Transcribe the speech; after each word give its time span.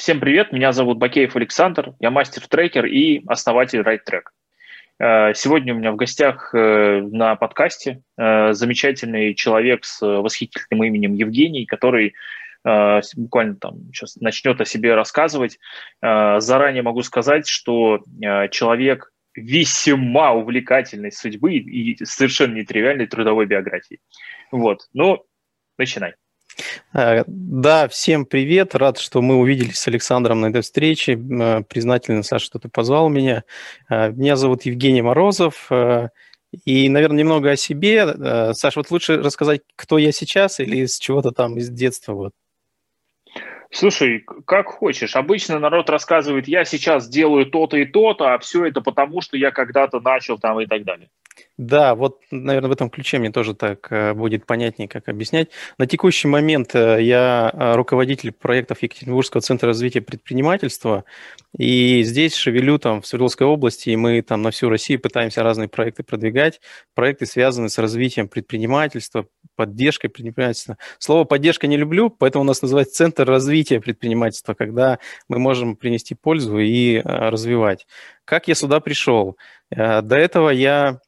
Всем 0.00 0.18
привет, 0.18 0.50
меня 0.50 0.72
зовут 0.72 0.96
Бакеев 0.96 1.36
Александр, 1.36 1.92
я 2.00 2.10
мастер-трекер 2.10 2.86
и 2.86 3.22
основатель 3.26 3.80
RideTrack. 3.80 4.22
Э, 4.98 5.34
сегодня 5.34 5.74
у 5.74 5.76
меня 5.76 5.92
в 5.92 5.96
гостях 5.96 6.54
э, 6.54 7.02
на 7.02 7.36
подкасте 7.36 8.00
э, 8.16 8.54
замечательный 8.54 9.34
человек 9.34 9.84
с 9.84 10.00
восхитительным 10.00 10.84
именем 10.84 11.12
Евгений, 11.12 11.66
который 11.66 12.14
буквально 12.64 13.56
там 13.56 13.92
сейчас 13.92 14.16
начнет 14.16 14.58
о 14.60 14.66
себе 14.66 14.94
рассказывать. 14.94 15.58
Заранее 16.02 16.82
могу 16.82 17.02
сказать, 17.02 17.48
что 17.48 18.00
человек 18.50 19.12
весьма 19.34 20.32
увлекательной 20.32 21.10
судьбы 21.10 21.54
и 21.54 22.04
совершенно 22.04 22.56
нетривиальной 22.56 23.06
трудовой 23.06 23.46
биографии. 23.46 24.00
Вот, 24.50 24.88
ну, 24.92 25.24
начинай. 25.78 26.14
Э, 26.92 27.24
да, 27.26 27.88
всем 27.88 28.26
привет. 28.26 28.74
Рад, 28.74 28.98
что 28.98 29.22
мы 29.22 29.36
увиделись 29.36 29.78
с 29.78 29.88
Александром 29.88 30.40
на 30.40 30.46
этой 30.46 30.62
встрече. 30.62 31.14
Э, 31.14 31.62
признателен, 31.62 32.22
Саша, 32.22 32.44
что 32.44 32.58
ты 32.58 32.68
позвал 32.68 33.08
меня. 33.08 33.44
Э, 33.88 34.10
меня 34.10 34.36
зовут 34.36 34.62
Евгений 34.62 35.02
Морозов. 35.02 35.70
И, 36.64 36.88
наверное, 36.88 37.18
немного 37.18 37.52
о 37.52 37.56
себе. 37.56 38.54
Саша, 38.54 38.80
вот 38.80 38.90
лучше 38.90 39.18
рассказать, 39.18 39.60
кто 39.76 39.98
я 39.98 40.10
сейчас 40.10 40.58
или 40.58 40.84
с 40.84 40.98
чего-то 40.98 41.30
там 41.30 41.56
из 41.56 41.70
детства. 41.70 42.12
Вот. 42.14 42.32
Слушай, 43.70 44.24
как 44.46 44.66
хочешь. 44.66 45.14
Обычно 45.14 45.60
народ 45.60 45.88
рассказывает, 45.90 46.48
я 46.48 46.64
сейчас 46.64 47.08
делаю 47.08 47.46
то-то 47.46 47.76
и 47.76 47.84
то-то, 47.84 48.34
а 48.34 48.38
все 48.40 48.64
это 48.66 48.80
потому, 48.80 49.20
что 49.20 49.36
я 49.36 49.52
когда-то 49.52 50.00
начал 50.00 50.38
там 50.38 50.60
и 50.60 50.66
так 50.66 50.82
далее. 50.84 51.08
Да, 51.60 51.94
вот, 51.94 52.20
наверное, 52.30 52.70
в 52.70 52.72
этом 52.72 52.88
ключе 52.88 53.18
мне 53.18 53.30
тоже 53.30 53.54
так 53.54 53.92
э, 53.92 54.14
будет 54.14 54.46
понятнее, 54.46 54.88
как 54.88 55.10
объяснять. 55.10 55.50
На 55.76 55.86
текущий 55.86 56.26
момент 56.26 56.74
э, 56.74 57.02
я 57.02 57.50
э, 57.52 57.74
руководитель 57.74 58.32
проектов 58.32 58.82
Екатеринбургского 58.82 59.42
центра 59.42 59.66
развития 59.66 60.00
предпринимательства, 60.00 61.04
и 61.58 62.02
здесь 62.02 62.34
шевелю 62.34 62.78
там 62.78 63.02
в 63.02 63.06
Свердловской 63.06 63.46
области, 63.46 63.90
и 63.90 63.96
мы 63.96 64.22
там 64.22 64.40
на 64.40 64.50
всю 64.52 64.70
Россию 64.70 65.00
пытаемся 65.00 65.42
разные 65.42 65.68
проекты 65.68 66.02
продвигать. 66.02 66.62
Проекты 66.94 67.26
связаны 67.26 67.68
с 67.68 67.76
развитием 67.76 68.28
предпринимательства, 68.28 69.26
поддержкой 69.54 70.08
предпринимательства. 70.08 70.78
Слово 70.98 71.24
«поддержка» 71.24 71.66
не 71.66 71.76
люблю, 71.76 72.08
поэтому 72.08 72.44
у 72.44 72.46
нас 72.46 72.62
называется 72.62 72.94
Центр 72.94 73.26
развития 73.26 73.80
предпринимательства, 73.80 74.54
когда 74.54 74.98
мы 75.28 75.38
можем 75.38 75.76
принести 75.76 76.14
пользу 76.14 76.58
и 76.58 77.02
развивать. 77.04 77.86
Как 78.24 78.48
я 78.48 78.54
сюда 78.54 78.80
пришел? 78.80 79.36
До 79.70 80.16
этого 80.16 80.50
я 80.50 81.00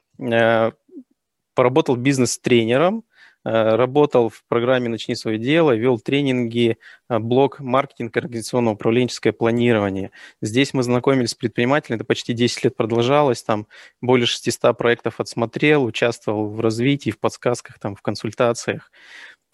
поработал 1.54 1.96
бизнес-тренером, 1.96 3.04
э, 3.44 3.50
работал 3.50 4.28
в 4.28 4.44
программе 4.48 4.88
«Начни 4.88 5.14
свое 5.14 5.38
дело», 5.38 5.72
вел 5.74 5.98
тренинги, 5.98 6.78
э, 7.08 7.18
блог 7.18 7.60
«Маркетинг, 7.60 8.16
организационно 8.16 8.72
управленческое 8.72 9.32
планирование». 9.32 10.12
Здесь 10.40 10.74
мы 10.74 10.82
знакомились 10.82 11.30
с 11.30 11.34
предпринимателями, 11.34 11.98
это 11.98 12.04
почти 12.04 12.32
10 12.32 12.64
лет 12.64 12.76
продолжалось, 12.76 13.42
там 13.42 13.66
более 14.00 14.26
600 14.26 14.76
проектов 14.76 15.20
отсмотрел, 15.20 15.84
участвовал 15.84 16.48
в 16.48 16.60
развитии, 16.60 17.10
в 17.10 17.18
подсказках, 17.18 17.78
там, 17.78 17.96
в 17.96 18.02
консультациях. 18.02 18.90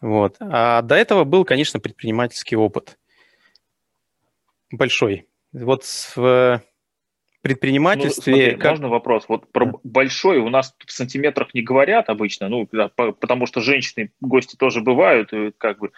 Вот. 0.01 0.37
А 0.39 0.83
до 0.83 0.95
этого 0.95 1.25
был, 1.25 1.45
конечно, 1.45 1.81
предпринимательский 1.81 2.57
опыт. 2.57 2.99
Большой. 4.71 5.27
Вот 5.53 5.85
в 6.15 6.63
предпринимательстве... 7.43 8.33
Ну, 8.33 8.39
смотри, 8.41 8.57
как... 8.57 8.71
Можно 8.73 8.89
вопрос? 8.89 9.25
Вот 9.29 9.51
про 9.53 9.67
да. 9.67 9.73
большой 9.85 10.39
у 10.39 10.49
нас 10.49 10.75
в 10.85 10.91
сантиметрах 10.91 11.55
не 11.55 11.63
говорят 11.63 12.09
обычно, 12.09 12.49
ну, 12.49 12.67
потому 12.67 13.47
что 13.47 13.61
женщины, 13.61 14.11
гости 14.21 14.57
тоже 14.57 14.81
бывают, 14.81 15.33
и 15.33 15.53
как 15.57 15.79
бы 15.79 15.93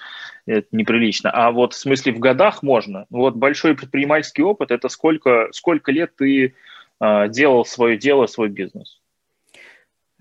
это 0.46 0.68
неприлично. 0.72 1.30
А 1.30 1.50
вот 1.50 1.72
в 1.74 1.76
смысле 1.76 2.12
в 2.12 2.18
годах 2.18 2.62
можно. 2.62 3.06
Вот 3.10 3.36
большой 3.36 3.74
предпринимательский 3.74 4.44
опыт– 4.44 4.70
это 4.72 4.88
сколько, 4.88 5.48
сколько 5.52 5.92
лет 5.92 6.14
ты 6.16 6.54
э, 7.00 7.28
делал 7.28 7.64
свое 7.64 7.96
дело, 7.96 8.26
свой 8.26 8.48
бизнес? 8.48 9.00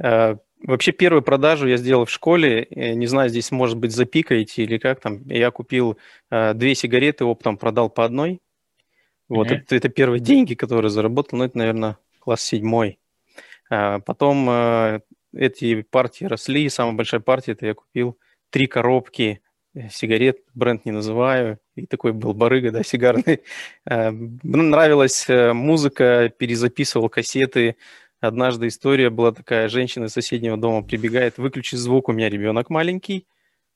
Э, 0.02 0.36
вообще 0.64 0.92
первую 0.94 1.22
продажу 1.22 1.68
я 1.68 1.78
сделал 1.78 2.06
в 2.06 2.12
школе. 2.12 2.68
Не 2.72 3.08
знаю, 3.08 3.30
здесь, 3.30 3.52
может 3.52 3.78
быть, 3.78 3.92
запикаете 3.92 4.64
или 4.64 4.78
как 4.78 5.02
там. 5.02 5.28
Я 5.28 5.52
купил 5.52 5.98
э, 6.32 6.54
две 6.54 6.76
сигареты, 6.76 7.26
оптом 7.26 7.58
продал 7.58 7.90
по 7.90 8.06
одной 8.06 8.40
вот, 9.30 9.52
mm-hmm. 9.52 9.56
это, 9.56 9.76
это 9.76 9.90
первые 9.90 10.20
деньги, 10.20 10.56
которые 10.56 10.90
заработал, 10.90 11.38
ну, 11.38 11.46
это, 11.46 11.58
наверное, 11.58 11.98
класс 12.20 12.42
седьмой. 12.42 13.00
А 13.70 14.00
потом 14.00 14.48
а, 14.50 15.02
эти 15.34 15.84
партии 15.84 16.26
росли, 16.26 16.68
самая 16.70 16.96
большая 16.96 17.22
партия, 17.22 17.52
это 17.52 17.68
я 17.68 17.74
купил 17.76 18.18
три 18.50 18.66
коробки 18.66 19.42
э, 19.76 19.90
сигарет, 19.90 20.40
бренд 20.56 20.86
не 20.86 20.92
называю, 20.92 21.60
и 21.76 21.86
такой 21.86 22.14
был 22.14 22.34
барыга, 22.34 22.72
да, 22.72 22.84
сигарный. 22.84 23.42
А, 23.86 24.12
нравилась 24.12 25.30
э, 25.30 25.54
музыка, 25.54 26.32
перезаписывал 26.36 27.10
кассеты. 27.10 27.76
Однажды 28.20 28.68
история 28.68 29.10
была 29.10 29.32
такая, 29.32 29.70
женщина 29.70 30.06
из 30.06 30.12
соседнего 30.12 30.58
дома 30.58 30.84
прибегает, 30.84 31.38
выключи 31.38 31.76
звук, 31.76 32.10
у 32.10 32.12
меня 32.12 32.30
ребенок 32.30 32.70
маленький. 32.70 33.28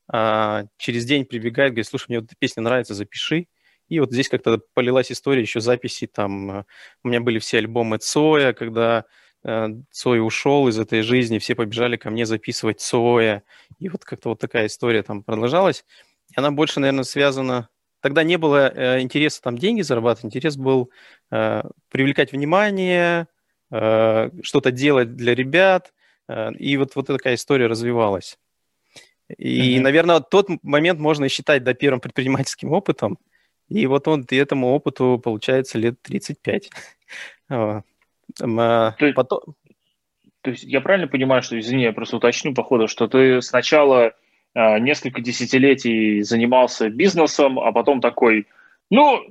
А, 0.08 0.64
через 0.76 1.04
день 1.04 1.24
прибегает, 1.24 1.72
говорит, 1.72 1.86
слушай, 1.86 2.06
мне 2.08 2.18
вот 2.18 2.26
эта 2.26 2.36
песня 2.38 2.62
нравится, 2.62 2.94
запиши. 2.94 3.46
И 3.88 4.00
вот 4.00 4.12
здесь 4.12 4.28
как-то 4.28 4.60
полилась 4.72 5.12
история 5.12 5.42
еще 5.42 5.60
записи, 5.60 6.06
там 6.06 6.50
э, 6.50 6.64
у 7.02 7.08
меня 7.08 7.20
были 7.20 7.38
все 7.38 7.58
альбомы 7.58 7.98
Цоя, 7.98 8.52
когда 8.52 9.04
э, 9.44 9.68
Цой 9.90 10.26
ушел 10.26 10.68
из 10.68 10.78
этой 10.78 11.02
жизни, 11.02 11.38
все 11.38 11.54
побежали 11.54 11.96
ко 11.96 12.10
мне 12.10 12.24
записывать 12.24 12.80
Цоя, 12.80 13.42
и 13.78 13.88
вот 13.88 14.04
как-то 14.04 14.30
вот 14.30 14.40
такая 14.40 14.66
история 14.66 15.02
там 15.02 15.22
продолжалась. 15.22 15.84
И 16.30 16.34
она 16.38 16.50
больше, 16.50 16.80
наверное, 16.80 17.04
связана... 17.04 17.68
Тогда 18.00 18.22
не 18.22 18.36
было 18.36 18.68
э, 18.68 19.00
интереса 19.00 19.40
там 19.40 19.56
деньги 19.56 19.80
зарабатывать, 19.80 20.26
интерес 20.26 20.56
был 20.56 20.90
э, 21.30 21.62
привлекать 21.90 22.32
внимание, 22.32 23.28
э, 23.70 24.30
что-то 24.42 24.70
делать 24.70 25.16
для 25.16 25.34
ребят, 25.34 25.92
э, 26.28 26.52
и 26.54 26.76
вот, 26.76 26.94
вот 26.96 27.06
такая 27.06 27.34
история 27.34 27.66
развивалась. 27.66 28.38
И, 29.38 29.76
mm-hmm. 29.76 29.80
наверное, 29.80 30.20
тот 30.20 30.48
момент 30.62 31.00
можно 31.00 31.28
считать 31.30 31.64
да, 31.64 31.72
первым 31.72 32.00
предпринимательским 32.00 32.72
опытом, 32.72 33.18
и 33.68 33.86
вот 33.86 34.08
он 34.08 34.26
и 34.30 34.36
этому 34.36 34.74
опыту, 34.74 35.20
получается, 35.22 35.78
лет 35.78 36.00
35. 36.02 36.70
А, 38.40 38.92
то, 38.92 39.12
Потом... 39.14 39.40
то 40.40 40.50
есть 40.50 40.64
я 40.64 40.80
правильно 40.80 41.06
понимаю, 41.06 41.42
что, 41.42 41.58
извини, 41.58 41.82
я 41.82 41.92
просто 41.92 42.16
уточню, 42.16 42.54
походу, 42.54 42.88
что 42.88 43.06
ты 43.06 43.42
сначала 43.42 44.14
а, 44.54 44.78
несколько 44.78 45.20
десятилетий 45.20 46.22
занимался 46.22 46.88
бизнесом, 46.88 47.60
а 47.60 47.70
потом 47.70 48.00
такой, 48.00 48.46
ну, 48.90 49.26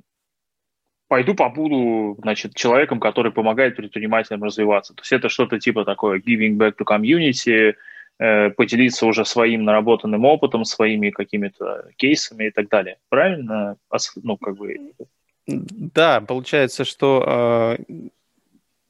пойду 1.07 1.33
побуду, 1.33 2.17
значит, 2.21 2.55
человеком, 2.55 2.99
который 2.99 3.31
помогает 3.31 3.75
предпринимателям 3.75 4.43
развиваться. 4.43 4.93
То 4.93 5.01
есть 5.01 5.13
это 5.13 5.29
что-то 5.29 5.59
типа 5.59 5.85
такое 5.85 6.19
giving 6.19 6.57
back 6.57 6.73
to 6.77 6.85
community, 6.85 7.73
поделиться 8.17 9.05
уже 9.05 9.25
своим 9.25 9.63
наработанным 9.63 10.25
опытом, 10.25 10.65
своими 10.65 11.09
какими-то 11.09 11.89
кейсами 11.97 12.45
и 12.45 12.51
так 12.51 12.69
далее. 12.69 12.97
Правильно? 13.09 13.77
Ну, 14.21 14.37
как 14.37 14.55
бы... 14.57 14.93
Да, 15.47 16.21
получается, 16.21 16.85
что 16.85 17.23
а, 17.25 17.77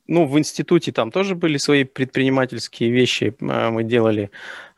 ну, 0.07 0.25
в 0.25 0.37
институте 0.37 0.91
там 0.91 1.11
тоже 1.11 1.35
были 1.35 1.57
свои 1.57 1.83
предпринимательские 1.83 2.91
вещи 2.91 3.35
а, 3.41 3.71
мы 3.71 3.83
делали. 3.83 4.29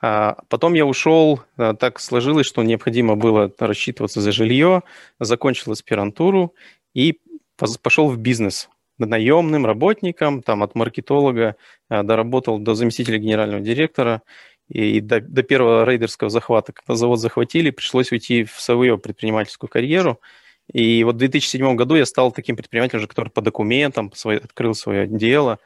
А 0.01 0.37
потом 0.47 0.73
я 0.75 0.85
ушел, 0.85 1.41
так 1.57 1.99
сложилось, 1.99 2.45
что 2.45 2.63
необходимо 2.63 3.15
было 3.15 3.51
рассчитываться 3.59 4.21
за 4.21 4.31
жилье, 4.31 4.83
закончил 5.19 5.71
аспирантуру 5.71 6.53
и 6.93 7.19
пошел 7.81 8.07
в 8.09 8.17
бизнес 8.17 8.69
наемным 8.97 9.65
работником, 9.65 10.41
там 10.41 10.63
от 10.63 10.75
маркетолога 10.75 11.55
э, 11.89 12.03
доработал 12.03 12.59
до 12.59 12.75
заместителя 12.75 13.17
генерального 13.17 13.61
директора, 13.61 14.21
и 14.69 14.99
до, 14.99 15.21
до 15.21 15.43
первого 15.43 15.85
рейдерского 15.85 16.29
захвата, 16.29 16.73
когда 16.73 16.95
завод 16.95 17.19
захватили, 17.19 17.69
пришлось 17.69 18.11
уйти 18.11 18.43
в 18.43 18.59
свою 18.59 18.97
предпринимательскую 18.97 19.69
карьеру. 19.69 20.19
И 20.73 21.03
вот 21.03 21.15
в 21.15 21.19
2007 21.19 21.75
году 21.75 21.95
я 21.95 22.05
стал 22.05 22.31
таким 22.31 22.55
предпринимателем, 22.55 23.07
который 23.07 23.29
по 23.29 23.41
документам 23.41 24.11
свой, 24.13 24.37
открыл 24.37 24.73
свое 24.73 25.07
дело, 25.07 25.59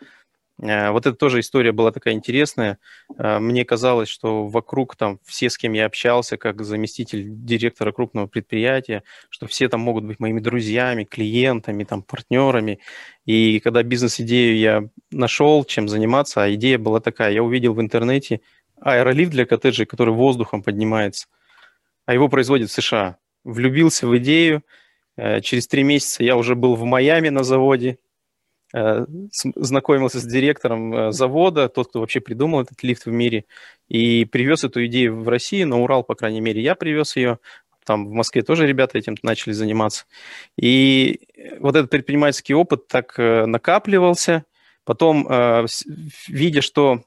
вот 0.61 1.06
эта 1.06 1.13
тоже 1.13 1.39
история 1.39 1.71
была 1.71 1.91
такая 1.91 2.13
интересная. 2.13 2.79
Э, 3.17 3.39
мне 3.39 3.63
казалось, 3.63 4.09
что 4.09 4.45
вокруг 4.47 4.97
там 4.97 5.19
все, 5.23 5.50
с 5.50 5.57
кем 5.57 5.71
я 5.71 5.85
общался, 5.85 6.35
как 6.35 6.63
заместитель 6.63 7.23
директора 7.27 7.94
крупного 7.94 8.27
предприятия, 8.27 9.03
что 9.29 9.47
все 9.47 9.69
там 9.69 9.79
могут 9.79 10.03
быть 10.03 10.19
моими 10.19 10.41
друзьями, 10.41 11.06
клиентами, 11.06 11.85
там, 11.85 12.03
партнерами. 12.03 12.79
И 13.25 13.61
когда 13.61 13.83
бизнес-идею 13.83 14.57
я 14.57 14.89
нашел, 15.11 15.63
чем 15.63 15.88
заниматься, 15.88 16.44
а 16.44 16.53
идея 16.53 16.77
была 16.77 17.00
такая, 17.00 17.31
я 17.31 17.41
увидел 17.41 17.73
в 17.73 17.79
интернете 17.79 18.41
аэролифт 18.81 19.31
для 19.31 19.45
коттеджей, 19.45 19.85
который 19.85 20.13
воздухом 20.13 20.61
поднимается, 20.61 21.27
а 22.06 22.13
его 22.13 22.27
производит 22.27 22.69
США. 22.69 23.17
Влюбился 23.45 24.07
в 24.07 24.17
идею, 24.17 24.63
э, 25.15 25.39
через 25.39 25.67
три 25.67 25.83
месяца 25.83 26.21
я 26.21 26.35
уже 26.35 26.56
был 26.56 26.75
в 26.75 26.83
Майами 26.83 27.29
на 27.29 27.44
заводе, 27.44 27.97
Э, 27.97 28.08
знакомился 28.71 30.19
с 30.19 30.25
директором 30.25 30.94
э, 30.94 31.12
завода, 31.12 31.69
тот, 31.69 31.89
кто 31.89 32.00
вообще 32.01 32.19
придумал 32.19 32.62
этот 32.62 32.81
лифт 32.83 33.06
в 33.06 33.12
мире, 33.12 33.45
и 33.88 34.25
привез 34.25 34.63
эту 34.63 34.86
идею 34.86 35.19
в 35.19 35.27
Россию, 35.27 35.68
на 35.68 35.81
Урал, 35.81 36.04
по 36.04 36.16
крайней 36.16 36.42
мере, 36.42 36.62
я 36.62 36.75
привез 36.75 37.16
ее. 37.16 37.39
там 37.86 38.07
в 38.07 38.12
Москве 38.12 38.44
тоже 38.44 38.68
ребята 38.68 38.98
этим 38.98 39.16
начали 39.24 39.54
заниматься. 39.54 40.06
И 40.56 41.21
вот 41.60 41.75
этот 41.75 41.89
предпринимательский 41.89 42.54
опыт 42.54 42.88
так 42.88 43.18
э, 43.18 43.45
накапливался. 43.45 44.45
Потом, 44.83 45.27
э, 45.27 45.66
видя, 46.27 46.62
что 46.62 47.04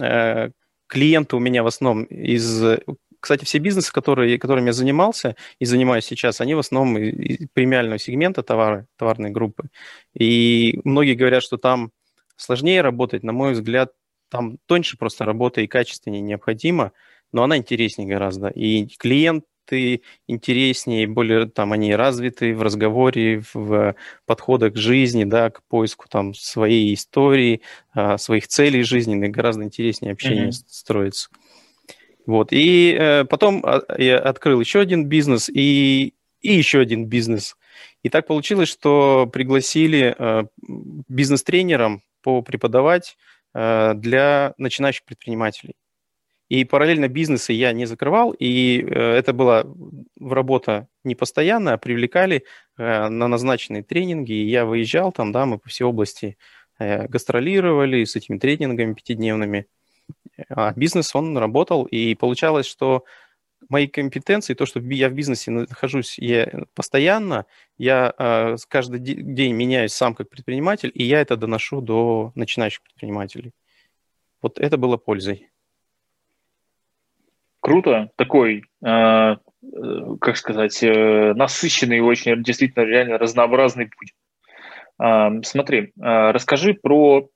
э, 0.00 0.50
клиенты 0.86 1.36
у 1.36 1.40
меня 1.40 1.62
в 1.62 1.66
основном 1.66 2.04
из... 2.04 2.78
Кстати, 3.24 3.46
все 3.46 3.56
бизнесы, 3.56 3.90
которые, 3.90 4.38
которыми 4.38 4.66
я 4.66 4.74
занимался 4.74 5.34
и 5.58 5.64
занимаюсь 5.64 6.04
сейчас, 6.04 6.42
они 6.42 6.54
в 6.54 6.58
основном 6.58 6.98
из 6.98 7.48
премиального 7.54 7.98
сегмента 7.98 8.42
товары, 8.42 8.86
товарной 8.98 9.30
группы. 9.30 9.70
И 10.12 10.78
многие 10.84 11.14
говорят, 11.14 11.42
что 11.42 11.56
там 11.56 11.90
сложнее 12.36 12.82
работать. 12.82 13.22
На 13.22 13.32
мой 13.32 13.54
взгляд, 13.54 13.92
там 14.28 14.58
тоньше 14.66 14.98
просто 14.98 15.24
работа 15.24 15.62
и 15.62 15.66
качественнее 15.66 16.20
необходимо, 16.20 16.92
но 17.32 17.42
она 17.42 17.56
интереснее 17.56 18.06
гораздо. 18.06 18.48
И 18.48 18.88
клиенты 18.98 20.02
интереснее, 20.28 21.06
более 21.06 21.46
там 21.46 21.72
они 21.72 21.94
развиты 21.94 22.54
в 22.54 22.60
разговоре, 22.60 23.42
в 23.54 23.96
подходах 24.26 24.74
к 24.74 24.76
жизни, 24.76 25.24
да, 25.24 25.48
к 25.48 25.62
поиску 25.66 26.10
там 26.10 26.34
своей 26.34 26.92
истории, 26.92 27.62
а, 27.94 28.18
своих 28.18 28.48
целей 28.48 28.82
жизненных, 28.82 29.30
гораздо 29.30 29.64
интереснее 29.64 30.12
общение 30.12 30.48
mm-hmm. 30.48 30.64
строится. 30.68 31.30
Вот. 32.26 32.52
И 32.52 32.96
э, 32.98 33.24
потом 33.24 33.62
а, 33.64 33.82
я 33.98 34.18
открыл 34.18 34.60
еще 34.60 34.80
один 34.80 35.06
бизнес 35.06 35.48
и, 35.48 36.14
и 36.40 36.52
еще 36.52 36.80
один 36.80 37.06
бизнес. 37.06 37.56
И 38.02 38.08
так 38.08 38.26
получилось, 38.26 38.68
что 38.68 39.28
пригласили 39.32 40.14
э, 40.16 40.44
бизнес-тренером 41.08 42.02
по 42.22 42.42
преподавать 42.42 43.16
Э, 43.54 43.94
для 43.94 44.54
начинающих 44.58 45.04
предпринимателей. 45.04 45.74
И 46.48 46.64
параллельно 46.64 47.08
бизнесы 47.08 47.52
я 47.52 47.72
не 47.72 47.86
закрывал, 47.86 48.32
и 48.32 48.82
э, 48.82 49.12
это 49.12 49.32
была 49.32 49.64
работа 50.20 50.88
не 51.04 51.14
постоянная, 51.14 51.74
а 51.74 51.78
привлекали 51.78 52.44
э, 52.76 53.08
на 53.08 53.28
назначенные 53.28 53.84
тренинги, 53.84 54.32
и 54.32 54.48
я 54.48 54.64
выезжал 54.64 55.12
там, 55.12 55.30
да, 55.30 55.46
мы 55.46 55.58
по 55.58 55.68
всей 55.68 55.84
области 55.84 56.36
гастролировали 56.80 58.02
с 58.02 58.16
этими 58.16 58.36
тренингами 58.36 58.94
пятидневными. 58.94 59.68
А 60.48 60.72
бизнес, 60.74 61.14
он 61.14 61.36
работал, 61.38 61.84
и 61.84 62.14
получалось, 62.14 62.66
что 62.66 63.04
мои 63.68 63.86
компетенции, 63.86 64.54
то, 64.54 64.66
что 64.66 64.80
я 64.80 65.08
в 65.08 65.12
бизнесе 65.12 65.50
нахожусь 65.50 66.18
я 66.18 66.64
постоянно, 66.74 67.46
я 67.78 68.12
э, 68.18 68.56
каждый 68.68 69.00
день 69.00 69.54
меняюсь 69.54 69.92
сам 69.92 70.14
как 70.14 70.28
предприниматель, 70.28 70.90
и 70.94 71.04
я 71.04 71.20
это 71.20 71.36
доношу 71.36 71.80
до 71.80 72.32
начинающих 72.34 72.82
предпринимателей. 72.82 73.52
Вот 74.42 74.58
это 74.58 74.76
было 74.76 74.96
пользой. 74.96 75.48
Круто. 77.60 78.10
Такой, 78.16 78.64
э, 78.84 79.36
как 80.20 80.36
сказать, 80.36 80.82
э, 80.82 81.32
насыщенный 81.34 81.98
и 81.98 82.00
очень 82.00 82.42
действительно 82.42 82.84
реально 82.84 83.16
разнообразный 83.16 83.86
путь. 83.88 84.14
Э, 85.02 85.30
смотри, 85.42 85.92
э, 85.96 86.30
расскажи 86.30 86.74
про 86.74 87.30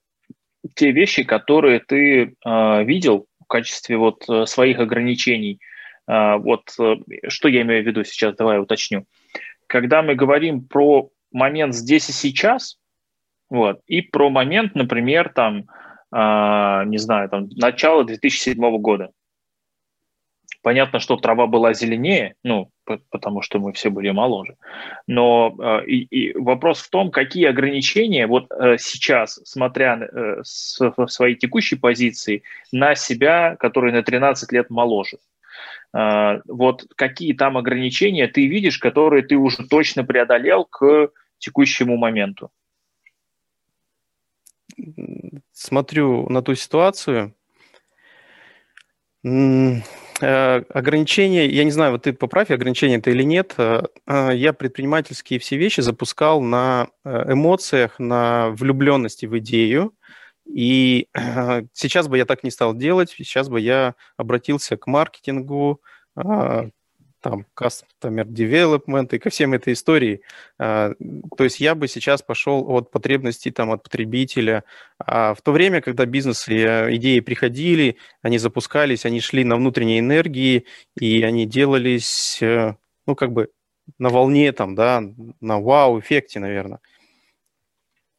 те 0.74 0.92
вещи, 0.92 1.22
которые 1.24 1.80
ты 1.80 2.34
э, 2.44 2.84
видел 2.84 3.26
в 3.40 3.46
качестве 3.46 3.96
вот 3.96 4.24
своих 4.46 4.78
ограничений– 4.78 5.60
а, 6.08 6.38
вот 6.38 6.74
э, 6.80 6.96
что 7.28 7.48
я 7.48 7.62
имею 7.62 7.84
в 7.84 7.86
виду 7.86 8.02
сейчас, 8.02 8.34
давай 8.34 8.58
уточню. 8.58 9.04
Когда 9.66 10.02
мы 10.02 10.14
говорим 10.14 10.64
про 10.64 11.10
момент 11.30 11.74
здесь 11.74 12.08
и 12.08 12.12
сейчас, 12.12 12.78
вот, 13.50 13.80
и 13.86 14.00
про 14.00 14.30
момент, 14.30 14.74
например, 14.74 15.30
там, 15.34 15.66
э, 16.10 16.84
не 16.86 16.96
знаю, 16.96 17.28
там, 17.28 17.48
начало 17.50 18.04
2007 18.04 18.78
года. 18.78 19.10
Понятно, 20.62 20.98
что 20.98 21.16
трава 21.16 21.46
была 21.46 21.74
зеленее, 21.74 22.34
ну, 22.42 22.70
потому 23.10 23.42
что 23.42 23.58
мы 23.58 23.72
все 23.72 23.90
были 23.90 24.10
моложе. 24.10 24.56
Но 25.06 25.54
э, 25.58 25.86
и, 25.86 26.02
и 26.04 26.38
вопрос 26.38 26.80
в 26.80 26.90
том, 26.90 27.10
какие 27.10 27.46
ограничения 27.46 28.26
вот 28.26 28.50
э, 28.50 28.76
сейчас, 28.78 29.40
смотря 29.44 29.98
э, 30.00 30.40
с, 30.42 30.80
своей 31.08 31.36
текущей 31.36 31.76
позиции, 31.76 32.42
на 32.72 32.94
себя, 32.94 33.56
который 33.56 33.92
на 33.92 34.02
13 34.02 34.52
лет 34.52 34.70
моложе. 34.70 35.18
Вот 35.90 36.84
какие 36.96 37.32
там 37.32 37.56
ограничения 37.56 38.28
ты 38.28 38.46
видишь, 38.46 38.78
которые 38.78 39.22
ты 39.22 39.36
уже 39.36 39.66
точно 39.66 40.04
преодолел 40.04 40.66
к 40.66 41.08
текущему 41.38 41.96
моменту? 41.96 42.50
Смотрю 45.52 46.28
на 46.28 46.42
ту 46.42 46.54
ситуацию. 46.54 47.34
Э, 50.20 50.62
ограничения, 50.70 51.46
я 51.46 51.64
не 51.64 51.70
знаю, 51.70 51.92
вот 51.92 52.02
ты 52.02 52.12
поправь, 52.12 52.50
ограничения 52.50 52.96
это 52.96 53.10
или 53.10 53.22
нет. 53.22 53.54
Э, 53.58 53.82
э, 54.06 54.30
я 54.34 54.52
предпринимательские 54.52 55.38
все 55.38 55.56
вещи 55.56 55.80
запускал 55.80 56.40
на 56.40 56.88
эмоциях, 57.04 57.98
на 57.98 58.50
влюбленности 58.50 59.26
в 59.26 59.38
идею, 59.38 59.94
и 60.46 61.08
сейчас 61.72 62.08
бы 62.08 62.18
я 62.18 62.24
так 62.24 62.42
не 62.44 62.50
стал 62.50 62.74
делать, 62.74 63.10
сейчас 63.10 63.48
бы 63.48 63.60
я 63.60 63.94
обратился 64.16 64.76
к 64.76 64.86
маркетингу, 64.86 65.82
а, 66.16 66.68
там, 67.20 67.46
customer 67.56 68.24
development 68.24 69.08
и 69.12 69.18
ко 69.18 69.30
всем 69.30 69.52
этой 69.52 69.72
истории. 69.72 70.22
А, 70.58 70.92
то 71.36 71.44
есть 71.44 71.60
я 71.60 71.74
бы 71.74 71.88
сейчас 71.88 72.22
пошел 72.22 72.64
от 72.70 72.90
потребностей 72.90 73.50
там, 73.50 73.70
от 73.70 73.82
потребителя. 73.82 74.64
А 74.98 75.34
в 75.34 75.42
то 75.42 75.52
время, 75.52 75.80
когда 75.80 76.06
бизнес 76.06 76.48
и 76.48 76.58
э, 76.58 76.94
идеи 76.96 77.20
приходили, 77.20 77.96
они 78.22 78.38
запускались, 78.38 79.04
они 79.04 79.20
шли 79.20 79.44
на 79.44 79.56
внутренней 79.56 79.98
энергии, 79.98 80.66
и 80.98 81.22
они 81.22 81.46
делались, 81.46 82.42
э, 82.42 82.76
ну, 83.06 83.14
как 83.14 83.32
бы 83.32 83.50
на 83.98 84.10
волне, 84.10 84.52
там, 84.52 84.74
да, 84.74 85.02
на 85.40 85.60
вау-эффекте, 85.60 86.40
наверное. 86.40 86.80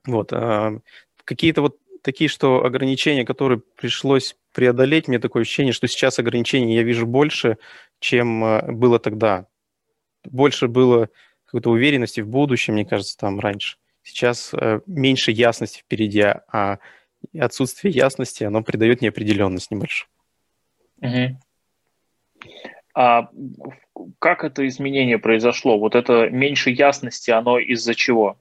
Вот. 0.05 0.33
А, 0.33 0.79
какие-то 1.23 1.61
вот 1.61 1.77
такие, 2.01 2.29
что 2.29 2.65
ограничения, 2.65 3.25
которые 3.25 3.61
пришлось 3.75 4.35
преодолеть, 4.53 5.07
мне 5.07 5.19
такое 5.19 5.43
ощущение, 5.43 5.73
что 5.73 5.87
сейчас 5.87 6.19
ограничений 6.19 6.75
я 6.75 6.83
вижу 6.83 7.05
больше, 7.05 7.57
чем 7.99 8.43
э, 8.43 8.71
было 8.71 8.99
тогда. 8.99 9.47
Больше 10.25 10.67
было 10.67 11.09
какой-то 11.45 11.71
уверенности 11.71 12.21
в 12.21 12.27
будущем, 12.27 12.73
мне 12.73 12.85
кажется, 12.85 13.17
там 13.17 13.39
раньше. 13.39 13.77
Сейчас 14.03 14.53
э, 14.53 14.81
меньше 14.85 15.31
ясности 15.31 15.79
впереди, 15.79 16.21
а 16.21 16.79
отсутствие 17.37 17.93
ясности, 17.93 18.43
оно 18.43 18.63
придает 18.63 19.01
неопределенность 19.01 19.71
небольшую. 19.71 20.09
Угу. 21.01 21.39
А 22.95 23.29
как 24.19 24.43
это 24.43 24.67
изменение 24.67 25.19
произошло? 25.19 25.79
Вот 25.79 25.95
это 25.95 26.29
меньше 26.29 26.69
ясности, 26.69 27.31
оно 27.31 27.59
из-за 27.59 27.95
чего? 27.95 28.37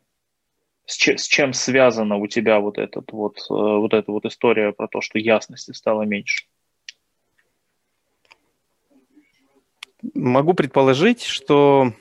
С, 0.89 0.97
чем, 0.97 1.19
с 1.19 1.27
чем 1.27 1.53
связана 1.53 2.17
у 2.17 2.27
тебя 2.27 2.61
вот, 2.61 2.79
этот 2.79 3.13
вот, 3.13 3.37
э, 3.51 3.53
вот 3.53 3.93
эта 3.93 4.11
вот 4.11 4.25
история 4.25 4.73
про 4.73 4.89
то, 4.89 5.03
что 5.03 5.19
ясности 5.19 5.73
стало 5.73 6.03
меньше? 6.03 6.47
Могу 10.15 10.55
предположить, 10.55 11.25
что 11.25 11.93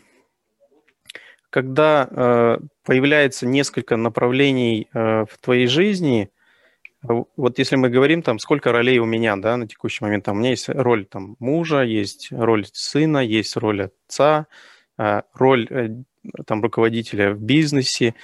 когда 1.49 2.07
э, 2.09 2.59
появляется 2.85 3.45
несколько 3.45 3.97
направлений 3.97 4.87
э, 4.93 5.25
в 5.25 5.37
твоей 5.41 5.67
жизни, 5.67 6.29
вот 7.01 7.59
если 7.59 7.75
мы 7.75 7.89
говорим 7.89 8.21
там, 8.21 8.39
сколько 8.39 8.71
ролей 8.71 8.99
у 8.99 9.05
меня, 9.05 9.35
да, 9.35 9.57
на 9.57 9.67
текущий 9.67 10.03
момент, 10.03 10.23
там 10.23 10.37
у 10.37 10.39
меня 10.39 10.51
есть 10.51 10.69
роль 10.69 11.05
там 11.05 11.35
мужа, 11.39 11.81
есть 11.81 12.29
роль 12.31 12.65
сына, 12.71 13.17
есть 13.17 13.57
роль 13.57 13.83
отца, 13.83 14.47
э, 14.97 15.23
роль 15.33 15.67
э, 15.69 15.89
там 16.45 16.61
руководителя 16.61 17.33
в 17.33 17.41
бизнесе, 17.41 18.15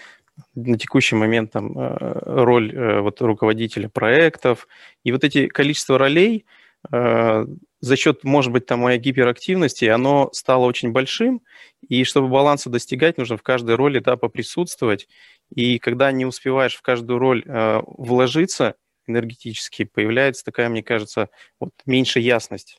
на 0.55 0.77
текущий 0.77 1.15
момент 1.15 1.51
там 1.51 1.77
э, 1.77 2.19
роль 2.25 2.73
э, 2.73 3.01
вот 3.01 3.21
руководителя 3.21 3.89
проектов. 3.89 4.67
И 5.03 5.11
вот 5.11 5.23
эти 5.23 5.47
количество 5.47 5.97
ролей 5.97 6.45
э, 6.91 7.45
за 7.81 7.95
счет, 7.95 8.23
может 8.23 8.51
быть, 8.51 8.65
там 8.65 8.79
моей 8.81 8.99
гиперактивности, 8.99 9.85
оно 9.85 10.29
стало 10.33 10.65
очень 10.65 10.91
большим, 10.91 11.41
и 11.87 12.03
чтобы 12.03 12.29
баланса 12.29 12.69
достигать, 12.69 13.17
нужно 13.17 13.37
в 13.37 13.43
каждой 13.43 13.75
роли 13.75 13.99
да, 13.99 14.15
поприсутствовать. 14.15 15.07
И 15.53 15.79
когда 15.79 16.11
не 16.11 16.25
успеваешь 16.25 16.75
в 16.75 16.81
каждую 16.81 17.19
роль 17.19 17.43
вложиться 17.45 18.75
энергетически, 19.05 19.83
появляется 19.83 20.45
такая, 20.45 20.69
мне 20.69 20.81
кажется, 20.81 21.29
вот 21.59 21.71
меньше 21.85 22.21
ясность. 22.21 22.77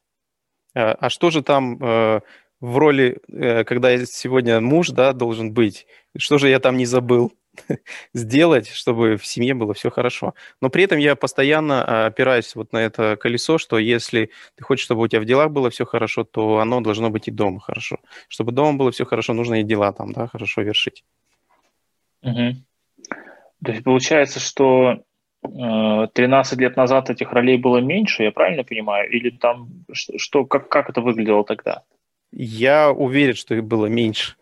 А 0.75 1.11
что 1.11 1.30
же 1.30 1.42
там 1.42 1.78
в 1.78 2.23
роли, 2.61 3.20
когда 3.64 3.90
я 3.90 4.06
сегодня 4.06 4.58
муж, 4.61 4.88
да, 4.88 5.12
должен 5.12 5.52
быть? 5.52 5.87
Что 6.16 6.38
же 6.38 6.49
я 6.49 6.58
там 6.61 6.78
не 6.78 6.87
забыл? 6.87 7.32
сделать, 8.14 8.68
чтобы 8.68 9.16
в 9.16 9.26
семье 9.26 9.54
было 9.54 9.75
все 9.75 9.90
хорошо. 9.90 10.34
Но 10.61 10.70
при 10.70 10.84
этом 10.84 10.99
я 10.99 11.16
постоянно 11.16 11.84
а, 11.84 12.06
опираюсь 12.06 12.54
вот 12.54 12.73
на 12.73 12.78
это 12.78 13.16
колесо, 13.16 13.58
что 13.58 13.78
если 13.78 14.30
ты 14.56 14.64
хочешь, 14.64 14.84
чтобы 14.84 15.02
у 15.02 15.08
тебя 15.08 15.20
в 15.20 15.25
делах 15.25 15.50
было 15.50 15.70
все 15.70 15.84
хорошо, 15.84 16.25
то 16.25 16.58
оно 16.58 16.80
должно 16.80 17.11
быть 17.11 17.28
и 17.28 17.30
дома 17.30 17.61
хорошо. 17.61 17.99
Чтобы 18.28 18.52
дома 18.52 18.76
было 18.76 18.90
все 18.90 19.04
хорошо, 19.04 19.34
нужно 19.34 19.61
и 19.61 19.64
дела 19.64 19.92
там, 19.92 20.12
да, 20.12 20.26
хорошо 20.28 20.62
вершить. 20.62 21.04
Угу. 22.23 22.56
То 23.64 23.73
есть 23.73 23.84
получается, 23.84 24.40
что 24.40 25.02
13 25.42 26.58
э, 26.58 26.61
лет 26.61 26.76
назад 26.76 27.11
этих 27.11 27.32
ролей 27.32 27.58
было 27.58 27.78
меньше, 27.78 28.23
я 28.23 28.32
правильно 28.32 28.64
понимаю? 28.64 29.11
Или 29.11 29.30
там 29.30 29.68
что, 29.92 30.44
как, 30.44 30.68
как 30.68 30.88
это 30.88 31.00
выглядело 31.00 31.44
тогда? 31.44 31.82
Я 32.32 32.90
уверен, 32.90 33.34
что 33.34 33.54
их 33.54 33.64
было 33.64 33.87
меньше. 33.87 34.34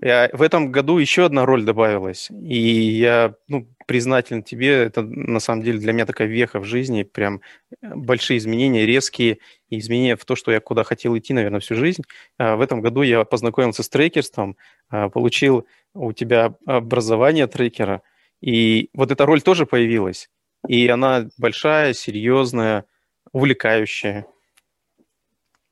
Я, 0.00 0.30
в 0.32 0.42
этом 0.42 0.70
году 0.70 0.98
еще 0.98 1.24
одна 1.24 1.44
роль 1.44 1.64
добавилась, 1.64 2.30
и 2.30 2.58
я 2.58 3.34
ну, 3.48 3.66
признателен 3.86 4.42
тебе. 4.42 4.84
Это 4.84 5.02
на 5.02 5.40
самом 5.40 5.62
деле 5.62 5.78
для 5.78 5.92
меня 5.92 6.06
такая 6.06 6.28
веха 6.28 6.60
в 6.60 6.64
жизни, 6.64 7.02
прям 7.02 7.40
э, 7.82 7.94
большие 7.94 8.38
изменения, 8.38 8.86
резкие 8.86 9.38
изменения 9.70 10.16
в 10.16 10.24
то, 10.24 10.36
что 10.36 10.52
я 10.52 10.60
куда 10.60 10.84
хотел 10.84 11.16
идти, 11.16 11.32
наверное, 11.32 11.60
всю 11.60 11.74
жизнь. 11.74 12.02
А 12.38 12.56
в 12.56 12.60
этом 12.60 12.80
году 12.80 13.02
я 13.02 13.24
познакомился 13.24 13.82
с 13.82 13.88
трекерством, 13.88 14.56
а, 14.88 15.08
получил 15.08 15.66
у 15.94 16.12
тебя 16.12 16.54
образование 16.66 17.46
трекера, 17.46 18.02
и 18.40 18.90
вот 18.94 19.10
эта 19.10 19.26
роль 19.26 19.42
тоже 19.42 19.66
появилась. 19.66 20.28
И 20.68 20.86
она 20.88 21.28
большая, 21.38 21.92
серьезная, 21.92 22.84
увлекающая. 23.32 24.26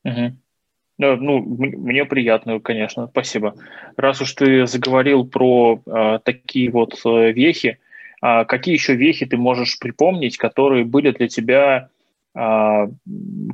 Угу. 0.04 0.36
Ну, 0.98 1.40
мне 1.42 2.04
приятно, 2.06 2.58
конечно, 2.60 3.08
спасибо. 3.08 3.54
Раз 3.96 4.22
уж 4.22 4.32
ты 4.32 4.66
заговорил 4.66 5.26
про 5.26 5.80
э, 5.84 6.18
такие 6.24 6.70
вот 6.70 6.98
э, 7.04 7.32
вехи, 7.32 7.78
э, 8.22 8.44
какие 8.46 8.74
еще 8.74 8.94
вехи 8.94 9.26
ты 9.26 9.36
можешь 9.36 9.78
припомнить, 9.78 10.38
которые 10.38 10.86
были 10.86 11.10
для 11.10 11.28
тебя, 11.28 11.90
э, 12.34 12.86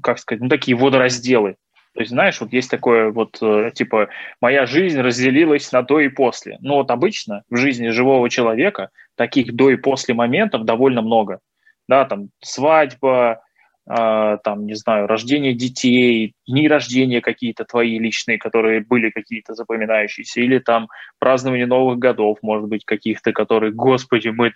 как 0.03 0.19
сказать, 0.21 0.41
ну, 0.41 0.49
такие 0.49 0.77
водоразделы? 0.77 1.57
То 1.95 2.01
есть, 2.01 2.11
знаешь, 2.11 2.41
вот 2.41 2.53
есть 2.53 2.71
такое 2.71 3.11
вот, 3.11 3.39
э, 3.43 3.73
типа, 3.75 4.09
моя 4.41 4.65
жизнь 4.65 5.01
разделилась 5.01 5.73
на 5.73 5.83
до 5.83 5.99
и 5.99 6.09
после. 6.09 6.59
Ну, 6.61 6.77
вот 6.77 6.91
обычно 6.93 7.43
в 7.51 7.57
жизни 7.57 7.89
живого 7.89 8.31
человека 8.31 8.91
таких 9.17 9.55
до 9.55 9.71
и 9.71 9.77
после 9.77 10.15
моментов 10.15 10.65
довольно 10.65 11.03
много. 11.03 11.41
Да, 11.89 12.05
там 12.05 12.29
свадьба, 12.41 13.43
там, 13.85 14.67
не 14.67 14.75
знаю, 14.75 15.07
рождение 15.09 15.55
детей, 15.55 16.35
дни 16.47 16.69
рождения 16.69 17.21
какие-то 17.21 17.65
твои 17.65 17.99
личные, 17.99 18.39
которые 18.39 18.81
были 18.81 19.11
какие-то 19.11 19.55
запоминающиеся, 19.55 20.41
или 20.41 20.59
там 20.59 20.89
празднование 21.19 21.67
новых 21.67 21.99
годов, 21.99 22.39
может 22.43 22.69
быть, 22.69 22.85
каких-то, 22.85 23.33
которые, 23.33 23.73
господи, 23.73 24.29
мы... 24.29 24.53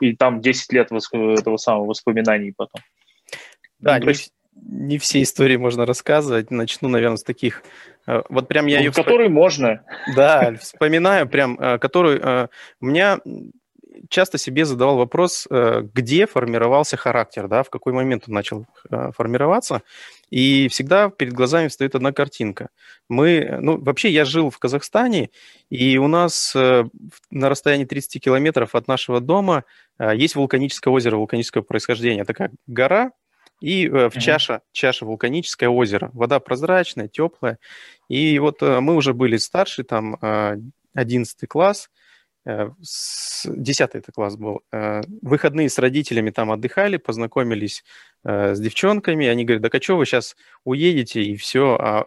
И 0.00 0.16
там 0.16 0.40
10 0.40 0.72
лет 0.72 0.90
этого 0.90 1.56
самого 1.58 1.86
воспоминаний 1.86 2.54
потом. 2.56 2.80
Да, 3.80 3.98
ну, 3.98 4.04
не, 4.04 4.08
есть... 4.08 4.32
не 4.54 4.98
все 4.98 5.22
истории 5.22 5.56
можно 5.56 5.86
рассказывать. 5.86 6.50
Начну, 6.50 6.88
наверное, 6.88 7.16
с 7.16 7.22
таких... 7.22 7.62
Э, 8.06 8.22
вот 8.28 8.48
прям 8.48 8.66
я 8.66 8.78
ну, 8.78 8.84
ее... 8.84 8.92
Которые 8.92 9.28
вспом... 9.28 9.34
можно. 9.34 9.84
Да, 10.16 10.54
вспоминаю 10.60 11.28
прям, 11.28 11.58
э, 11.58 11.78
который... 11.78 12.18
Э, 12.18 12.48
у 12.80 12.86
меня 12.86 13.18
часто 14.08 14.38
себе 14.38 14.64
задавал 14.64 14.96
вопрос, 14.96 15.46
э, 15.50 15.82
где 15.94 16.26
формировался 16.26 16.96
характер, 16.96 17.48
да, 17.48 17.62
в 17.62 17.70
какой 17.70 17.92
момент 17.92 18.24
он 18.28 18.34
начал 18.34 18.66
э, 18.90 19.10
формироваться. 19.16 19.82
И 20.30 20.68
всегда 20.68 21.10
перед 21.10 21.32
глазами 21.32 21.68
встает 21.68 21.94
одна 21.94 22.12
картинка. 22.12 22.70
Мы, 23.08 23.58
ну, 23.60 23.78
вообще 23.78 24.10
я 24.10 24.24
жил 24.24 24.50
в 24.50 24.58
Казахстане, 24.58 25.30
и 25.68 25.98
у 25.98 26.06
нас 26.06 26.54
э, 26.54 26.84
на 27.30 27.48
расстоянии 27.48 27.84
30 27.84 28.22
километров 28.22 28.74
от 28.74 28.88
нашего 28.88 29.20
дома 29.20 29.64
есть 30.14 30.34
вулканическое 30.34 30.92
озеро 30.92 31.16
вулканического 31.16 31.62
происхождения. 31.62 32.24
Такая 32.24 32.52
гора, 32.66 33.12
и 33.60 33.86
в 33.86 34.12
чаша, 34.12 34.62
чаша 34.72 35.04
вулканическое 35.04 35.68
озеро. 35.68 36.10
Вода 36.14 36.40
прозрачная, 36.40 37.08
теплая. 37.08 37.58
И 38.08 38.38
вот 38.38 38.62
мы 38.62 38.94
уже 38.94 39.12
были 39.12 39.36
старше, 39.36 39.84
там 39.84 40.16
11 40.94 41.46
класс, 41.46 41.90
10 42.44 43.94
э, 43.94 43.98
это 43.98 44.12
класс 44.12 44.36
был, 44.36 44.62
э, 44.72 45.02
выходные 45.22 45.68
с 45.68 45.78
родителями 45.78 46.30
там 46.30 46.50
отдыхали, 46.50 46.96
познакомились 46.96 47.84
э, 48.24 48.54
с 48.54 48.60
девчонками, 48.60 49.26
они 49.26 49.44
говорят, 49.44 49.62
да 49.62 49.68
а 49.72 49.94
вы 49.94 50.06
сейчас 50.06 50.36
уедете 50.64 51.22
и 51.22 51.36
все, 51.36 51.76
а 51.76 52.06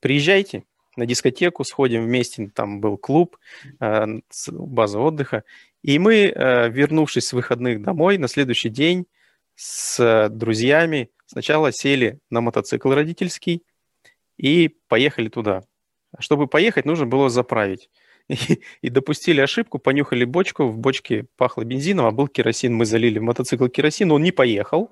приезжайте 0.00 0.64
на 0.96 1.06
дискотеку, 1.06 1.64
сходим 1.64 2.04
вместе, 2.04 2.50
там 2.54 2.80
был 2.80 2.98
клуб, 2.98 3.38
база 3.80 4.98
отдыха, 4.98 5.42
и 5.82 5.98
мы, 5.98 6.34
вернувшись 6.70 7.28
с 7.28 7.32
выходных 7.32 7.80
домой, 7.80 8.18
на 8.18 8.28
следующий 8.28 8.68
день 8.68 9.06
с 9.54 10.28
друзьями 10.28 11.10
сначала 11.24 11.72
сели 11.72 12.18
на 12.28 12.42
мотоцикл 12.42 12.92
родительский 12.92 13.64
и 14.36 14.76
поехали 14.86 15.28
туда. 15.28 15.62
Чтобы 16.18 16.46
поехать, 16.46 16.84
нужно 16.84 17.06
было 17.06 17.30
заправить 17.30 17.88
и, 18.82 18.88
допустили 18.90 19.40
ошибку, 19.40 19.78
понюхали 19.78 20.24
бочку, 20.24 20.64
в 20.64 20.78
бочке 20.78 21.26
пахло 21.36 21.64
бензином, 21.64 22.06
а 22.06 22.10
был 22.10 22.28
керосин, 22.28 22.74
мы 22.74 22.84
залили 22.84 23.18
в 23.18 23.22
мотоцикл 23.22 23.68
керосин, 23.68 24.10
он 24.12 24.22
не 24.22 24.32
поехал, 24.32 24.90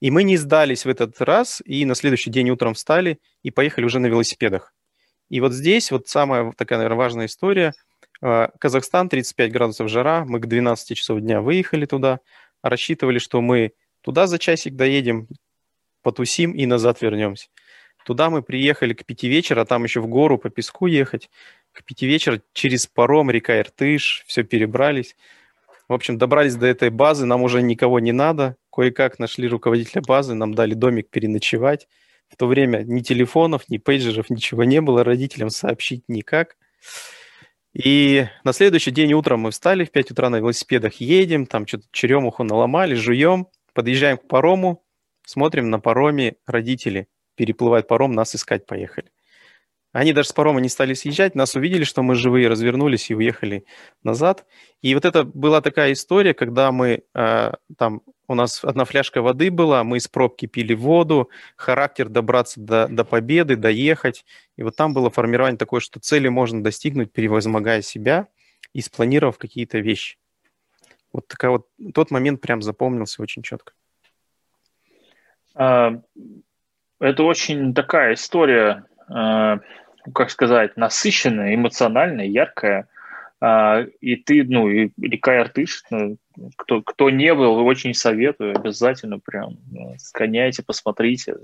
и 0.00 0.10
мы 0.10 0.22
не 0.22 0.36
сдались 0.36 0.84
в 0.84 0.88
этот 0.88 1.20
раз, 1.20 1.62
и 1.64 1.84
на 1.84 1.94
следующий 1.94 2.30
день 2.30 2.50
утром 2.50 2.74
встали 2.74 3.18
и 3.42 3.50
поехали 3.50 3.84
уже 3.84 3.98
на 3.98 4.06
велосипедах. 4.06 4.72
И 5.28 5.40
вот 5.40 5.52
здесь 5.52 5.90
вот 5.90 6.08
самая 6.08 6.52
такая, 6.52 6.78
наверное, 6.78 6.98
важная 6.98 7.26
история. 7.26 7.74
А, 8.22 8.50
Казахстан, 8.58 9.08
35 9.08 9.52
градусов 9.52 9.88
жара, 9.88 10.24
мы 10.24 10.40
к 10.40 10.46
12 10.46 10.96
часов 10.96 11.20
дня 11.20 11.40
выехали 11.40 11.84
туда, 11.84 12.20
рассчитывали, 12.62 13.18
что 13.18 13.40
мы 13.40 13.72
туда 14.02 14.26
за 14.26 14.38
часик 14.38 14.74
доедем, 14.74 15.28
потусим 16.02 16.52
и 16.52 16.64
назад 16.66 17.02
вернемся. 17.02 17.48
Туда 18.08 18.30
мы 18.30 18.40
приехали 18.40 18.94
к 18.94 19.04
пяти 19.04 19.28
вечера, 19.28 19.66
там 19.66 19.84
еще 19.84 20.00
в 20.00 20.06
гору 20.06 20.38
по 20.38 20.48
песку 20.48 20.86
ехать 20.86 21.28
к 21.72 21.84
пяти 21.84 22.06
вечера 22.06 22.40
через 22.54 22.86
паром 22.86 23.30
река 23.30 23.60
Иртыш, 23.60 24.24
все 24.26 24.44
перебрались. 24.44 25.14
В 25.88 25.92
общем, 25.92 26.16
добрались 26.16 26.54
до 26.54 26.64
этой 26.64 26.88
базы, 26.88 27.26
нам 27.26 27.42
уже 27.42 27.60
никого 27.60 28.00
не 28.00 28.12
надо. 28.12 28.56
Кое-как 28.72 29.18
нашли 29.18 29.46
руководителя 29.46 30.00
базы, 30.00 30.32
нам 30.32 30.54
дали 30.54 30.72
домик 30.72 31.10
переночевать. 31.10 31.86
В 32.30 32.36
то 32.36 32.46
время 32.46 32.78
ни 32.78 33.00
телефонов, 33.00 33.68
ни 33.68 33.76
пейджеров, 33.76 34.30
ничего 34.30 34.64
не 34.64 34.80
было, 34.80 35.04
родителям 35.04 35.50
сообщить 35.50 36.04
никак. 36.08 36.56
И 37.74 38.26
на 38.42 38.54
следующий 38.54 38.90
день 38.90 39.12
утром 39.12 39.40
мы 39.40 39.50
встали 39.50 39.84
в 39.84 39.90
5 39.90 40.12
утра 40.12 40.30
на 40.30 40.36
велосипедах, 40.36 40.94
едем, 40.94 41.44
там 41.44 41.66
что-то 41.66 41.84
черемуху 41.92 42.42
наломали, 42.42 42.94
жуем, 42.94 43.48
подъезжаем 43.74 44.16
к 44.16 44.26
парому, 44.26 44.82
смотрим 45.26 45.68
на 45.68 45.78
пароме 45.78 46.36
родители. 46.46 47.06
Переплывает 47.38 47.86
паром, 47.86 48.12
нас 48.12 48.34
искать 48.34 48.66
поехали. 48.66 49.12
Они 49.92 50.12
даже 50.12 50.28
с 50.28 50.32
парома 50.32 50.60
не 50.60 50.68
стали 50.68 50.92
съезжать, 50.92 51.36
нас 51.36 51.54
увидели, 51.54 51.84
что 51.84 52.02
мы 52.02 52.16
живые, 52.16 52.48
развернулись 52.48 53.10
и 53.10 53.14
уехали 53.14 53.64
назад. 54.02 54.44
И 54.82 54.92
вот 54.92 55.04
это 55.04 55.22
была 55.22 55.60
такая 55.60 55.92
история, 55.92 56.34
когда 56.34 56.72
мы 56.72 57.04
э, 57.14 57.52
там, 57.78 58.02
у 58.26 58.34
нас 58.34 58.64
одна 58.64 58.84
фляжка 58.84 59.22
воды 59.22 59.52
была, 59.52 59.84
мы 59.84 59.98
из 59.98 60.08
пробки 60.08 60.46
пили 60.46 60.74
воду, 60.74 61.30
характер 61.54 62.08
добраться 62.08 62.60
до, 62.60 62.88
до 62.88 63.04
победы, 63.04 63.54
доехать. 63.54 64.24
И 64.56 64.64
вот 64.64 64.74
там 64.74 64.94
было 64.94 65.10
формирование 65.10 65.56
такое, 65.56 65.80
что 65.80 66.00
цели 66.00 66.26
можно 66.26 66.60
достигнуть, 66.60 67.12
перевозмогая 67.12 67.82
себя 67.82 68.26
и 68.72 68.80
спланировав 68.80 69.38
какие-то 69.38 69.78
вещи. 69.78 70.18
Вот 71.12 71.28
такая 71.28 71.52
вот, 71.52 71.68
тот 71.94 72.10
момент 72.10 72.40
прям 72.40 72.62
запомнился 72.62 73.22
очень 73.22 73.42
четко. 73.42 73.74
А, 75.54 76.02
это 77.00 77.22
очень 77.22 77.74
такая 77.74 78.14
история, 78.14 78.84
а, 79.08 79.58
как 80.14 80.30
сказать, 80.30 80.76
насыщенная, 80.76 81.54
эмоциональная, 81.54 82.26
яркая. 82.26 82.88
А, 83.40 83.82
и 84.00 84.16
ты, 84.16 84.44
ну, 84.44 84.68
и 84.68 84.90
река 85.00 85.38
Иртыш, 85.38 85.84
ну, 85.90 86.16
кто, 86.56 86.82
кто 86.82 87.10
не 87.10 87.34
был, 87.34 87.58
очень 87.64 87.94
советую, 87.94 88.56
обязательно 88.56 89.20
прям 89.20 89.58
ну, 89.70 89.94
сгоняйте, 89.98 90.64
посмотрите. 90.64 91.36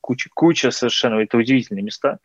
Куча, 0.00 0.30
куча 0.32 0.70
совершенно, 0.70 1.20
это 1.20 1.36
удивительные 1.36 1.82
места. 1.82 2.18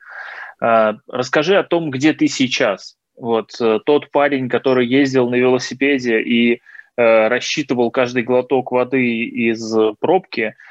А, 0.62 0.96
расскажи 1.08 1.58
о 1.58 1.64
том, 1.64 1.92
где 1.92 2.14
ты 2.14 2.28
сейчас. 2.28 2.98
Вот 3.18 3.52
э, 3.60 3.80
тот 3.86 4.10
парень, 4.10 4.50
который 4.50 4.88
ездил 4.88 5.30
на 5.30 5.36
велосипеде 5.36 6.22
и 6.22 6.54
э, 6.54 7.28
рассчитывал 7.28 7.92
каждый 7.92 8.24
глоток 8.24 8.72
воды 8.72 9.26
из 9.26 9.76
пробки– 10.00 10.56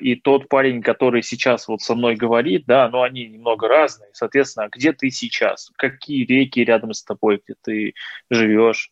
и 0.00 0.16
тот 0.16 0.48
парень, 0.48 0.82
который 0.82 1.22
сейчас 1.22 1.68
вот 1.68 1.80
со 1.80 1.94
мной 1.94 2.16
говорит, 2.16 2.64
да, 2.66 2.88
но 2.90 3.02
они 3.02 3.26
немного 3.26 3.66
разные. 3.66 4.10
Соответственно, 4.12 4.68
где 4.70 4.92
ты 4.92 5.10
сейчас? 5.10 5.70
Какие 5.76 6.26
реки 6.26 6.62
рядом 6.62 6.92
с 6.92 7.02
тобой, 7.02 7.40
где 7.42 7.54
ты 7.62 7.94
живешь? 8.28 8.90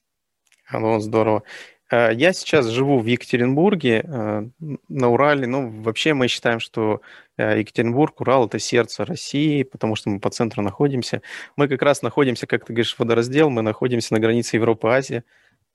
Ну, 0.73 0.99
здорово. 1.01 1.43
А, 1.93 2.11
я 2.11 2.33
сейчас 2.33 2.67
живу 2.69 2.99
в 2.99 3.07
Екатеринбурге, 3.07 4.05
а, 4.07 4.49
на 4.89 5.09
Урале. 5.11 5.47
Ну, 5.47 5.69
вообще 5.83 6.15
мы 6.15 6.29
считаем, 6.29 6.59
что 6.59 7.03
Екатеринбург, 7.37 8.21
Урал– 8.21 8.47
это 8.47 8.59
сердце 8.59 9.05
России, 9.05 9.63
потому 9.63 9.95
что 9.95 10.09
мы 10.11 10.21
по 10.21 10.31
центру 10.31 10.63
находимся. 10.63 11.23
Мы 11.57 11.69
как 11.69 11.83
раз 11.83 12.03
находимся, 12.03 12.47
как 12.47 12.65
ты 12.65 12.73
говоришь, 12.73 12.97
водораздел, 12.99 13.51
мы 13.51 13.63
находимся 13.63 14.15
на 14.15 14.21
границе 14.21 14.57
Европы-Азии 14.57 15.25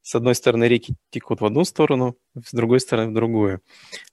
с 0.08 0.16
одной 0.16 0.36
стороны 0.36 0.70
реки 0.70 0.96
текут 1.10 1.42
в 1.42 1.46
одну 1.46 1.66
сторону, 1.66 2.16
с 2.34 2.54
другой 2.54 2.80
стороны 2.80 3.12
в 3.12 3.14
другую. 3.14 3.60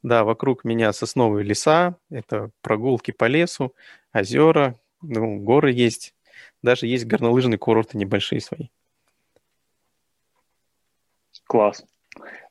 Да, 0.02 0.24
вокруг 0.24 0.64
меня 0.64 0.92
сосновые 0.92 1.44
леса, 1.44 1.94
это 2.10 2.50
прогулки 2.62 3.12
по 3.12 3.26
лесу, 3.26 3.76
озера, 4.12 4.74
ну, 5.02 5.38
горы 5.38 5.70
есть, 5.70 6.16
даже 6.62 6.88
есть 6.88 7.06
горнолыжные 7.06 7.58
курорты 7.58 7.96
небольшие 7.96 8.40
свои. 8.40 8.70
Класс. 11.44 11.84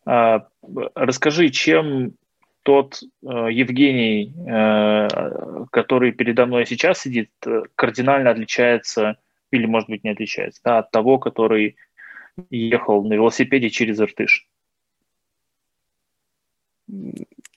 А, 0.05 0.47
расскажи, 0.95 1.49
чем 1.49 2.13
тот 2.61 3.01
э, 3.01 3.27
Евгений, 3.51 4.33
э, 4.47 5.65
который 5.69 6.13
передо 6.13 6.45
мной 6.45 6.65
сейчас 6.65 7.01
сидит, 7.01 7.31
э, 7.45 7.63
кардинально 7.75 8.29
отличается, 8.29 9.17
или, 9.51 9.65
может 9.65 9.89
быть, 9.89 10.05
не 10.05 10.11
отличается, 10.11 10.61
да, 10.63 10.77
от 10.77 10.91
того, 10.91 11.19
который 11.19 11.75
ехал 12.49 13.03
на 13.03 13.13
велосипеде 13.13 13.69
через 13.69 13.99
Иртыш? 13.99 14.47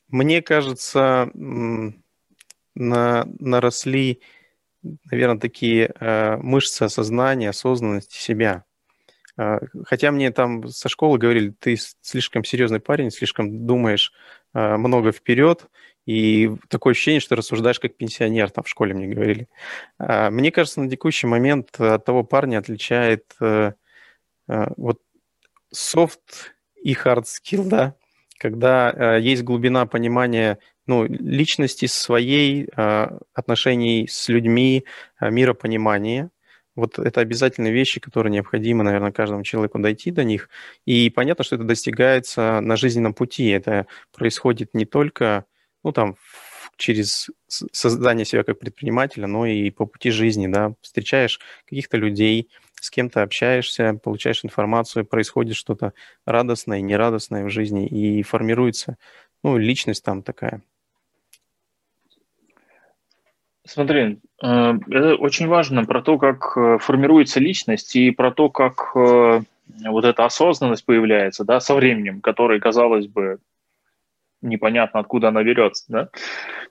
Мне 0.09 0.43
кажется, 0.43 1.31
на, 1.35 3.27
наросли, 3.39 4.21
наверное, 5.11 5.41
такие 5.41 5.93
э, 5.99 6.37
мышцы 6.37 6.85
осознания, 6.85 7.51
осознанности 7.51 8.17
себя. 8.17 8.65
Э, 9.37 9.59
хотя 9.85 10.13
мне 10.13 10.31
там 10.31 10.69
со 10.69 10.89
школы 10.89 11.19
говорили, 11.19 11.51
ты 11.51 11.77
слишком 12.03 12.45
серьезный 12.45 12.81
парень, 12.81 13.11
слишком 13.11 13.67
думаешь 13.67 14.13
э, 14.55 14.77
много 14.77 15.11
вперед, 15.11 15.67
и 16.07 16.53
такое 16.69 16.93
ощущение, 16.93 17.21
что 17.21 17.35
рассуждаешь 17.35 17.81
как 17.81 17.97
пенсионер, 17.97 18.51
там 18.51 18.63
в 18.63 18.69
школе 18.69 18.95
мне 18.95 19.09
говорили. 19.09 19.49
Э, 19.99 20.31
мне 20.31 20.53
кажется, 20.53 20.81
на 20.81 20.89
текущий 20.89 21.27
момент 21.27 21.81
от 21.81 22.05
того 22.05 22.23
парня 22.23 22.59
отличает 22.59 23.35
э, 23.41 23.73
вот 24.49 25.01
soft 25.75 26.53
и 26.83 26.95
hard 26.95 27.25
skill, 27.25 27.69
да, 27.69 27.95
когда 28.39 28.93
э, 28.93 29.21
есть 29.21 29.43
глубина 29.43 29.87
понимания 29.87 30.59
ну, 30.87 31.05
личности 31.05 31.87
своей, 31.87 32.69
э, 32.77 33.19
отношений 33.35 34.07
с 34.09 34.29
людьми, 34.29 34.85
э, 35.21 35.31
миропонимания. 35.31 36.31
Вот 36.75 36.99
это 36.99 37.23
обязательные 37.23 37.73
вещи, 37.73 38.01
которые 38.01 38.31
необходимо, 38.31 38.85
наверное, 38.85 39.11
каждому 39.11 39.43
человеку 39.43 39.79
дойти 39.79 40.11
до 40.11 40.25
них. 40.25 40.51
И 40.85 41.09
понятно, 41.11 41.43
что 41.43 41.57
это 41.57 41.65
достигается 41.65 42.61
на 42.61 42.77
жизненном 42.77 43.15
пути. 43.15 43.49
Это 43.49 43.87
происходит 44.13 44.75
не 44.75 44.85
только, 44.85 45.47
ну, 45.83 45.93
там, 45.93 46.17
через 46.77 47.31
создание 47.49 48.25
себя 48.25 48.45
как 48.45 48.59
предпринимателя, 48.59 49.27
но 49.27 49.47
и 49.47 49.71
по 49.71 49.87
пути 49.87 50.11
жизни, 50.11 50.47
да, 50.47 50.75
встречаешь 50.81 51.41
каких-то 51.65 51.97
людей, 51.97 52.49
с 52.81 52.91
кем-то 52.91 53.23
общаешься, 53.23 53.99
получаешь 54.03 54.45
информацию, 54.45 55.07
происходит 55.07 55.57
что-то 55.57 55.93
радостное, 56.25 56.81
нерадостное 56.81 57.45
в 57.45 57.51
жизни, 57.51 57.87
и 57.87 58.23
формируется, 58.23 58.97
ну, 59.43 59.57
личность 59.57 60.05
там 60.05 60.23
такая. 60.23 60.63
Смотри, 63.65 64.21
э, 64.43 64.75
это 64.91 65.17
очень 65.17 65.49
важно 65.49 65.85
про 65.85 66.01
то, 66.01 66.19
как 66.19 66.57
э, 66.57 66.79
формируется 66.79 67.41
личность 67.41 67.97
и 67.97 68.13
про 68.13 68.31
то, 68.31 68.49
как 68.49 68.93
э, 68.95 69.41
вот 69.89 70.05
эта 70.05 70.25
осознанность 70.25 70.85
появляется, 70.85 71.45
да, 71.45 71.59
со 71.59 71.75
временем, 71.75 72.21
которой, 72.21 72.61
казалось 72.61 73.09
бы, 73.09 73.39
непонятно, 74.43 75.01
откуда 75.01 75.29
она 75.29 75.43
берется, 75.43 75.85
да. 75.89 76.09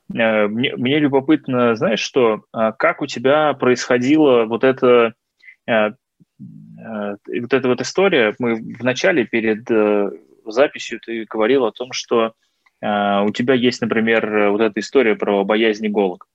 Мне, 0.08 0.76
мне 0.76 1.00
любопытно, 1.00 1.76
знаешь 1.76 2.00
что, 2.00 2.44
а 2.52 2.72
как 2.72 3.02
у 3.02 3.08
тебя 3.08 3.54
происходило 3.54 4.46
вот 4.46 4.64
это 4.64 5.14
и 6.38 7.40
вот 7.40 7.54
эта 7.54 7.68
вот 7.68 7.82
история, 7.82 8.36
мы 8.40 8.56
в 8.56 8.84
начале 8.84 9.26
перед 9.26 9.70
э, 9.72 10.12
записью 10.46 11.00
ты 11.00 11.26
говорил 11.30 11.66
о 11.66 11.72
том, 11.72 11.92
что 11.92 12.34
э, 12.82 13.22
у 13.24 13.32
тебя 13.32 13.54
есть, 13.54 13.82
например, 13.82 14.50
вот 14.52 14.62
эта 14.62 14.80
история 14.80 15.16
про 15.16 15.44
боязнь 15.44 15.88
иголок. 15.88 16.28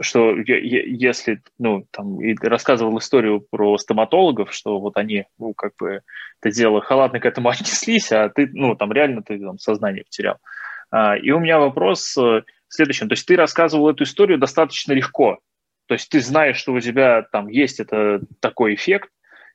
Что 0.00 0.34
если, 0.36 1.42
ну, 1.58 1.86
там, 1.90 2.20
и 2.20 2.34
рассказывал 2.40 2.98
историю 2.98 3.46
про 3.50 3.76
стоматологов, 3.76 4.52
что 4.52 4.80
вот 4.80 4.96
они, 4.96 5.26
ну, 5.38 5.52
как 5.52 5.74
бы, 5.78 6.00
это 6.40 6.54
дело 6.54 6.80
халатно 6.80 7.20
к 7.20 7.26
этому 7.26 7.48
отнеслись, 7.50 8.10
а 8.12 8.28
ты, 8.30 8.48
ну, 8.52 8.74
там, 8.74 8.92
реально 8.92 9.22
ты 9.22 9.38
там 9.38 9.58
сознание 9.58 10.04
потерял. 10.04 10.38
А, 10.90 11.16
и 11.16 11.30
у 11.30 11.40
меня 11.40 11.58
вопрос 11.58 12.16
э, 12.16 12.20
в 12.20 12.44
следующем. 12.68 13.08
То 13.08 13.12
есть 13.14 13.26
ты 13.26 13.36
рассказывал 13.36 13.90
эту 13.90 14.04
историю 14.04 14.38
достаточно 14.38 14.92
легко, 14.92 15.40
то 15.86 15.94
есть 15.94 16.08
ты 16.08 16.20
знаешь, 16.20 16.56
что 16.56 16.72
у 16.72 16.80
тебя 16.80 17.22
там 17.32 17.48
есть 17.48 17.80
это 17.80 18.20
такой 18.40 18.74
эффект, 18.74 19.10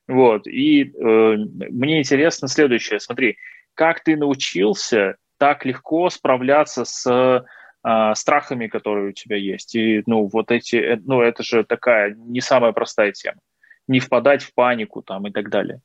вот. 0.06 0.46
И 0.46 0.84
э, 0.84 0.86
мне 0.94 1.98
интересно 1.98 2.48
следующее. 2.48 3.00
Смотри, 3.00 3.36
как 3.74 4.02
ты 4.02 4.16
научился 4.16 5.16
так 5.38 5.64
легко 5.64 6.10
справляться 6.10 6.84
с 6.84 7.44
э, 7.84 8.14
страхами, 8.14 8.66
которые 8.66 9.10
у 9.10 9.12
тебя 9.12 9.36
есть? 9.36 9.74
И 9.74 10.02
ну 10.06 10.26
вот 10.26 10.50
эти, 10.50 10.76
э, 10.76 11.00
ну 11.04 11.20
это 11.20 11.42
же 11.42 11.64
такая 11.64 12.14
не 12.14 12.40
самая 12.40 12.72
простая 12.72 13.12
тема. 13.12 13.38
Не 13.86 14.00
впадать 14.00 14.42
в 14.42 14.54
панику 14.54 15.02
там 15.02 15.26
и 15.26 15.32
так 15.32 15.50
далее. 15.50 15.80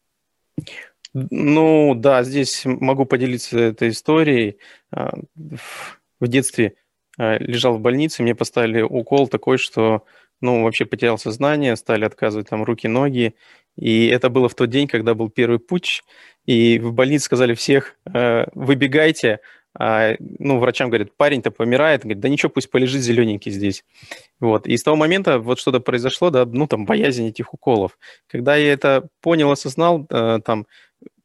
Ну 1.13 1.93
да, 1.95 2.23
здесь 2.23 2.63
могу 2.65 3.05
поделиться 3.05 3.59
этой 3.59 3.89
историей. 3.89 4.57
А, 4.91 5.13
в 6.19 6.27
детстве 6.27 6.75
а, 7.17 7.37
лежал 7.37 7.77
в 7.77 7.81
больнице, 7.81 8.23
мне 8.23 8.33
поставили 8.33 8.81
укол 8.81 9.27
такой, 9.27 9.57
что 9.57 10.05
ну, 10.41 10.63
вообще 10.63 10.85
потерял 10.85 11.17
сознание, 11.17 11.75
стали 11.75 12.03
отказывать 12.03 12.49
там 12.49 12.63
руки, 12.63 12.87
ноги. 12.87 13.35
И 13.77 14.07
это 14.07 14.29
было 14.29 14.49
в 14.49 14.55
тот 14.55 14.69
день, 14.69 14.87
когда 14.87 15.13
был 15.13 15.29
первый 15.29 15.59
путь, 15.59 16.03
и 16.45 16.79
в 16.79 16.93
больнице 16.93 17.25
сказали 17.25 17.53
всех, 17.53 17.95
э, 18.13 18.45
выбегайте, 18.53 19.39
а, 19.77 20.15
ну, 20.19 20.59
врачам 20.59 20.89
говорят, 20.89 21.15
парень-то 21.17 21.51
помирает, 21.51 22.01
говорит, 22.01 22.19
да 22.19 22.29
ничего, 22.29 22.49
пусть 22.49 22.69
полежит 22.69 23.01
зелененький 23.01 23.51
здесь. 23.51 23.83
Вот, 24.39 24.67
и 24.67 24.77
с 24.77 24.83
того 24.83 24.95
момента 24.95 25.39
вот 25.39 25.59
что-то 25.59 25.79
произошло, 25.79 26.29
да, 26.29 26.45
ну, 26.45 26.67
там, 26.67 26.85
боязнь 26.85 27.27
этих 27.27 27.53
уколов. 27.53 27.97
Когда 28.27 28.55
я 28.55 28.71
это 28.73 29.07
понял, 29.21 29.51
осознал, 29.51 30.05
э, 30.09 30.39
там, 30.45 30.67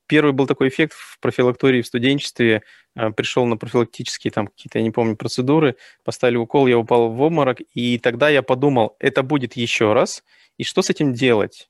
первый 0.06 0.32
был 0.32 0.46
такой 0.46 0.68
эффект 0.68 0.94
в 0.94 1.20
профилактории 1.20 1.82
в 1.82 1.86
студенчестве. 1.86 2.62
Э, 2.96 3.10
пришел 3.10 3.46
на 3.46 3.56
профилактические 3.56 4.32
там 4.32 4.48
какие-то, 4.48 4.78
я 4.78 4.84
не 4.84 4.90
помню, 4.90 5.16
процедуры, 5.16 5.76
поставили 6.04 6.36
укол, 6.36 6.66
я 6.66 6.78
упал 6.78 7.10
в 7.10 7.20
обморок, 7.20 7.58
и 7.74 7.98
тогда 7.98 8.28
я 8.28 8.42
подумал, 8.42 8.96
это 8.98 9.22
будет 9.22 9.56
еще 9.56 9.92
раз, 9.92 10.24
и 10.56 10.64
что 10.64 10.82
с 10.82 10.90
этим 10.90 11.12
делать? 11.12 11.68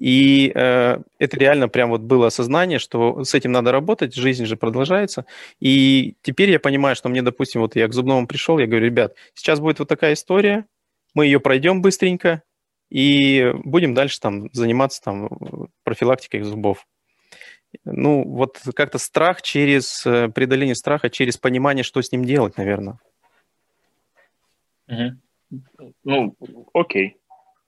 И 0.00 0.50
э, 0.54 0.98
это 1.18 1.36
реально 1.36 1.68
прям 1.68 1.90
вот 1.90 2.00
было 2.00 2.28
осознание, 2.28 2.78
что 2.78 3.22
с 3.22 3.34
этим 3.34 3.52
надо 3.52 3.70
работать, 3.70 4.14
жизнь 4.14 4.46
же 4.46 4.56
продолжается. 4.56 5.26
И 5.60 6.16
теперь 6.22 6.50
я 6.50 6.58
понимаю, 6.58 6.96
что 6.96 7.10
мне, 7.10 7.20
допустим, 7.20 7.60
вот 7.60 7.76
я 7.76 7.86
к 7.86 7.92
зубному 7.92 8.26
пришел, 8.26 8.58
я 8.58 8.66
говорю, 8.66 8.86
ребят, 8.86 9.14
сейчас 9.34 9.60
будет 9.60 9.78
вот 9.78 9.88
такая 9.88 10.14
история, 10.14 10.64
мы 11.14 11.26
ее 11.26 11.38
пройдем 11.38 11.82
быстренько 11.82 12.42
и 12.88 13.52
будем 13.62 13.92
дальше 13.92 14.18
там 14.20 14.50
заниматься 14.54 15.02
там 15.02 15.28
профилактикой 15.84 16.42
зубов. 16.42 16.86
Ну, 17.84 18.24
вот 18.26 18.58
как-то 18.74 18.96
страх 18.96 19.42
через 19.42 20.04
э, 20.06 20.28
преодоление 20.28 20.74
страха, 20.74 21.10
через 21.10 21.36
понимание, 21.36 21.84
что 21.84 22.00
с 22.00 22.10
ним 22.10 22.24
делать, 22.24 22.56
наверное. 22.56 22.98
Угу. 24.88 25.60
Ну, 26.04 26.36
окей. 26.72 27.19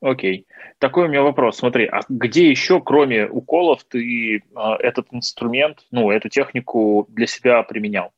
Окей. 0.03 0.47
Такой 0.81 1.05
у 1.05 1.09
меня 1.09 1.23
вопрос. 1.23 1.59
Смотри, 1.59 1.87
а 1.87 2.01
где 2.09 2.51
еще, 2.51 2.81
кроме 2.81 3.29
уколов, 3.29 3.85
ты 3.85 4.39
э, 4.39 4.41
этот 4.81 5.07
инструмент, 5.13 5.87
ну, 5.93 6.11
эту 6.11 6.29
технику 6.29 7.07
для 7.09 7.29
себя 7.29 7.63
применял? 7.63 8.11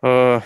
Э, 0.00 0.40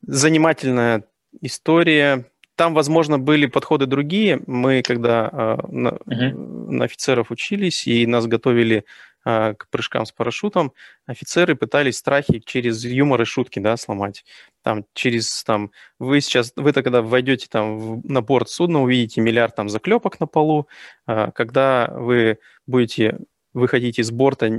занимательная 0.00 1.04
история. 1.42 2.24
Там, 2.54 2.72
возможно, 2.72 3.18
были 3.18 3.44
подходы 3.44 3.84
другие. 3.84 4.40
Мы, 4.46 4.80
когда 4.80 5.28
э, 5.30 5.56
на, 5.68 5.88
uh-huh. 5.88 6.70
на 6.70 6.84
офицеров 6.86 7.30
учились 7.30 7.86
и 7.86 8.06
нас 8.06 8.26
готовили 8.26 8.86
к 9.24 9.66
прыжкам 9.70 10.06
с 10.06 10.12
парашютом, 10.12 10.72
офицеры 11.06 11.54
пытались 11.54 11.98
страхи 11.98 12.40
через 12.40 12.84
юмор 12.84 13.22
и 13.22 13.24
шутки, 13.24 13.58
да, 13.58 13.76
сломать. 13.76 14.24
Там 14.62 14.84
через, 14.94 15.42
там, 15.44 15.70
вы 15.98 16.20
сейчас, 16.20 16.52
вы 16.56 16.72
то 16.72 16.82
когда 16.82 17.02
войдете 17.02 17.46
там 17.50 17.78
в, 17.78 18.06
на 18.10 18.22
борт 18.22 18.48
судна, 18.48 18.82
увидите 18.82 19.20
миллиард 19.20 19.54
там 19.56 19.68
заклепок 19.68 20.20
на 20.20 20.26
полу. 20.26 20.68
Э, 21.06 21.30
когда 21.34 21.92
вы 21.94 22.38
будете 22.66 23.18
выходить 23.52 23.98
из 23.98 24.10
борта, 24.10 24.50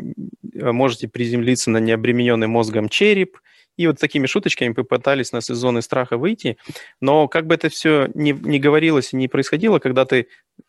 можете 0.54 1.08
приземлиться 1.08 1.72
на 1.72 1.78
необремененный 1.78 2.48
мозгом 2.48 2.90
череп– 2.90 3.40
и 3.78 3.88
вот 3.88 4.00
такими 4.00 4.28
шуточками 4.28 4.74
попытались 4.74 5.32
нас 5.32 5.50
из 5.50 5.58
зоны 5.58 5.82
страха 5.82 6.18
выйти. 6.18 6.58
Но 7.00 7.28
как 7.28 7.48
бы 7.48 7.56
это 7.56 7.70
все 7.70 8.10
не, 8.14 8.32
не 8.32 8.60
говорилось 8.60 9.14
и 9.14 9.16
не 9.16 9.28
происходило, 9.28 9.80
когда 9.80 10.06
ты 10.06 10.28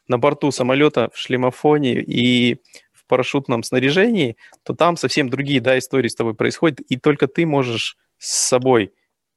на 0.09 0.19
борту 0.19 0.51
самолета 0.51 1.11
в 1.13 1.19
шлемофоне 1.19 2.01
и 2.01 2.59
в 3.05 3.09
парашютном 3.09 3.63
снаряжении, 3.63 4.37
то 4.65 4.75
там 4.75 4.97
совсем 4.97 5.29
другие 5.29 5.61
да, 5.61 5.79
истории 5.79 6.09
с 6.09 6.15
тобой 6.15 6.35
происходят, 6.35 6.81
и 6.81 6.97
только 6.97 7.27
ты 7.27 7.47
можешь 7.47 7.97
с 8.19 8.33
собой 8.49 8.93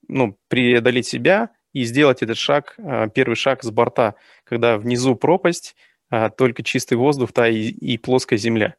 ну, 0.07 0.37
преодолеть 0.47 1.07
себя 1.07 1.49
и 1.73 1.83
сделать 1.83 2.21
этот 2.21 2.37
шаг, 2.37 2.75
а, 2.77 3.07
первый 3.07 3.35
шаг 3.35 3.63
с 3.63 3.69
борта, 3.69 4.15
когда 4.43 4.77
внизу 4.77 5.15
пропасть, 5.15 5.75
а, 6.09 6.29
только 6.29 6.63
чистый 6.63 6.95
воздух 6.95 7.33
да, 7.33 7.49
и, 7.49 7.67
и 7.69 7.97
плоская 7.97 8.37
земля. 8.37 8.75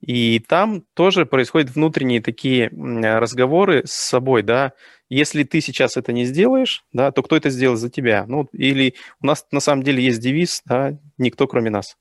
И 0.00 0.38
там 0.40 0.84
тоже 0.94 1.26
происходят 1.26 1.70
внутренние 1.70 2.22
такие 2.22 2.68
разговоры 2.68 3.82
с 3.84 3.92
собой, 3.92 4.42
да. 4.42 4.72
Если 5.08 5.42
ты 5.42 5.60
сейчас 5.60 5.96
это 5.96 6.12
не 6.12 6.24
сделаешь, 6.24 6.84
да, 6.92 7.10
то 7.10 7.22
кто 7.22 7.36
это 7.36 7.50
сделает 7.50 7.80
за 7.80 7.90
тебя? 7.90 8.24
Ну, 8.28 8.48
или 8.52 8.94
у 9.20 9.26
нас 9.26 9.46
на 9.50 9.60
самом 9.60 9.82
деле 9.82 10.04
есть 10.04 10.20
девиз, 10.20 10.62
да, 10.66 10.96
никто 11.16 11.48
кроме 11.48 11.70
нас. 11.70 11.96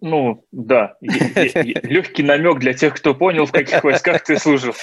Ну, 0.00 0.44
да. 0.52 0.96
Легкий 1.00 2.22
намек 2.22 2.58
для 2.58 2.72
тех, 2.72 2.94
кто 2.94 3.14
понял, 3.14 3.46
в 3.46 3.52
каких 3.52 3.82
войсках 3.82 4.22
ты 4.24 4.38
служил. 4.38 4.74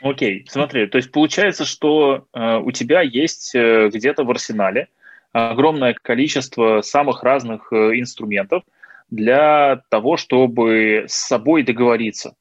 Окей, 0.00 0.46
смотри, 0.48 0.86
то 0.86 0.96
есть 0.96 1.10
получается, 1.10 1.64
что 1.64 2.26
э, 2.32 2.56
у 2.58 2.70
тебя 2.70 3.02
есть 3.02 3.52
э, 3.54 3.88
где-то 3.92 4.22
в 4.22 4.30
арсенале 4.30 4.88
огромное 5.32 5.92
количество 5.92 6.82
самых 6.82 7.24
разных 7.24 7.72
э, 7.72 7.98
инструментов 7.98 8.62
для 9.10 9.82
того, 9.88 10.16
чтобы 10.16 11.06
с 11.08 11.14
собой 11.14 11.64
договориться 11.64 12.36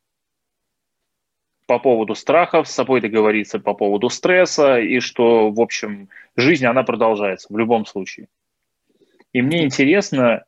по 1.66 1.80
поводу 1.80 2.14
страхов, 2.14 2.68
с 2.68 2.74
собой 2.74 3.02
договориться 3.02 3.60
по 3.60 3.74
поводу 3.74 4.10
стресса, 4.10 4.80
и 4.80 5.00
что, 5.00 5.50
в 5.50 5.60
общем, 5.60 6.10
жизнь, 6.36 6.66
она 6.66 6.84
продолжается 6.84 7.48
в 7.52 7.58
любом 7.58 7.86
случае. 7.86 8.28
И 9.34 9.42
мне 9.42 9.64
интересно, 9.64 10.44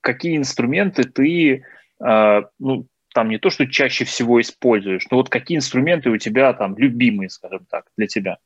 какие 0.00 0.36
инструменты 0.36 1.04
ты, 1.04 1.64
э, 2.00 2.42
ну, 2.58 2.86
там 3.14 3.28
не 3.28 3.38
то, 3.38 3.48
что 3.48 3.66
чаще 3.66 4.04
всего 4.04 4.40
используешь, 4.40 5.06
но 5.10 5.18
вот 5.18 5.30
какие 5.30 5.56
инструменты 5.56 6.10
у 6.10 6.18
тебя 6.18 6.52
там 6.52 6.76
любимые, 6.76 7.30
скажем 7.30 7.64
так, 7.70 7.86
для 7.96 8.08
тебя? 8.08 8.38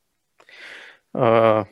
А, 1.15 1.65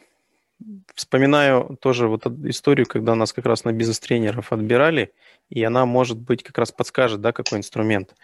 вспоминаю 0.94 1.76
тоже 1.80 2.08
вот 2.08 2.26
историю, 2.26 2.86
когда 2.86 3.14
нас 3.14 3.32
как 3.32 3.46
раз 3.46 3.64
на 3.64 3.72
бизнес-тренеров 3.72 4.52
отбирали, 4.52 5.12
и 5.50 5.62
она, 5.62 5.84
может 5.84 6.18
быть, 6.18 6.42
как 6.42 6.58
раз 6.58 6.72
подскажет, 6.72 7.20
да, 7.20 7.32
какой 7.32 7.58
инструмент. 7.58 8.14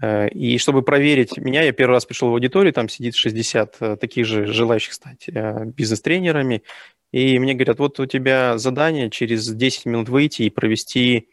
Э, 0.00 0.28
и 0.28 0.58
чтобы 0.58 0.82
проверить 0.82 1.36
меня, 1.36 1.62
я 1.62 1.72
первый 1.72 1.94
раз 1.94 2.06
пришел 2.06 2.30
в 2.30 2.32
аудиторию, 2.32 2.72
там 2.72 2.88
сидит 2.88 3.14
60 3.14 3.76
э, 3.80 3.96
таких 3.96 4.26
же 4.26 4.46
желающих 4.46 4.92
стать 4.94 5.28
э, 5.28 5.64
бизнес-тренерами, 5.64 6.62
и 7.12 7.38
мне 7.38 7.54
говорят, 7.54 7.78
вот 7.78 8.00
у 8.00 8.06
тебя 8.06 8.56
задание 8.56 9.10
через 9.10 9.48
10 9.48 9.86
минут 9.86 10.08
выйти 10.08 10.42
и 10.42 10.50
провести 10.50 11.28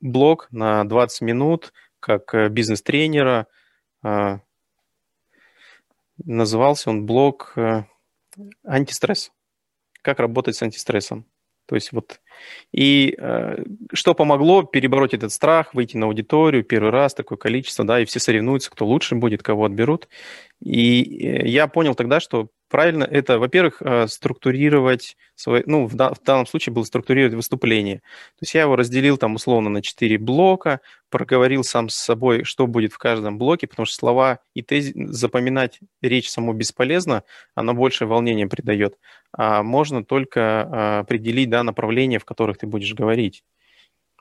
блог 0.00 0.46
на 0.52 0.84
20 0.84 1.22
минут 1.22 1.72
как 1.98 2.52
бизнес-тренера. 2.52 3.46
Назывался 6.24 6.90
он 6.90 7.04
блог 7.04 7.54
антистресс. 8.64 9.32
Как 10.02 10.20
работать 10.20 10.54
с 10.54 10.62
антистрессом. 10.62 11.26
То 11.68 11.74
есть 11.74 11.92
вот 11.92 12.20
и 12.72 13.14
э, 13.18 13.62
что 13.92 14.14
помогло 14.14 14.62
перебороть 14.62 15.12
этот 15.12 15.32
страх, 15.32 15.74
выйти 15.74 15.96
на 15.96 16.06
аудиторию 16.06 16.64
первый 16.64 16.90
раз, 16.90 17.12
такое 17.12 17.36
количество, 17.36 17.84
да, 17.84 18.00
и 18.00 18.06
все 18.06 18.20
соревнуются, 18.20 18.70
кто 18.70 18.86
лучше 18.86 19.16
будет, 19.16 19.42
кого 19.42 19.66
отберут. 19.66 20.08
И 20.60 21.02
э, 21.02 21.46
я 21.46 21.68
понял 21.68 21.94
тогда, 21.94 22.20
что 22.20 22.48
правильно 22.68 23.04
это, 23.04 23.38
во-первых, 23.38 23.80
э, 23.80 24.06
структурировать, 24.08 25.16
свой, 25.34 25.62
ну, 25.66 25.86
в, 25.86 25.92
в 25.92 26.22
данном 26.24 26.46
случае 26.46 26.72
было 26.72 26.84
структурировать 26.84 27.34
выступление. 27.34 27.96
То 27.98 28.42
есть 28.42 28.54
я 28.54 28.62
его 28.62 28.76
разделил 28.76 29.16
там 29.16 29.34
условно 29.34 29.70
на 29.70 29.82
четыре 29.82 30.18
блока, 30.18 30.80
проговорил 31.10 31.64
сам 31.64 31.88
с 31.88 31.94
собой, 31.94 32.44
что 32.44 32.66
будет 32.66 32.92
в 32.92 32.98
каждом 32.98 33.38
блоке, 33.38 33.66
потому 33.66 33.86
что 33.86 33.96
слова 33.96 34.40
и 34.54 34.62
тез... 34.62 34.92
запоминать 34.94 35.80
речь 36.02 36.30
саму 36.30 36.52
бесполезно, 36.52 37.24
она 37.54 37.74
больше 37.74 38.06
волнения 38.06 38.46
придает. 38.46 38.98
А 39.32 39.62
можно 39.62 40.04
только 40.04 40.40
э, 40.40 40.98
определить 41.00 41.50
да, 41.50 41.62
направление, 41.62 42.18
в 42.18 42.24
которых 42.24 42.58
ты 42.58 42.66
будешь 42.66 42.94
говорить. 42.94 43.44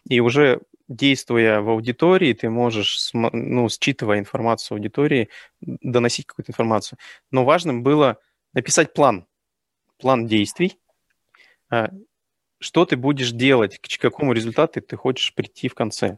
И 0.10 0.20
уже 0.20 0.62
действуя 0.88 1.62
в 1.62 1.70
аудитории, 1.70 2.34
ты 2.34 2.50
можешь, 2.50 3.10
ну, 3.14 3.68
считывая 3.70 4.20
информацию 4.20 4.76
аудитории, 4.76 5.30
доносить 5.62 6.26
какую-то 6.26 6.52
информацию. 6.52 6.98
Но 7.32 7.44
важным 7.44 7.84
было 7.84 8.20
написать 8.54 8.94
план, 8.94 9.26
план 9.98 10.28
действий, 10.28 10.80
а, 11.70 11.90
что 12.60 12.86
ты 12.86 12.98
будешь 12.98 13.32
делать, 13.32 13.80
к 13.80 14.02
какому 14.02 14.34
результату 14.34 14.82
ты 14.82 14.96
хочешь 14.96 15.34
прийти 15.34 15.68
в 15.68 15.76
конце. 15.76 16.18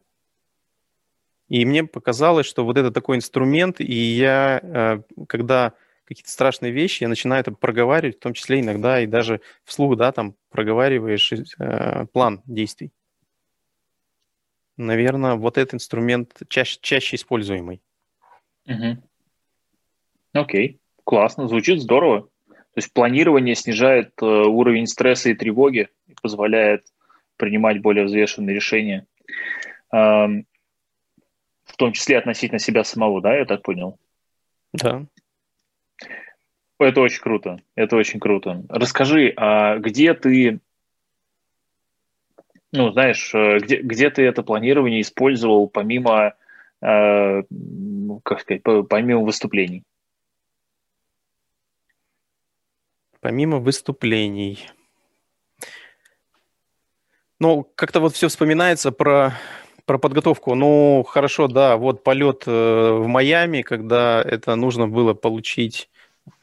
И 1.48 1.66
мне 1.66 1.84
показалось, 1.84 2.46
что 2.46 2.64
вот 2.64 2.78
это 2.78 2.92
такой 2.92 3.18
инструмент, 3.18 3.82
и 3.82 3.94
я, 3.94 4.60
а, 4.64 5.04
когда 5.28 5.74
какие-то 6.10 6.32
страшные 6.32 6.72
вещи, 6.72 7.04
я 7.04 7.10
начинаю 7.10 7.42
это 7.42 7.52
проговаривать, 7.52 8.18
в 8.18 8.20
том 8.20 8.34
числе 8.34 8.62
иногда 8.62 9.00
и 9.00 9.06
даже 9.06 9.42
вслух, 9.64 9.96
да, 9.96 10.12
там 10.12 10.36
проговариваешь 10.50 11.32
э, 11.32 12.08
план 12.08 12.42
действий. 12.48 12.92
Наверное, 14.76 15.36
вот 15.36 15.60
этот 15.60 15.76
инструмент 15.76 16.34
чаще, 16.48 16.80
чаще 16.82 17.16
используемый. 17.16 17.84
Окей. 20.34 20.79
Классно, 21.10 21.48
звучит 21.48 21.82
здорово. 21.82 22.30
То 22.48 22.56
есть 22.76 22.94
планирование 22.94 23.56
снижает 23.56 24.12
э, 24.22 24.26
уровень 24.26 24.86
стресса 24.86 25.32
и 25.32 25.34
тревоги 25.34 25.90
и 26.06 26.14
позволяет 26.22 26.86
принимать 27.36 27.82
более 27.82 28.06
взвешенные 28.06 28.56
решения. 28.56 29.08
Э, 29.92 30.28
в 31.66 31.78
том 31.78 31.94
числе 31.94 32.20
относительно 32.20 32.60
себя 32.60 32.84
самого, 32.84 33.22
да, 33.22 33.36
я 33.36 33.46
так 33.46 33.64
понял? 33.64 33.98
Да. 34.72 35.04
Это 36.78 37.02
очень 37.02 37.22
круто, 37.22 37.60
это 37.74 37.96
очень 37.96 38.20
круто. 38.20 38.64
Расскажи, 38.70 39.34
а 39.36 39.80
где 39.80 40.14
ты, 40.14 40.60
ну, 42.72 42.92
знаешь, 42.92 43.34
э, 43.34 43.58
где, 43.58 43.78
где 43.78 44.12
ты 44.12 44.22
это 44.22 44.44
планирование 44.44 45.02
использовал 45.02 45.70
помимо, 45.70 46.36
э, 46.84 47.42
как 48.22 48.42
сказать, 48.42 48.62
помимо 48.62 49.22
выступлений? 49.22 49.84
Помимо 53.22 53.58
выступлений. 53.60 54.70
Ну, 57.40 57.70
как-то 57.76 58.00
вот 58.00 58.16
все 58.16 58.28
вспоминается 58.28 58.92
про, 58.92 59.34
про 59.86 59.98
подготовку. 59.98 60.56
Ну, 60.56 61.04
хорошо, 61.04 61.48
да, 61.48 61.78
вот 61.78 62.04
полет 62.04 62.44
э, 62.46 62.52
в 62.52 63.08
Майами, 63.08 63.62
когда 63.62 64.22
это 64.22 64.56
нужно 64.56 64.88
было 64.88 65.14
получить 65.14 65.90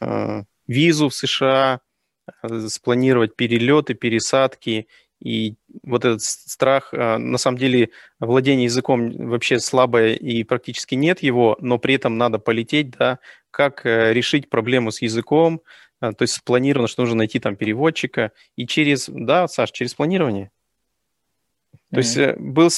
э, 0.01 0.43
визу 0.67 1.09
в 1.09 1.15
США, 1.15 1.81
э, 2.43 2.61
спланировать 2.69 3.37
перелеты, 3.37 3.95
пересадки. 3.95 4.87
И 5.21 5.55
вот 5.83 6.05
этот 6.05 6.23
страх, 6.23 6.93
э, 6.93 7.17
на 7.17 7.39
самом 7.39 7.59
деле, 7.59 7.91
владение 8.21 8.65
языком 8.65 9.11
вообще 9.29 9.61
слабое 9.61 10.15
и 10.15 10.45
практически 10.45 10.95
нет 10.95 11.23
его, 11.23 11.57
но 11.61 11.79
при 11.79 11.95
этом 11.95 12.19
надо 12.19 12.39
полететь, 12.39 12.91
да, 12.91 13.19
как 13.51 13.87
э, 13.87 14.12
решить 14.12 14.51
проблему 14.51 14.91
с 14.91 15.01
языком, 15.03 15.62
то 16.01 16.17
есть 16.21 16.35
спланировано, 16.35 16.89
что 16.89 17.03
нужно 17.03 17.19
найти 17.19 17.39
там 17.39 17.57
переводчика, 17.57 18.33
и 18.57 18.67
через, 18.67 19.09
да, 19.09 19.49
Саш, 19.49 19.71
через 19.73 19.95
планирование. 19.95 20.51
То 21.93 22.01
mm-hmm. 22.01 22.03
есть 22.03 22.17
э, 22.17 22.37
был, 22.39 22.69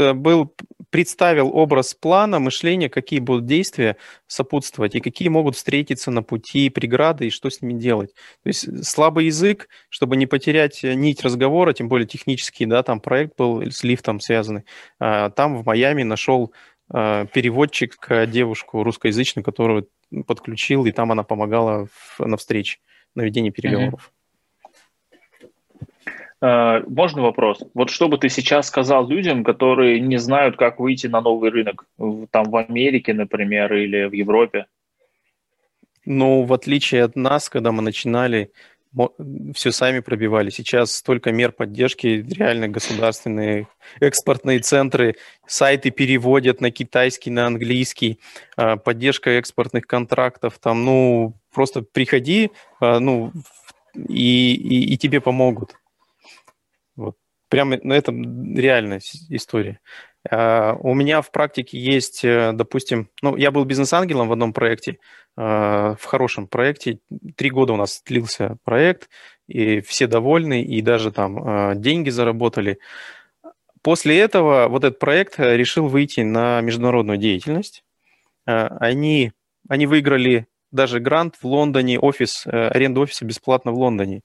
э, 0.00 0.12
был, 0.14 0.54
представил 0.90 1.54
образ 1.54 1.94
плана, 1.94 2.38
мышления, 2.38 2.88
какие 2.88 3.20
будут 3.20 3.44
действия 3.44 3.96
сопутствовать, 4.26 4.94
и 4.94 5.00
какие 5.00 5.28
могут 5.28 5.56
встретиться 5.56 6.10
на 6.10 6.22
пути 6.22 6.70
преграды, 6.70 7.26
и 7.26 7.30
что 7.30 7.50
с 7.50 7.60
ними 7.60 7.78
делать. 7.78 8.14
То 8.42 8.48
есть 8.48 8.84
слабый 8.86 9.26
язык, 9.26 9.68
чтобы 9.90 10.16
не 10.16 10.26
потерять 10.26 10.82
нить 10.82 11.22
разговора, 11.22 11.74
тем 11.74 11.88
более 11.88 12.06
технический, 12.06 12.64
да, 12.64 12.82
там 12.82 13.00
проект 13.00 13.36
был 13.36 13.62
с 13.62 13.84
лифтом 13.84 14.20
связанный, 14.20 14.64
а, 14.98 15.30
там 15.30 15.58
в 15.58 15.66
Майами 15.66 16.02
нашел 16.02 16.52
а, 16.88 17.26
переводчик 17.26 17.96
девушку 18.28 18.82
русскоязычную, 18.82 19.44
которую 19.44 19.88
подключил, 20.26 20.86
и 20.86 20.92
там 20.92 21.12
она 21.12 21.22
помогала 21.22 21.86
в, 21.86 22.20
на 22.20 22.36
встрече, 22.36 22.78
на 23.14 23.22
ведении 23.22 23.50
переговоров. 23.50 24.12
Можно 26.40 27.22
вопрос? 27.22 27.62
Вот 27.72 27.88
что 27.90 28.08
бы 28.08 28.18
ты 28.18 28.28
сейчас 28.28 28.66
сказал 28.66 29.08
людям, 29.08 29.42
которые 29.42 30.00
не 30.00 30.18
знают, 30.18 30.56
как 30.56 30.78
выйти 30.78 31.06
на 31.06 31.20
новый 31.22 31.50
рынок, 31.50 31.86
там 32.30 32.50
в 32.50 32.56
Америке, 32.56 33.14
например, 33.14 33.72
или 33.72 34.04
в 34.04 34.12
Европе? 34.12 34.66
Ну, 36.04 36.42
в 36.42 36.52
отличие 36.52 37.04
от 37.04 37.16
нас, 37.16 37.48
когда 37.48 37.72
мы 37.72 37.82
начинали, 37.82 38.52
все 39.54 39.72
сами 39.72 40.00
пробивали. 40.00 40.50
Сейчас 40.50 40.92
столько 40.92 41.30
мер 41.32 41.52
поддержки, 41.52 42.24
реально 42.30 42.68
государственные 42.68 43.68
экспортные 44.00 44.60
центры, 44.60 45.16
сайты 45.46 45.90
переводят 45.90 46.60
на 46.60 46.70
китайский, 46.70 47.30
на 47.30 47.46
английский, 47.46 48.20
а, 48.56 48.76
поддержка 48.76 49.30
экспортных 49.30 49.86
контрактов, 49.86 50.58
там, 50.58 50.84
ну, 50.84 51.34
просто 51.52 51.82
приходи, 51.82 52.50
а, 52.80 52.98
ну, 52.98 53.32
и, 53.94 54.54
и, 54.54 54.94
и 54.94 54.96
тебе 54.96 55.20
помогут. 55.20 55.74
Вот. 56.96 57.16
Прямо 57.48 57.78
на 57.82 57.92
этом 57.92 58.56
реальная 58.56 59.00
история. 59.28 59.80
Uh, 60.30 60.76
у 60.80 60.94
меня 60.94 61.20
в 61.20 61.30
практике 61.30 61.78
есть, 61.78 62.24
э, 62.24 62.52
допустим, 62.52 63.10
ну, 63.22 63.36
я 63.36 63.50
был 63.50 63.64
бизнес-ангелом 63.64 64.28
в 64.28 64.32
одном 64.32 64.52
проекте, 64.52 64.98
uh, 65.38 65.96
в 65.96 66.04
хорошем 66.04 66.48
проекте. 66.48 66.98
Три 67.36 67.50
года 67.50 67.74
у 67.74 67.76
нас 67.76 68.02
длился 68.04 68.56
проект, 68.64 69.08
и 69.46 69.80
все 69.80 70.06
довольны, 70.06 70.62
и 70.62 70.80
даже 70.80 71.12
там 71.12 71.80
деньги 71.80 72.10
заработали. 72.10 72.78
После 73.82 74.18
этого 74.18 74.66
вот 74.68 74.84
этот 74.84 74.98
проект 74.98 75.38
решил 75.38 75.86
выйти 75.86 76.20
на 76.20 76.60
международную 76.60 77.18
деятельность. 77.18 77.84
Они, 78.44 79.32
они 79.68 79.86
выиграли 79.86 80.46
даже 80.72 80.98
грант 80.98 81.36
в 81.40 81.46
Лондоне, 81.46 82.00
офис, 82.00 82.44
аренду 82.46 83.02
офиса 83.02 83.24
бесплатно 83.24 83.70
в 83.70 83.78
Лондоне 83.78 84.22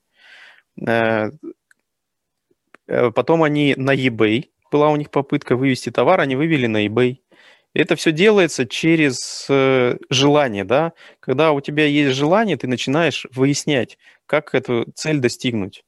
потом 2.85 3.43
они 3.43 3.73
на 3.77 3.95
eBay, 3.95 4.49
была 4.71 4.89
у 4.89 4.95
них 4.95 5.12
попытка 5.12 5.55
вывести 5.55 5.91
товар, 5.91 6.21
они 6.21 6.36
вывели 6.36 6.67
на 6.67 6.86
eBay. 6.88 7.17
Это 7.73 7.95
все 7.95 8.12
делается 8.12 8.65
через 8.65 9.45
э, 9.49 9.97
желание, 10.10 10.65
да. 10.65 10.93
Когда 11.19 11.51
у 11.51 11.62
тебя 11.62 11.86
есть 11.86 12.15
желание, 12.15 12.57
ты 12.57 12.67
начинаешь 12.67 13.25
выяснять, 13.31 13.97
как 14.25 14.53
эту 14.55 14.86
цель 14.93 15.19
достигнуть. 15.19 15.84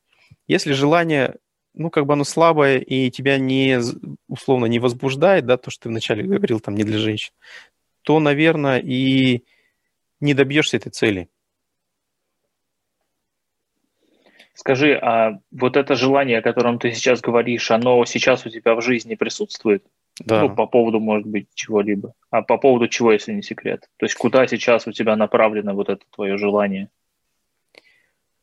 Если 0.47 0.73
желание, 0.73 1.35
ну, 1.73 1.89
как 1.89 2.05
бы 2.05 2.13
оно 2.13 2.23
слабое 2.23 2.79
и 2.79 3.09
тебя 3.11 3.37
не, 3.37 3.79
условно, 4.27 4.65
не 4.65 4.79
возбуждает, 4.79 5.45
да, 5.45 5.57
то, 5.57 5.71
что 5.71 5.83
ты 5.83 5.89
вначале 5.89 6.23
говорил, 6.23 6.59
там, 6.59 6.75
не 6.75 6.83
для 6.83 6.97
женщин, 6.97 7.33
то, 8.03 8.19
наверное, 8.19 8.79
и 8.79 9.43
не 10.21 10.33
добьешься 10.33 10.77
этой 10.77 10.89
цели. 10.91 11.29
Скажи, 14.53 14.93
а 14.93 15.39
вот 15.51 15.77
это 15.77 15.95
желание, 15.95 16.37
о 16.37 16.43
котором 16.43 16.77
ты 16.77 16.91
сейчас 16.91 17.21
говоришь, 17.21 17.71
оно 17.71 18.05
сейчас 18.05 18.45
у 18.45 18.49
тебя 18.49 18.75
в 18.75 18.81
жизни 18.81 19.15
присутствует? 19.15 19.83
Да. 20.19 20.41
Ну, 20.41 20.55
по 20.55 20.67
поводу, 20.67 20.99
может 20.99 21.25
быть, 21.25 21.47
чего-либо. 21.55 22.13
А 22.29 22.43
по 22.43 22.57
поводу 22.57 22.87
чего, 22.87 23.11
если 23.11 23.33
не 23.33 23.41
секрет? 23.41 23.89
То 23.97 24.05
есть 24.05 24.15
куда 24.15 24.45
сейчас 24.45 24.85
у 24.85 24.91
тебя 24.91 25.15
направлено 25.15 25.73
вот 25.73 25.89
это 25.89 26.03
твое 26.11 26.37
желание? 26.37 26.89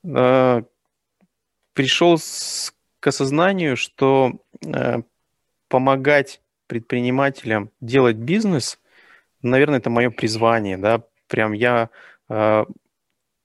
А, 0.04 0.62
пришел 1.74 2.18
с, 2.18 2.74
к 2.98 3.06
осознанию, 3.06 3.76
что 3.76 4.32
а, 4.66 5.02
помогать 5.68 6.40
предпринимателям 6.66 7.70
делать 7.80 8.16
бизнес, 8.16 8.80
наверное, 9.42 9.78
это 9.78 9.90
мое 9.90 10.10
призвание, 10.10 10.76
да, 10.76 11.02
прям 11.28 11.52
я 11.52 11.90
а, 12.28 12.66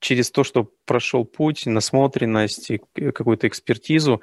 через 0.05 0.29
то, 0.29 0.43
что 0.43 0.69
прошел 0.85 1.25
путь, 1.25 1.65
насмотренность, 1.65 2.71
какую-то 2.93 3.47
экспертизу, 3.47 4.21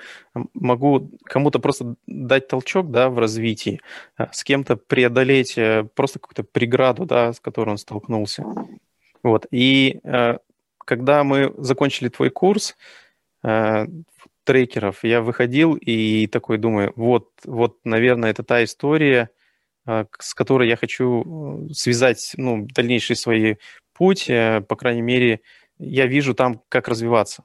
могу 0.54 1.10
кому-то 1.24 1.58
просто 1.58 1.96
дать 2.06 2.46
толчок 2.46 2.92
да, 2.92 3.10
в 3.10 3.18
развитии, 3.18 3.80
а, 4.16 4.30
с 4.32 4.44
кем-то 4.44 4.76
преодолеть 4.76 5.58
э, 5.58 5.84
просто 5.96 6.20
какую-то 6.20 6.44
преграду, 6.44 7.04
да, 7.04 7.32
с 7.32 7.40
которой 7.40 7.70
он 7.70 7.78
столкнулся. 7.78 8.44
Вот. 9.24 9.46
И 9.50 9.98
э, 10.04 10.38
когда 10.78 11.24
мы 11.24 11.52
закончили 11.58 12.08
твой 12.08 12.30
курс 12.30 12.76
э, 13.42 13.86
трекеров, 14.44 15.02
я 15.02 15.20
выходил 15.20 15.74
и 15.74 16.28
такой 16.28 16.58
думаю, 16.58 16.92
вот, 16.94 17.30
вот, 17.44 17.78
наверное, 17.82 18.30
это 18.30 18.44
та 18.44 18.62
история, 18.62 19.30
с 19.84 20.34
которой 20.34 20.68
я 20.68 20.76
хочу 20.76 21.68
связать 21.72 22.34
ну, 22.36 22.68
дальнейший 22.72 23.16
свой 23.16 23.58
путь, 23.94 24.26
по 24.28 24.76
крайней 24.76 25.02
мере, 25.02 25.40
я 25.78 26.06
вижу 26.06 26.34
там, 26.34 26.62
как 26.68 26.88
развиваться 26.88 27.44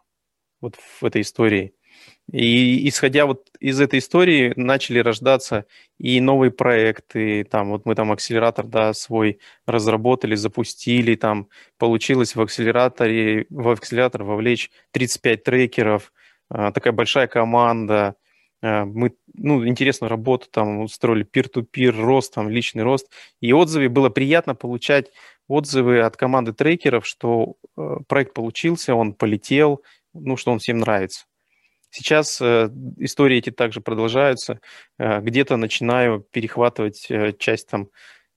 вот 0.61 0.75
в 0.75 1.05
этой 1.05 1.21
истории. 1.21 1.73
И 2.31 2.87
исходя 2.89 3.25
вот 3.25 3.47
из 3.59 3.79
этой 3.79 3.99
истории 3.99 4.53
начали 4.57 4.99
рождаться 4.99 5.65
и 5.97 6.19
новые 6.19 6.51
проекты, 6.51 7.45
там 7.45 7.69
вот 7.69 7.85
мы 7.85 7.95
там 7.95 8.11
акселератор, 8.11 8.65
да, 8.65 8.93
свой 8.93 9.39
разработали, 9.65 10.35
запустили, 10.35 11.15
там 11.15 11.47
получилось 11.77 12.35
в 12.35 12.41
акселераторе, 12.41 13.47
в 13.49 13.69
акселератор 13.69 14.23
вовлечь 14.23 14.71
35 14.91 15.43
трекеров, 15.43 16.11
а, 16.49 16.71
такая 16.71 16.91
большая 16.91 17.27
команда, 17.27 18.15
а, 18.61 18.85
мы, 18.85 19.15
ну, 19.33 19.65
интересную 19.65 20.09
работу 20.09 20.47
там 20.51 20.81
устроили, 20.81 21.23
пир-ту-пир, 21.23 21.95
рост, 21.95 22.33
там, 22.33 22.49
личный 22.49 22.83
рост, 22.83 23.09
и 23.39 23.53
отзывы 23.53 23.87
было 23.87 24.09
приятно 24.09 24.53
получать 24.53 25.11
отзывы 25.47 26.01
от 26.01 26.17
команды 26.17 26.53
трекеров, 26.53 27.05
что 27.05 27.55
э, 27.77 27.97
проект 28.07 28.33
получился, 28.33 28.95
он 28.95 29.13
полетел, 29.13 29.83
ну, 30.13 30.37
что 30.37 30.51
он 30.51 30.59
всем 30.59 30.79
нравится. 30.79 31.25
Сейчас 31.89 32.41
э, 32.41 32.69
истории 32.97 33.37
эти 33.37 33.49
также 33.49 33.81
продолжаются. 33.81 34.59
Э, 34.99 35.21
где-то 35.21 35.57
начинаю 35.57 36.19
перехватывать 36.19 37.07
часть 37.39 37.69
там, 37.69 37.89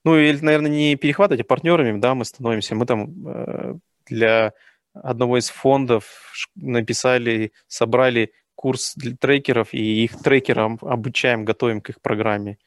ну, 0.03 0.17
или, 0.17 0.39
наверное, 0.41 0.71
не 0.71 0.95
перехватывать, 0.95 1.41
а 1.41 1.43
партнерами, 1.43 1.99
да, 1.99 2.15
мы 2.15 2.25
становимся. 2.25 2.75
Мы 2.75 2.85
там 2.85 3.79
для 4.07 4.53
одного 4.93 5.37
из 5.37 5.49
фондов 5.49 6.33
написали, 6.55 7.51
собрали 7.67 8.33
курс 8.55 8.93
для 8.95 9.15
трекеров, 9.15 9.73
и 9.73 10.03
их 10.03 10.21
трекерам 10.21 10.77
обучаем, 10.81 11.45
готовим 11.45 11.81
к 11.81 11.89
их 11.89 12.01
программе. 12.01 12.57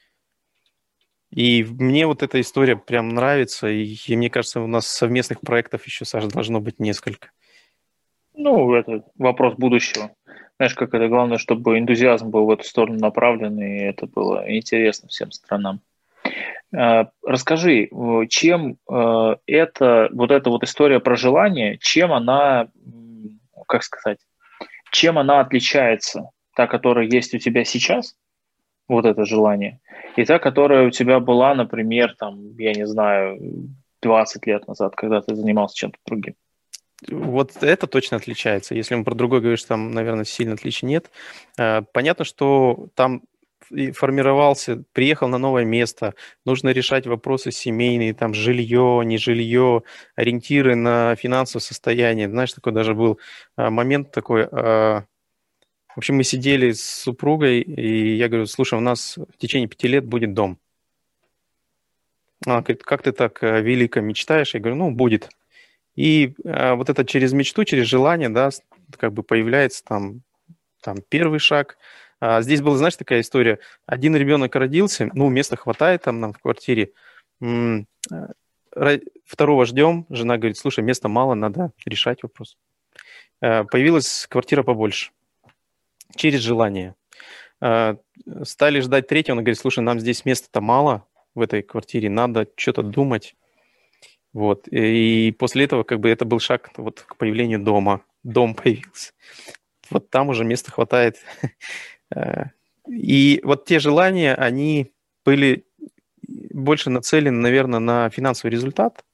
И 1.35 1.65
мне 1.65 2.07
вот 2.07 2.23
эта 2.23 2.41
история 2.41 2.77
прям 2.77 3.09
нравится, 3.09 3.67
и, 3.67 3.97
и 4.07 4.17
мне 4.17 4.31
кажется, 4.31 4.61
у 4.61 4.69
нас 4.69 4.87
совместных 4.87 5.41
проектов 5.41 5.85
еще, 5.85 6.05
Саша, 6.05 6.29
должно 6.29 6.61
быть 6.61 6.79
несколько. 6.79 7.31
Ну, 8.35 8.73
это 8.73 9.03
вопрос 9.19 9.55
будущего. 9.57 10.13
Знаешь, 10.59 10.75
как 10.75 10.95
это 10.95 11.09
главное, 11.09 11.39
чтобы 11.39 11.77
энтузиазм 11.77 12.31
был 12.31 12.47
в 12.47 12.51
эту 12.53 12.63
сторону 12.63 13.01
направлен, 13.01 13.59
и 13.61 13.79
это 13.81 14.07
было 14.07 14.45
интересно 14.47 15.09
всем 15.09 15.33
странам. 15.33 15.81
А, 16.73 17.09
расскажи, 17.25 17.89
чем 18.29 18.77
э, 18.89 19.37
это, 19.47 20.11
вот 20.13 20.31
эта 20.31 20.51
вот 20.51 20.63
история 20.63 21.01
про 21.01 21.17
желание, 21.17 21.79
чем 21.79 22.13
она, 22.13 22.69
как 23.67 23.83
сказать, 23.83 24.19
чем 24.93 25.19
она 25.19 25.41
отличается, 25.41 26.31
та, 26.55 26.69
которая 26.69 27.07
есть 27.07 27.35
у 27.35 27.39
тебя 27.39 27.65
сейчас, 27.65 28.15
вот 28.89 29.05
это 29.07 29.25
желание, 29.25 29.81
и 30.17 30.25
та, 30.25 30.39
которая 30.39 30.87
у 30.87 30.91
тебя 30.91 31.21
была, 31.21 31.55
например, 31.55 32.15
там, 32.19 32.57
я 32.59 32.73
не 32.73 32.87
знаю, 32.87 33.39
20 34.03 34.47
лет 34.47 34.69
назад, 34.69 34.95
когда 34.95 35.21
ты 35.21 35.35
занимался 35.35 35.77
чем-то 35.77 35.99
другим? 36.07 36.35
Вот 37.09 37.63
это 37.63 37.87
точно 37.87 38.19
отличается. 38.19 38.75
Если 38.75 38.95
мы 38.95 39.05
про 39.05 39.15
другой 39.15 39.41
говоришь, 39.41 39.65
там, 39.65 39.91
наверное, 39.91 40.25
сильно 40.25 40.55
отличий 40.55 40.87
нет. 40.87 41.11
Э, 41.59 41.83
понятно, 41.93 42.25
что 42.25 42.89
там 42.95 43.23
формировался, 43.95 44.85
приехал 44.93 45.27
на 45.29 45.39
новое 45.39 45.65
место, 45.65 46.15
нужно 46.45 46.69
решать 46.69 47.07
вопросы 47.07 47.51
семейные, 47.51 48.15
там 48.15 48.35
жилье, 48.35 49.03
не 49.05 49.17
жилье, 49.17 49.83
ориентиры 50.17 50.77
на 50.77 51.17
финансовое 51.17 51.63
состояние. 51.63 52.29
Знаешь, 52.29 52.53
такой 52.53 52.73
даже 52.73 52.95
был 52.95 53.19
э, 53.57 53.71
момент 53.71 54.13
такой, 54.13 54.47
э, 54.51 55.03
в 55.95 55.99
общем, 55.99 56.17
мы 56.17 56.25
сидели 56.25 56.73
с 56.73 56.83
супругой, 56.85 57.61
и 57.61 58.17
я 58.17 58.29
говорю, 58.29 58.47
слушай, 58.47 58.77
у 58.77 58.81
нас 58.81 59.17
в 59.17 59.39
течение 59.39 59.69
пяти 59.69 59.87
лет 59.87 60.05
будет 60.05 60.35
дом. 60.35 60.59
Она 62.45 62.63
говорит, 62.63 62.83
как 62.83 63.03
ты 63.03 63.13
так 63.13 63.43
э, 63.45 63.63
велико 63.63 64.01
мечтаешь? 64.01 64.55
Я 64.55 64.61
говорю, 64.61 64.77
ну, 64.77 64.91
будет. 64.91 65.31
И 65.95 66.35
а, 66.45 66.75
вот 66.75 66.91
это 66.91 67.05
через 67.05 67.33
мечту, 67.33 67.65
через 67.65 67.87
желание, 67.87 68.29
да, 68.29 68.51
как 68.99 69.13
бы 69.13 69.23
появляется 69.23 69.85
там, 69.85 70.23
там 70.83 70.97
первый 71.09 71.39
шаг. 71.39 71.79
А 72.21 72.43
здесь 72.43 72.61
была, 72.61 72.77
знаешь, 72.77 72.97
такая 72.97 73.21
история. 73.21 73.61
Один 73.87 74.17
ребенок 74.17 74.57
родился, 74.57 75.09
ну, 75.15 75.29
места 75.29 75.57
хватает 75.57 76.03
там 76.03 76.19
нам 76.19 76.33
в 76.33 76.41
квартире. 76.41 76.91
Э, 77.41 77.85
второго 79.25 79.65
ждем, 79.65 80.07
жена 80.11 80.39
говорит, 80.39 80.59
слушай, 80.59 80.83
места 80.83 81.07
мало, 81.09 81.35
надо 81.35 81.71
решать 81.87 82.25
вопрос. 82.25 82.59
Появилась 83.39 84.27
квартира 84.29 84.65
побольше 84.65 85.13
через 86.15 86.41
желание. 86.41 86.95
А, 87.61 87.97
стали 88.43 88.81
ждать 88.81 89.09
третьего, 89.09 89.37
он 89.37 89.43
говорит, 89.43 89.59
слушай, 89.59 89.81
нам 89.81 90.01
здесь 90.01 90.25
места-то 90.25 90.61
мало 90.61 91.07
в 91.35 91.41
этой 91.41 91.63
квартире, 91.63 92.11
надо 92.11 92.47
что-то 92.57 92.83
думать. 92.83 93.37
Вот. 94.33 94.67
И 94.69 95.35
после 95.39 95.65
этого 95.65 95.85
как 95.85 96.01
бы 96.01 96.11
это 96.11 96.25
был 96.25 96.41
шаг 96.41 96.71
вот 96.77 97.01
к 97.01 97.17
появлению 97.17 97.61
дома. 97.61 98.03
Дом 98.23 98.55
появился. 98.55 99.13
Вот 99.91 100.11
там 100.11 100.29
уже 100.29 100.45
места 100.45 100.71
хватает. 100.71 101.19
А, 102.15 102.51
и 102.87 103.41
вот 103.43 103.65
те 103.65 103.81
желания, 103.81 104.35
они 104.35 104.93
были 105.25 105.65
больше 106.29 106.91
нацелены, 106.91 107.39
наверное, 107.39 107.81
на 107.81 108.11
финансовый 108.11 108.51
результат. 108.51 109.05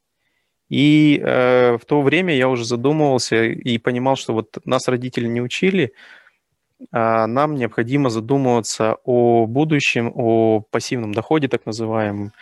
И 0.69 1.21
э, 1.23 1.79
в 1.79 1.85
то 1.85 2.03
время 2.03 2.35
я 2.35 2.49
уже 2.49 2.65
задумывался 2.65 3.45
и 3.45 3.79
понимал, 3.79 4.17
что 4.17 4.35
вот 4.35 4.59
нас 4.65 4.87
родители 4.89 5.29
не 5.29 5.41
учили, 5.41 5.95
нам 6.93 7.55
необходимо 7.55 8.11
задумываться 8.11 8.97
о 9.05 9.47
будущем, 9.47 10.13
о 10.15 10.61
пассивном 10.71 11.13
доходе, 11.13 11.49
так 11.49 11.67
называемом. 11.67 12.33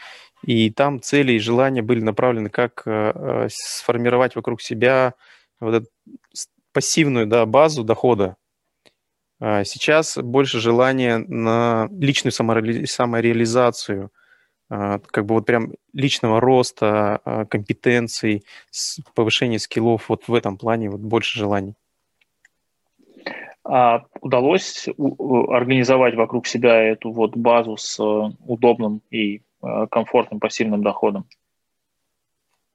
И 0.42 0.70
там 0.70 1.00
цели 1.00 1.32
и 1.32 1.38
желания 1.38 1.82
были 1.82 2.00
направлены, 2.00 2.48
как 2.48 2.82
э, 2.86 3.12
э, 3.14 3.48
сформировать 3.50 4.36
вокруг 4.36 4.62
себя 4.62 5.14
вот 5.60 5.74
эту 5.74 5.86
пассивную 6.72 7.26
да, 7.26 7.44
базу 7.44 7.82
дохода. 7.82 8.36
А 9.40 9.64
сейчас 9.64 10.16
больше 10.16 10.60
желания 10.60 11.18
на 11.18 11.88
личную 11.92 12.32
самореализацию, 12.32 14.12
а, 14.70 14.98
как 14.98 15.26
бы 15.26 15.36
вот 15.36 15.46
прям 15.46 15.72
личного 15.92 16.40
роста, 16.40 17.46
компетенций, 17.48 18.44
повышения 19.14 19.58
скиллов. 19.58 20.08
Вот 20.08 20.28
в 20.28 20.34
этом 20.34 20.56
плане 20.56 20.90
вот 20.90 21.00
больше 21.00 21.38
желаний. 21.38 21.74
А 23.70 24.06
удалось 24.22 24.88
организовать 24.88 26.14
вокруг 26.14 26.46
себя 26.46 26.82
эту 26.82 27.12
вот 27.12 27.36
базу 27.36 27.76
с 27.76 28.00
э, 28.00 28.34
удобным 28.46 29.02
и 29.10 29.42
э, 29.62 29.86
комфортным 29.90 30.40
пассивным 30.40 30.82
доходом? 30.82 31.26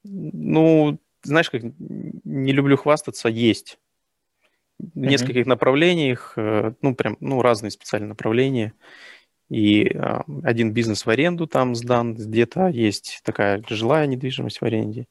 Ну, 0.03 0.99
знаешь, 1.23 1.49
как 1.49 1.63
не 1.79 2.51
люблю 2.51 2.77
хвастаться, 2.77 3.27
есть. 3.27 3.79
в 4.77 4.95
нескольких 4.95 5.45
mm-hmm. 5.45 5.49
направлениях, 5.49 6.33
ну, 6.35 6.93
прям, 6.95 7.17
ну, 7.19 7.41
разные 7.41 7.71
специальные 7.71 8.09
направления. 8.09 8.73
И 9.49 9.85
э, 9.85 10.19
один 10.43 10.73
бизнес 10.73 11.05
в 11.05 11.09
аренду 11.09 11.47
там 11.47 11.75
сдан, 11.75 12.15
где-то 12.15 12.67
есть 12.67 13.21
такая 13.23 13.63
жилая 13.67 14.07
недвижимость 14.07 14.61
в 14.61 14.65
аренде, 14.65 15.05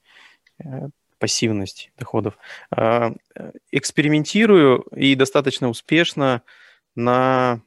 э, 0.58 0.88
пассивность 1.22 1.92
доходов. 1.96 2.36
Э, 2.76 3.12
экспериментирую 3.70 4.80
и 4.96 5.14
достаточно 5.14 5.68
успешно 5.68 6.42
на 6.96 7.62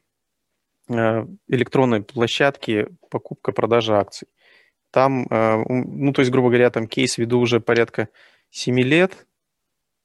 э, 0.90 1.26
электронной 1.48 2.02
площадке 2.02 2.88
покупка-продажа 3.08 3.98
акций. 3.98 4.28
Там, 4.90 5.26
э, 5.30 5.64
ну, 5.66 6.12
то 6.12 6.20
есть, 6.20 6.30
грубо 6.30 6.48
говоря, 6.48 6.68
там 6.68 6.86
кейс 6.86 7.16
веду 7.16 7.40
уже 7.40 7.60
порядка 7.60 8.10
7 8.50 8.78
лет, 8.80 9.26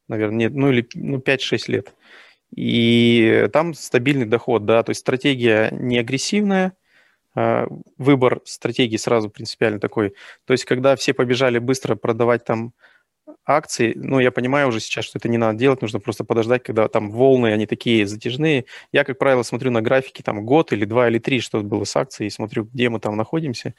наверное, 0.07 0.37
нет, 0.37 0.53
ну 0.53 0.71
или 0.71 0.87
ну, 0.93 1.17
5-6 1.17 1.63
лет. 1.67 1.93
И 2.55 3.49
там 3.51 3.73
стабильный 3.73 4.27
доход, 4.27 4.63
да, 4.63 4.81
то 4.83 4.91
есть 4.91 5.01
стратегия 5.01 5.71
не 5.71 5.99
агрессивная, 5.99 6.71
а, 7.35 7.67
выбор 7.97 8.41
стратегии 8.45 8.95
сразу 8.95 9.29
принципиально 9.29 9.81
такой. 9.81 10.15
То 10.45 10.53
есть 10.53 10.63
когда 10.63 10.95
все 10.95 11.13
побежали 11.13 11.59
быстро 11.59 11.95
продавать 11.95 12.45
там 12.45 12.73
акции, 13.45 13.93
ну, 13.95 14.19
я 14.19 14.31
понимаю 14.31 14.67
уже 14.67 14.79
сейчас, 14.79 15.05
что 15.05 15.17
это 15.17 15.29
не 15.29 15.37
надо 15.37 15.57
делать, 15.57 15.81
нужно 15.81 15.99
просто 15.99 16.23
подождать, 16.23 16.63
когда 16.63 16.87
там 16.87 17.11
волны, 17.11 17.47
они 17.53 17.65
такие 17.65 18.05
затяжные. 18.05 18.65
Я, 18.91 19.03
как 19.03 19.17
правило, 19.17 19.43
смотрю 19.43 19.71
на 19.71 19.81
графики 19.81 20.21
там 20.21 20.45
год 20.45 20.73
или 20.73 20.85
два 20.85 21.09
или 21.09 21.19
три, 21.19 21.39
что 21.39 21.61
было 21.61 21.83
с 21.83 21.95
акцией, 21.95 22.27
и 22.27 22.31
смотрю, 22.31 22.65
где 22.65 22.89
мы 22.89 22.99
там 22.99 23.17
находимся 23.17 23.73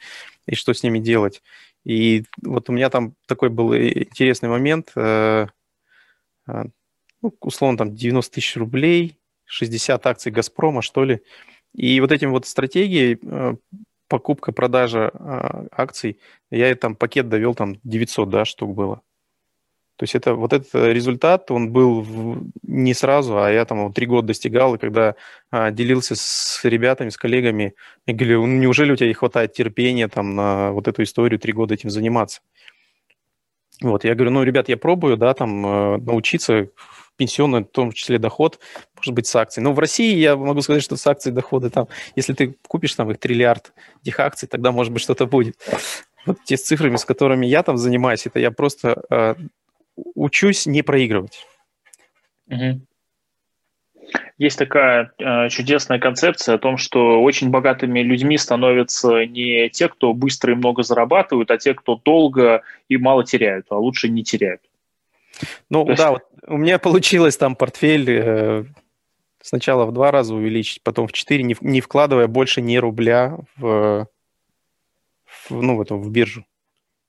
и 0.45 0.55
что 0.55 0.73
с 0.73 0.83
ними 0.83 0.99
делать. 0.99 1.41
И 1.85 2.23
вот 2.41 2.69
у 2.69 2.73
меня 2.73 2.89
там 2.89 3.15
такой 3.27 3.49
был 3.49 3.75
интересный 3.75 4.49
момент, 4.49 4.91
э, 4.95 5.47
э, 6.47 6.63
ну, 7.21 7.33
условно, 7.41 7.77
там 7.77 7.95
90 7.95 8.33
тысяч 8.33 8.55
рублей, 8.57 9.17
60 9.45 10.05
акций 10.07 10.31
«Газпрома», 10.31 10.81
что 10.81 11.03
ли. 11.03 11.21
И 11.73 11.99
вот 12.01 12.11
этим 12.11 12.31
вот 12.31 12.45
стратегией 12.45 13.19
э, 13.21 13.55
покупка, 14.07 14.51
продажа 14.51 15.11
э, 15.13 15.67
акций, 15.71 16.19
я 16.51 16.73
там 16.75 16.95
пакет 16.95 17.29
довел, 17.29 17.55
там 17.55 17.77
900, 17.83 18.29
да, 18.29 18.45
штук 18.45 18.75
было. 18.75 19.01
То 19.95 20.03
есть 20.03 20.15
это 20.15 20.33
вот 20.33 20.53
этот 20.53 20.73
результат, 20.73 21.51
он 21.51 21.71
был 21.71 22.01
в, 22.01 22.43
не 22.63 22.93
сразу, 22.93 23.37
а 23.41 23.51
я 23.51 23.63
там 23.65 23.85
вот 23.85 23.93
три 23.93 24.07
года 24.07 24.27
достигал, 24.27 24.73
и 24.73 24.77
когда 24.79 25.15
а, 25.51 25.69
делился 25.69 26.15
с 26.15 26.61
ребятами, 26.63 27.09
с 27.09 27.17
коллегами, 27.17 27.75
я 28.07 28.15
говорю, 28.15 28.45
ну, 28.47 28.57
неужели 28.57 28.91
у 28.91 28.95
тебя 28.95 29.07
не 29.07 29.13
хватает 29.13 29.53
терпения 29.53 30.07
там 30.07 30.35
на 30.35 30.71
вот 30.71 30.87
эту 30.87 31.03
историю 31.03 31.39
три 31.39 31.53
года 31.53 31.75
этим 31.75 31.91
заниматься? 31.91 32.41
Вот, 33.81 34.03
я 34.03 34.15
говорю, 34.15 34.31
ну, 34.31 34.43
ребят, 34.43 34.67
я 34.67 34.77
пробую, 34.77 35.17
да, 35.17 35.33
там 35.33 35.65
э, 35.65 35.97
научиться 35.97 36.69
пенсионный, 37.15 37.61
в 37.61 37.67
том 37.67 37.91
числе 37.91 38.17
доход, 38.17 38.59
может 38.95 39.13
быть, 39.13 39.27
с 39.27 39.35
акций. 39.35 39.61
Но 39.61 39.73
в 39.73 39.79
России 39.79 40.15
я 40.15 40.35
могу 40.35 40.61
сказать, 40.61 40.81
что 40.81 40.97
с 40.97 41.05
акций 41.05 41.31
доходы 41.31 41.69
там, 41.69 41.87
если 42.15 42.33
ты 42.33 42.57
купишь 42.67 42.95
там 42.95 43.11
их 43.11 43.19
триллиард 43.19 43.73
этих 44.01 44.19
акций, 44.19 44.47
тогда, 44.47 44.71
может 44.71 44.91
быть, 44.91 45.01
что-то 45.01 45.27
будет. 45.27 45.55
Вот 46.25 46.37
те 46.45 46.57
с 46.57 46.63
цифрами, 46.63 46.95
с 46.95 47.05
которыми 47.05 47.45
я 47.45 47.63
там 47.63 47.77
занимаюсь, 47.77 48.25
это 48.25 48.39
я 48.39 48.49
просто 48.49 49.03
э, 49.09 49.35
учусь 49.95 50.65
не 50.65 50.81
проигрывать. 50.81 51.45
Угу. 52.47 52.81
Есть 54.37 54.57
такая 54.57 55.11
э, 55.19 55.49
чудесная 55.49 55.99
концепция 55.99 56.55
о 56.55 56.59
том, 56.59 56.77
что 56.77 57.21
очень 57.21 57.49
богатыми 57.49 58.01
людьми 58.01 58.37
становятся 58.37 59.25
не 59.25 59.69
те, 59.69 59.87
кто 59.87 60.13
быстро 60.13 60.53
и 60.53 60.55
много 60.55 60.83
зарабатывают, 60.83 61.51
а 61.51 61.57
те, 61.57 61.73
кто 61.73 61.95
долго 61.95 62.63
и 62.89 62.97
мало 62.97 63.23
теряют, 63.23 63.67
а 63.69 63.77
лучше 63.77 64.09
не 64.09 64.23
теряют. 64.23 64.61
Ну 65.69 65.85
То 65.85 65.95
да, 65.95 66.09
есть... 66.09 66.09
вот 66.09 66.23
у 66.47 66.57
меня 66.57 66.79
получилось 66.79 67.37
там 67.37 67.55
портфель 67.55 68.09
э, 68.09 68.65
сначала 69.41 69.85
в 69.85 69.91
два 69.93 70.11
раза 70.11 70.33
увеличить, 70.33 70.81
потом 70.83 71.07
в 71.07 71.13
четыре, 71.13 71.43
не, 71.43 71.55
не 71.61 71.81
вкладывая 71.81 72.27
больше 72.27 72.61
ни 72.61 72.77
рубля 72.77 73.37
в, 73.55 74.07
в, 75.49 75.61
ну, 75.61 75.77
в, 75.77 75.81
эту, 75.81 75.97
в 75.97 76.09
биржу. 76.09 76.45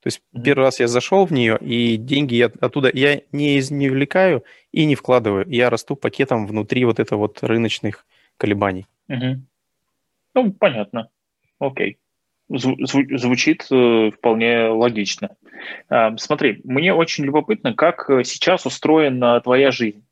То 0.05 0.09
есть 0.09 0.21
mm-hmm. 0.35 0.43
первый 0.43 0.65
раз 0.65 0.79
я 0.79 0.87
зашел 0.87 1.25
в 1.25 1.33
нее, 1.33 1.57
и 1.59 1.97
деньги 1.97 2.35
я 2.35 2.51
оттуда 2.61 2.91
я 2.93 3.21
не 3.31 3.57
извлекаю 3.57 4.43
и 4.71 4.85
не 4.85 4.93
вкладываю. 4.93 5.47
Я 5.49 5.71
расту 5.71 5.95
пакетом 5.95 6.45
внутри 6.45 6.85
вот 6.85 6.99
этого 6.99 7.21
вот 7.21 7.41
рыночных 7.41 8.05
колебаний. 8.37 8.85
Mm-hmm. 9.09 9.37
Ну, 10.35 10.53
понятно. 10.53 11.09
Окей. 11.57 11.97
Зву- 12.51 13.17
звучит 13.17 13.65
э, 13.71 14.11
вполне 14.11 14.67
логично. 14.67 15.31
Э, 15.89 16.15
смотри, 16.17 16.61
мне 16.63 16.93
очень 16.93 17.25
любопытно, 17.25 17.73
как 17.73 18.07
э, 18.07 18.23
сейчас 18.25 18.67
устроена 18.67 19.41
твоя 19.41 19.71
жизнь. 19.71 20.05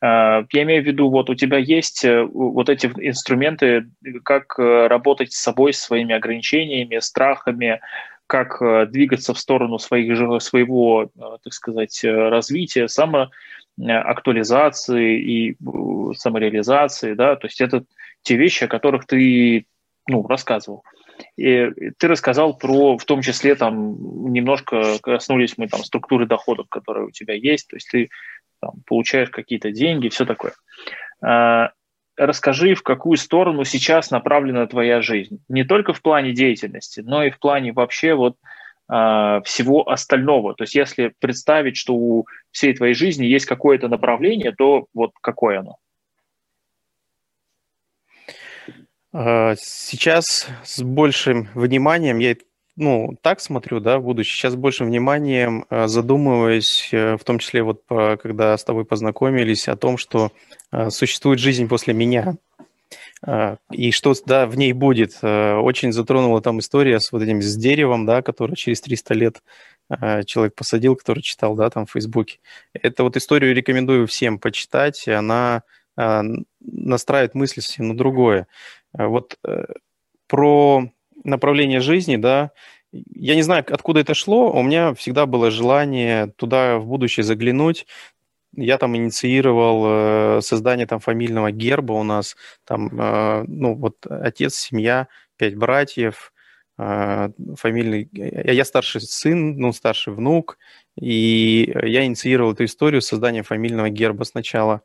Э, 0.00 0.44
я 0.52 0.62
имею 0.62 0.84
в 0.84 0.86
виду, 0.86 1.10
вот 1.10 1.28
у 1.28 1.34
тебя 1.34 1.58
есть 1.58 2.04
э, 2.04 2.22
вот 2.22 2.68
эти 2.68 2.86
инструменты, 2.86 3.90
как 4.22 4.56
э, 4.60 4.86
работать 4.86 5.32
с 5.32 5.40
собой, 5.40 5.72
с 5.72 5.80
своими 5.80 6.14
ограничениями, 6.14 7.00
страхами, 7.00 7.80
как 8.26 8.90
двигаться 8.90 9.34
в 9.34 9.38
сторону 9.38 9.78
своих, 9.78 10.42
своего, 10.42 11.10
так 11.42 11.52
сказать, 11.52 12.02
развития, 12.04 12.88
самоактуализации 12.88 15.20
и 15.20 15.56
самореализации, 16.16 17.12
да, 17.14 17.36
то 17.36 17.46
есть 17.46 17.60
это 17.60 17.84
те 18.22 18.36
вещи, 18.36 18.64
о 18.64 18.68
которых 18.68 19.06
ты 19.06 19.66
ну, 20.08 20.26
рассказывал. 20.26 20.82
И 21.36 21.70
ты 21.98 22.08
рассказал 22.08 22.56
про, 22.56 22.98
в 22.98 23.04
том 23.04 23.22
числе, 23.22 23.54
там, 23.54 24.32
немножко 24.32 24.98
коснулись 25.02 25.56
мы 25.56 25.68
там 25.68 25.84
структуры 25.84 26.26
доходов, 26.26 26.68
которые 26.68 27.06
у 27.06 27.10
тебя 27.10 27.34
есть, 27.34 27.68
то 27.68 27.76
есть 27.76 27.88
ты 27.90 28.10
там, 28.60 28.72
получаешь 28.86 29.30
какие-то 29.30 29.70
деньги, 29.70 30.08
все 30.08 30.26
такое. 30.26 30.52
Расскажи, 32.16 32.74
в 32.74 32.82
какую 32.82 33.16
сторону 33.16 33.64
сейчас 33.64 34.10
направлена 34.10 34.66
твоя 34.66 35.02
жизнь. 35.02 35.42
Не 35.48 35.64
только 35.64 35.92
в 35.92 36.00
плане 36.00 36.32
деятельности, 36.32 37.00
но 37.00 37.24
и 37.24 37.30
в 37.30 37.38
плане 37.38 37.72
вообще 37.72 38.14
вот 38.14 38.36
а, 38.86 39.40
всего 39.42 39.88
остального. 39.88 40.54
То 40.54 40.64
есть 40.64 40.74
если 40.74 41.12
представить, 41.18 41.76
что 41.76 41.94
у 41.94 42.26
всей 42.50 42.74
твоей 42.74 42.94
жизни 42.94 43.24
есть 43.24 43.46
какое-то 43.46 43.88
направление, 43.88 44.52
то 44.52 44.86
вот 44.92 45.12
какое 45.20 45.60
оно? 45.60 45.76
А, 49.12 49.54
сейчас 49.56 50.48
с 50.62 50.82
большим 50.82 51.48
вниманием, 51.54 52.18
я 52.18 52.36
ну, 52.76 53.16
так 53.22 53.40
смотрю, 53.40 53.80
да, 53.80 53.98
в 53.98 54.02
будущее, 54.02 54.36
сейчас 54.36 54.56
большим 54.56 54.88
вниманием 54.88 55.66
а, 55.70 55.88
задумываюсь, 55.88 56.88
э, 56.92 57.16
в 57.16 57.24
том 57.24 57.38
числе 57.38 57.62
вот 57.62 57.82
когда 57.88 58.56
с 58.56 58.64
тобой 58.64 58.84
познакомились, 58.84 59.68
о 59.68 59.76
том, 59.76 59.96
что 59.98 60.32
существует 60.88 61.38
жизнь 61.38 61.68
после 61.68 61.94
меня, 61.94 62.36
и 63.72 63.90
что, 63.90 64.12
да, 64.26 64.46
в 64.46 64.56
ней 64.56 64.72
будет. 64.72 65.22
Очень 65.22 65.92
затронула 65.92 66.42
там 66.42 66.58
история 66.58 67.00
с 67.00 67.10
вот 67.12 67.22
этим, 67.22 67.40
с 67.40 67.56
деревом, 67.56 68.06
да, 68.06 68.22
которое 68.22 68.54
через 68.54 68.80
300 68.80 69.14
лет 69.14 69.42
человек 70.26 70.54
посадил, 70.54 70.96
который 70.96 71.22
читал, 71.22 71.54
да, 71.54 71.70
там 71.70 71.86
в 71.86 71.92
Фейсбуке. 71.92 72.40
Это 72.74 73.02
вот 73.02 73.16
историю 73.16 73.54
рекомендую 73.54 74.06
всем 74.06 74.38
почитать, 74.38 75.08
она 75.08 75.62
настраивает 76.64 77.34
мысли 77.34 77.60
совсем 77.60 77.88
на 77.88 77.96
другое. 77.96 78.46
Э, 78.96 79.06
вот 79.06 79.36
э, 79.44 79.64
про 80.26 80.88
направление 81.24 81.80
жизни, 81.80 82.16
да, 82.16 82.52
я 82.92 83.34
не 83.34 83.42
знаю, 83.42 83.64
откуда 83.68 84.00
это 84.00 84.14
шло, 84.14 84.52
у 84.52 84.62
меня 84.62 84.94
всегда 84.94 85.26
было 85.26 85.50
желание 85.50 86.28
туда 86.36 86.78
в 86.78 86.86
будущее 86.86 87.24
заглянуть. 87.24 87.86
Я 88.56 88.78
там 88.78 88.96
инициировал 88.96 90.38
э, 90.38 90.40
создание 90.42 90.86
там 90.86 91.00
фамильного 91.00 91.50
герба 91.50 91.94
у 91.94 92.04
нас, 92.04 92.36
там, 92.64 92.88
ну, 93.48 93.74
вот 93.74 93.96
отец, 94.06 94.54
семья, 94.54 95.08
пять 95.36 95.56
братьев, 95.56 96.32
фамильный, 96.76 98.08
я 98.12 98.64
старший 98.64 99.00
сын, 99.00 99.56
ну, 99.56 99.72
старший 99.72 100.12
внук, 100.12 100.58
и 101.00 101.72
я 101.82 102.04
инициировал 102.04 102.52
эту 102.52 102.64
историю 102.64 103.00
создания 103.00 103.42
фамильного 103.42 103.90
герба 103.90 104.24
сначала, 104.24 104.82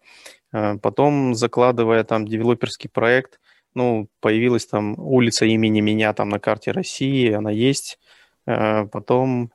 потом 0.51 1.33
закладывая 1.33 2.03
там 2.03 2.27
девелоперский 2.27 2.89
проект, 2.89 3.39
ну, 3.73 4.07
появилась 4.19 4.65
там 4.65 4.95
улица 4.97 5.45
имени 5.45 5.81
меня 5.81 6.13
там 6.13 6.29
на 6.29 6.39
карте 6.39 6.71
России, 6.71 7.31
она 7.31 7.51
есть. 7.51 7.99
Э, 8.45 8.85
потом 8.85 9.51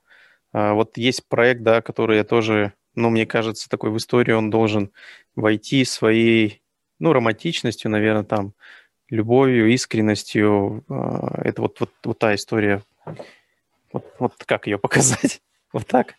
э, 0.53 0.73
вот 0.73 0.97
есть 0.97 1.29
проект, 1.29 1.62
да, 1.62 1.83
который 1.83 2.19
я 2.19 2.25
тоже, 2.25 2.73
ну, 2.95 3.11
мне 3.11 3.27
кажется, 3.27 3.69
такой 3.69 3.91
в 3.91 3.97
историю 3.97 4.39
он 4.39 4.51
должен 4.51 4.91
войти 5.37 5.85
своей, 5.85 6.62
ну, 6.99 7.12
романтичностью, 7.12 7.91
наверное, 7.91 8.25
там, 8.25 8.55
любовью, 9.09 9.73
искренностью. 9.73 10.85
Э, 10.89 11.43
это 11.49 11.62
вот, 11.62 11.81
вот, 11.81 11.91
вот 12.05 12.19
та 12.19 12.35
история. 12.35 12.83
Вот, 13.93 14.05
вот 14.19 14.35
как 14.47 14.67
ее 14.67 14.79
показать? 14.79 15.41
Вот 15.73 15.89
так? 15.89 16.15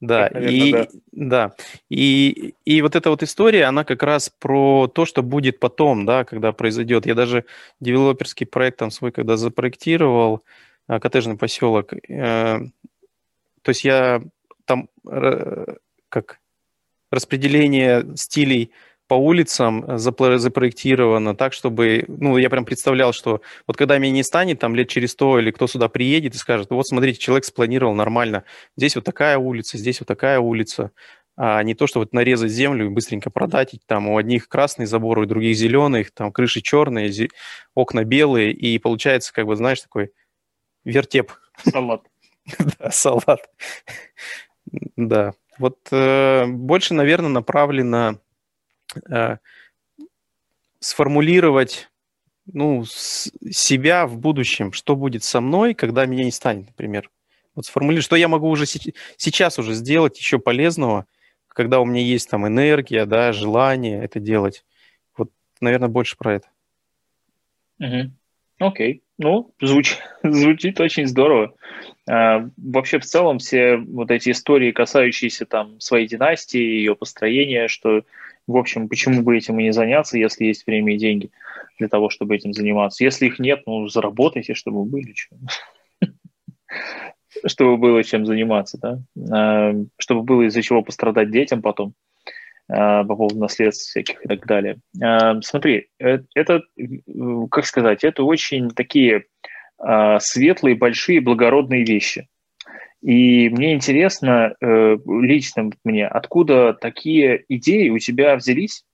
Да, 0.00 0.28
наверное, 0.32 0.50
и, 0.50 0.72
да. 0.72 0.86
да. 1.12 1.54
И, 1.88 2.54
и 2.64 2.82
вот 2.82 2.96
эта 2.96 3.08
вот 3.10 3.22
история, 3.22 3.64
она 3.64 3.84
как 3.84 4.02
раз 4.02 4.30
про 4.30 4.88
то, 4.88 5.06
что 5.06 5.22
будет 5.22 5.58
потом, 5.58 6.04
да, 6.04 6.24
когда 6.24 6.52
произойдет. 6.52 7.06
Я 7.06 7.14
даже 7.14 7.46
девелоперский 7.80 8.46
проект 8.46 8.78
там 8.78 8.90
свой, 8.90 9.10
когда 9.10 9.36
запроектировал, 9.36 10.42
э, 10.88 10.98
коттеджный 11.00 11.38
поселок, 11.38 11.94
э, 11.94 12.58
то 13.62 13.68
есть 13.70 13.84
я 13.84 14.22
там 14.66 14.88
э, 15.10 15.76
как 16.10 16.40
распределение 17.10 18.04
стилей 18.16 18.72
по 19.08 19.14
улицам 19.14 19.98
запроектировано 19.98 21.36
так, 21.36 21.52
чтобы, 21.52 22.04
ну, 22.08 22.36
я 22.38 22.50
прям 22.50 22.64
представлял, 22.64 23.12
что 23.12 23.40
вот 23.66 23.76
когда 23.76 23.98
меня 23.98 24.12
не 24.12 24.22
станет, 24.22 24.58
там 24.58 24.74
лет 24.74 24.88
через 24.88 25.12
сто 25.12 25.38
или 25.38 25.50
кто 25.50 25.66
сюда 25.66 25.88
приедет 25.88 26.34
и 26.34 26.38
скажет, 26.38 26.70
вот 26.70 26.86
смотрите, 26.86 27.18
человек 27.18 27.44
спланировал 27.44 27.94
нормально, 27.94 28.44
здесь 28.76 28.96
вот 28.96 29.04
такая 29.04 29.38
улица, 29.38 29.78
здесь 29.78 30.00
вот 30.00 30.08
такая 30.08 30.40
улица, 30.40 30.90
а 31.36 31.62
не 31.62 31.74
то, 31.74 31.86
что 31.86 32.00
вот 32.00 32.12
нарезать 32.12 32.50
землю 32.50 32.86
и 32.86 32.88
быстренько 32.90 33.30
продать, 33.30 33.74
и 33.74 33.80
там 33.86 34.08
у 34.08 34.16
одних 34.16 34.48
красный 34.48 34.86
забор, 34.86 35.18
у 35.18 35.26
других 35.26 35.56
зеленых, 35.56 36.10
там 36.12 36.32
крыши 36.32 36.62
черные, 36.62 37.12
окна 37.74 38.04
белые, 38.04 38.52
и 38.52 38.78
получается, 38.78 39.32
как 39.32 39.46
бы, 39.46 39.54
знаешь, 39.54 39.80
такой 39.80 40.12
вертеп. 40.84 41.32
Салат. 41.62 42.02
Да, 42.78 42.90
салат. 42.92 43.40
Да. 44.96 45.34
Вот 45.58 45.78
э, 45.90 46.46
больше, 46.46 46.94
наверное, 46.94 47.28
направлено 47.28 48.20
э, 49.10 49.38
сформулировать 50.80 51.88
ну, 52.52 52.84
себя 52.84 54.06
в 54.06 54.18
будущем, 54.18 54.72
что 54.72 54.96
будет 54.96 55.24
со 55.24 55.40
мной, 55.40 55.74
когда 55.74 56.06
меня 56.06 56.24
не 56.24 56.30
станет, 56.30 56.68
например. 56.68 57.10
Вот 57.54 57.66
сформулировать, 57.66 58.04
что 58.04 58.16
я 58.16 58.28
могу 58.28 58.48
уже 58.48 58.66
сейчас 58.66 59.58
уже 59.58 59.74
сделать 59.74 60.18
еще 60.18 60.38
полезного, 60.38 61.06
когда 61.48 61.80
у 61.80 61.84
меня 61.84 62.02
есть 62.02 62.28
там 62.28 62.46
энергия, 62.46 63.06
да, 63.06 63.32
желание 63.32 64.04
это 64.04 64.20
делать. 64.20 64.64
Вот, 65.16 65.30
наверное, 65.60 65.88
больше 65.88 66.16
про 66.16 66.34
это. 66.34 66.48
Угу. 67.80 68.10
Окей. 68.58 69.02
Ну, 69.18 69.54
звуч... 69.60 69.96
звучит 70.22 70.80
очень 70.80 71.06
здорово. 71.06 71.54
А, 72.08 72.48
вообще, 72.56 72.98
в 72.98 73.04
целом, 73.04 73.38
все 73.38 73.76
вот 73.76 74.10
эти 74.10 74.30
истории, 74.30 74.72
касающиеся 74.72 75.46
там 75.46 75.80
своей 75.80 76.06
династии, 76.06 76.60
ее 76.60 76.94
построения, 76.94 77.68
что, 77.68 78.02
в 78.46 78.56
общем, 78.56 78.88
почему 78.88 79.22
бы 79.22 79.36
этим 79.36 79.58
и 79.58 79.64
не 79.64 79.72
заняться, 79.72 80.18
если 80.18 80.44
есть 80.44 80.66
время 80.66 80.94
и 80.94 80.98
деньги 80.98 81.30
для 81.78 81.88
того, 81.88 82.10
чтобы 82.10 82.36
этим 82.36 82.52
заниматься. 82.52 83.04
Если 83.04 83.26
их 83.26 83.38
нет, 83.38 83.62
ну, 83.66 83.88
заработайте, 83.88 84.54
чтобы 84.54 84.84
были. 84.84 85.14
Чтобы 87.44 87.76
было 87.76 88.02
чем 88.02 88.24
заниматься, 88.24 88.78
да? 88.80 88.98
А, 89.30 89.74
чтобы 89.98 90.22
было 90.22 90.48
из-за 90.48 90.62
чего 90.62 90.80
пострадать 90.82 91.30
детям 91.30 91.60
потом. 91.60 91.94
Э, 92.68 93.04
по 93.04 93.14
поводу 93.14 93.38
наследств 93.38 93.88
всяких 93.88 94.24
и 94.24 94.28
так 94.28 94.44
далее. 94.44 94.78
Э, 95.00 95.40
смотри, 95.40 95.88
э, 96.00 96.18
это, 96.34 96.62
как 97.50 97.64
сказать, 97.64 98.02
это 98.04 98.24
очень 98.24 98.70
такие 98.70 99.24
светлые, 100.20 100.74
большие, 100.74 101.20
благородные 101.20 101.84
вещи. 101.84 102.28
И 103.02 103.48
мне 103.50 103.74
интересно, 103.74 104.54
лично 104.60 105.70
мне, 105.84 106.06
откуда 106.06 106.72
такие 106.72 107.44
идеи 107.48 107.90
у 107.90 107.98
тебя 107.98 108.36
взялись, 108.36 108.84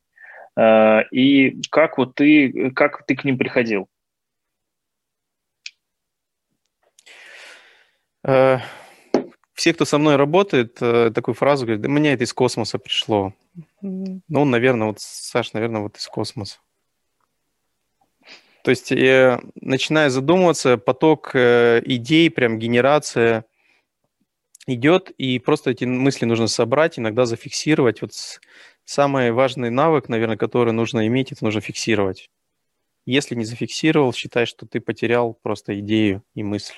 и 0.61 1.61
как 1.71 1.99
вот 1.99 2.15
ты, 2.15 2.71
как 2.73 3.07
ты 3.07 3.17
к 3.17 3.25
ним 3.25 3.39
приходил? 3.39 3.89
все, 9.63 9.73
кто 9.73 9.85
со 9.85 9.99
мной 9.99 10.17
работает, 10.17 10.79
э, 10.81 11.13
такую 11.15 11.37
фразу 11.37 11.65
говорят, 11.65 11.83
да 11.83 11.89
мне 11.89 12.15
это 12.15 12.25
из 12.25 12.33
космоса 12.33 12.79
пришло. 12.79 13.33
Ну, 13.81 14.45
наверное, 14.45 14.89
вот, 14.89 14.99
Саш, 14.99 15.53
наверное, 15.53 15.83
вот 15.83 15.97
из 15.99 16.09
космоса. 16.09 16.59
То 18.65 18.71
есть, 18.71 18.91
начиная 18.91 20.09
задумываться, 20.09 20.79
поток 20.79 21.31
э, 21.35 21.81
идей, 21.85 22.29
прям 22.29 22.59
генерация 22.59 23.45
идет, 24.67 25.11
и 25.11 25.39
просто 25.39 25.71
эти 25.71 25.85
мысли 25.85 26.25
нужно 26.25 26.47
собрать, 26.47 26.99
иногда 26.99 27.27
зафиксировать. 27.27 28.03
Вот 28.03 28.13
самый 28.85 29.33
важный 29.33 29.71
навык, 29.71 30.09
наверное, 30.09 30.37
который 30.37 30.73
нужно 30.73 31.07
иметь, 31.07 31.33
это 31.33 31.45
нужно 31.45 31.61
фиксировать. 31.61 32.31
Если 33.05 33.35
не 33.35 33.45
зафиксировал, 33.45 34.13
считай, 34.13 34.47
что 34.47 34.67
ты 34.67 34.81
потерял 34.81 35.35
просто 35.35 35.79
идею 35.81 36.23
и 36.35 36.43
мысль. 36.43 36.75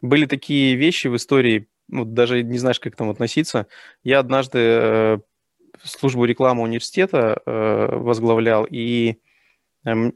Были 0.00 0.26
такие 0.26 0.74
вещи 0.74 1.06
в 1.06 1.16
истории, 1.16 1.68
ну, 1.88 2.04
даже 2.04 2.42
не 2.42 2.58
знаешь, 2.58 2.80
как 2.80 2.92
к 2.92 2.96
этому 2.96 3.12
относиться. 3.12 3.66
Я 4.02 4.18
однажды 4.18 4.58
э, 4.58 5.18
службу 5.82 6.24
рекламы 6.24 6.62
университета 6.62 7.40
э, 7.44 7.96
возглавлял 7.96 8.66
и 8.68 9.18
э, 9.84 10.12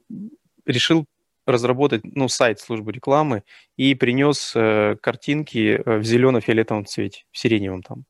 решил 0.67 1.07
разработать 1.47 2.03
ну, 2.05 2.29
сайт 2.29 2.61
службы 2.61 2.93
рекламы 2.93 3.43
и 3.77 3.95
принес 3.95 4.53
э, 4.55 4.97
картинки 5.01 5.81
э, 5.85 5.99
в 5.99 6.05
зелено-фиолетовом 6.05 6.87
цвете, 6.87 7.25
в 7.31 7.39
сиреневом 7.39 7.83
там. 7.83 8.05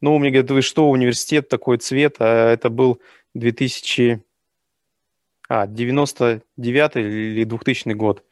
Ну, 0.00 0.18
мне 0.18 0.30
говорят, 0.30 0.50
вы 0.50 0.62
что, 0.62 0.90
университет 0.90 1.48
такой 1.48 1.78
цвет, 1.78 2.16
а 2.18 2.52
это 2.52 2.70
был 2.70 3.00
2000... 3.34 4.22
А, 5.48 5.66
99 5.66 6.96
или 6.96 7.44
2000 7.44 7.92
год. 7.92 8.24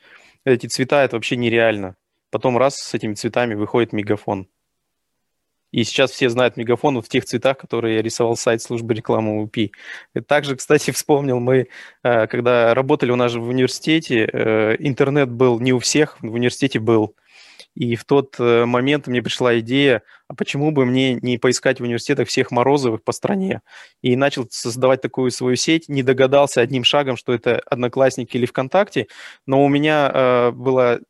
Эти 0.45 0.67
цвета, 0.67 1.03
это 1.03 1.17
вообще 1.17 1.37
нереально. 1.37 1.97
Потом 2.31 2.59
раз 2.59 2.77
с 2.77 2.95
этими 2.95 3.15
цветами 3.15 3.55
выходит 3.55 3.93
мегафон. 3.93 4.49
И 5.75 5.83
сейчас 5.83 6.13
все 6.13 6.29
знают 6.29 6.57
мегафон 6.57 7.03
в 7.03 7.09
тех 7.09 7.25
цветах, 7.25 7.59
которые 7.59 7.97
я 7.97 8.03
рисовал 8.03 8.37
сайт 8.37 8.63
службы 8.63 8.95
рекламы 8.95 9.43
УПИ. 9.43 9.73
Также, 10.29 10.55
кстати, 10.55 10.91
вспомнил, 10.93 11.41
мы, 11.41 11.67
э, 12.05 12.27
когда 12.29 12.75
работали 12.75 13.11
у 13.11 13.17
нас 13.17 13.33
же 13.33 13.41
в 13.41 13.49
университете, 13.49 14.25
э, 14.33 14.77
интернет 14.79 15.29
был 15.29 15.59
не 15.59 15.73
у 15.73 15.81
всех, 15.81 16.17
в 16.21 16.33
университете 16.33 16.79
был. 16.79 17.17
И 17.75 17.97
в 17.97 18.05
тот 18.05 18.37
э, 18.39 18.67
момент 18.67 19.09
мне 19.09 19.21
пришла 19.21 19.59
идея, 19.59 20.05
а 20.29 20.37
почему 20.37 20.71
бы 20.71 20.87
мне 20.87 21.15
не 21.15 21.39
поискать 21.39 21.81
в 21.81 21.83
университетах 21.83 22.29
всех 22.29 22.53
Морозовых 22.53 23.03
по 23.03 23.11
стране? 23.11 23.61
И 24.01 24.15
начал 24.15 24.47
создавать 24.49 25.01
такую 25.01 25.33
свою 25.33 25.57
сеть, 25.57 25.89
не 25.89 26.05
догадался 26.05 26.61
одним 26.61 26.85
шагом, 26.85 27.17
что 27.17 27.35
это 27.35 27.61
Одноклассники 27.67 28.37
или 28.37 28.47
ВКонтакте, 28.47 29.09
но 29.45 29.65
у 29.65 29.69
меня 29.69 30.53
была 30.53 31.01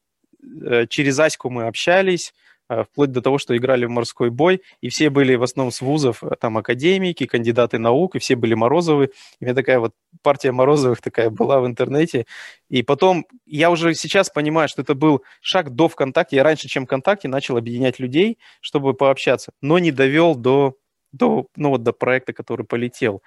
Э, 0.63 0.87
через 0.89 1.19
Аську 1.19 1.51
мы 1.51 1.67
общались, 1.67 2.35
вплоть 2.69 3.13
до 3.13 3.21
того, 3.21 3.39
что 3.39 3.57
играли 3.57 3.85
в 3.85 3.91
морской 3.91 4.31
бой, 4.31 4.63
и 4.81 4.89
все 4.89 5.11
были 5.11 5.35
в 5.35 5.43
основном 5.43 5.73
с 5.73 5.81
вузов, 5.81 6.23
э, 6.25 6.31
там, 6.41 6.57
академики, 6.59 7.27
кандидаты 7.27 7.79
наук, 7.79 8.17
и 8.17 8.19
все 8.19 8.37
были 8.37 8.55
Морозовы. 8.55 9.07
И 9.07 9.09
у 9.41 9.45
меня 9.45 9.55
такая 9.55 9.79
вот 9.81 9.93
партия 10.23 10.53
Морозовых 10.53 11.01
такая 11.01 11.31
была 11.31 11.61
в 11.61 11.67
интернете. 11.67 12.27
И 12.69 12.83
потом, 12.83 13.27
я 13.47 13.71
уже 13.71 13.95
сейчас 13.95 14.31
понимаю, 14.31 14.69
что 14.69 14.83
это 14.83 14.95
был 14.95 15.23
шаг 15.41 15.71
до 15.71 15.89
ВКонтакте. 15.89 16.37
Я 16.37 16.45
раньше, 16.45 16.69
чем 16.69 16.87
ВКонтакте, 16.87 17.29
начал 17.29 17.57
объединять 17.57 17.99
людей, 17.99 18.39
чтобы 18.61 18.95
пообщаться, 18.95 19.53
но 19.61 19.79
не 19.79 19.93
довел 19.93 20.35
до, 20.35 20.77
до, 21.13 21.47
ну, 21.57 21.71
вот 21.71 21.83
до 21.83 21.93
проекта, 21.93 22.33
который 22.33 22.67
полетел. 22.67 23.23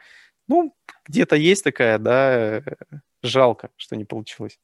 Ну, 0.48 0.74
где-то 1.08 1.36
есть 1.36 1.64
такая, 1.64 2.00
да, 2.00 2.64
жалко, 3.22 3.70
что 3.76 3.96
не 3.96 4.06
получилось. 4.06 4.58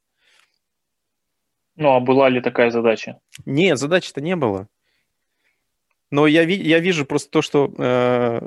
Ну, 1.75 1.89
а 1.89 1.99
была 1.99 2.29
ли 2.29 2.41
такая 2.41 2.69
задача? 2.69 3.19
Нет, 3.45 3.77
задачи-то 3.77 4.21
не 4.21 4.35
было. 4.35 4.67
Но 6.11 6.27
я, 6.27 6.43
я 6.43 6.79
вижу 6.79 7.05
просто 7.05 7.31
то, 7.31 7.41
что 7.41 7.73
э, 7.75 8.41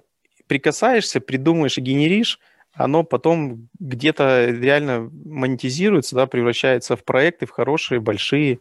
прикасаешься, 0.47 1.21
придумаешь 1.21 1.79
и 1.79 1.81
генеришь, 1.81 2.39
оно 2.73 3.03
потом 3.03 3.69
где-то 3.81 4.47
реально 4.51 5.11
монетизируется, 5.25 6.15
да, 6.15 6.27
превращается 6.27 6.95
в 6.95 7.05
проекты, 7.05 7.47
в 7.47 7.51
хорошие, 7.51 8.01
большие. 8.01 8.61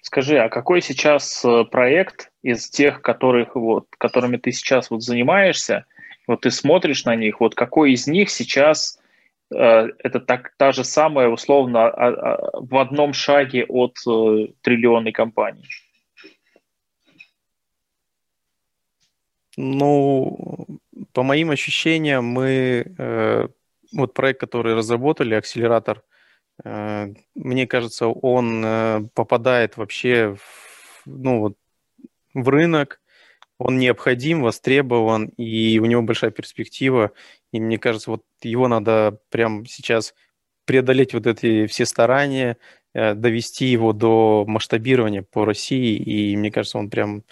Скажи, 0.00 0.38
а 0.38 0.48
какой 0.48 0.82
сейчас 0.82 1.44
э, 1.44 1.64
проект 1.70 2.32
из 2.42 2.68
тех, 2.68 3.02
которых, 3.02 3.54
вот, 3.54 3.86
которыми 3.98 4.38
ты 4.38 4.50
сейчас 4.50 4.90
вот 4.90 5.02
занимаешься, 5.02 5.84
вот 6.26 6.40
ты 6.40 6.50
смотришь 6.50 7.04
на 7.04 7.14
них, 7.14 7.40
вот 7.40 7.54
какой 7.54 7.92
из 7.92 8.06
них 8.06 8.30
сейчас 8.30 8.98
это 9.54 10.20
так, 10.20 10.54
та 10.56 10.72
же 10.72 10.84
самая, 10.84 11.28
условно, 11.28 11.86
а, 11.86 12.08
а, 12.08 12.50
в 12.54 12.76
одном 12.76 13.12
шаге 13.12 13.64
от 13.68 13.96
э, 14.06 14.48
триллионной 14.62 15.12
компании. 15.12 15.66
Ну, 19.56 20.66
по 21.12 21.22
моим 21.22 21.50
ощущениям, 21.50 22.24
мы 22.24 22.94
э, 22.98 23.48
вот 23.92 24.14
проект, 24.14 24.40
который 24.40 24.74
разработали, 24.74 25.34
акселератор, 25.34 26.02
мне 26.64 27.66
кажется, 27.66 28.06
он 28.06 29.10
попадает 29.14 29.76
вообще 29.76 30.36
в, 30.36 31.02
ну, 31.06 31.40
вот, 31.40 31.56
в 32.34 32.48
рынок, 32.48 33.00
он 33.58 33.78
необходим, 33.78 34.42
востребован, 34.42 35.26
и 35.36 35.78
у 35.78 35.84
него 35.84 36.02
большая 36.02 36.30
перспектива. 36.30 37.12
И 37.52 37.60
мне 37.60 37.78
кажется, 37.78 38.10
вот 38.10 38.24
его 38.42 38.66
надо 38.66 39.18
прямо 39.30 39.64
сейчас 39.66 40.14
преодолеть 40.64 41.14
вот 41.14 41.26
эти 41.26 41.66
все 41.66 41.86
старания, 41.86 42.56
э, 42.94 43.14
довести 43.14 43.66
его 43.66 43.92
до 43.92 44.44
масштабирования 44.46 45.22
по 45.22 45.44
России, 45.44 45.96
и 45.96 46.36
мне 46.36 46.50
кажется, 46.50 46.78
он 46.78 46.90
прям... 46.90 47.24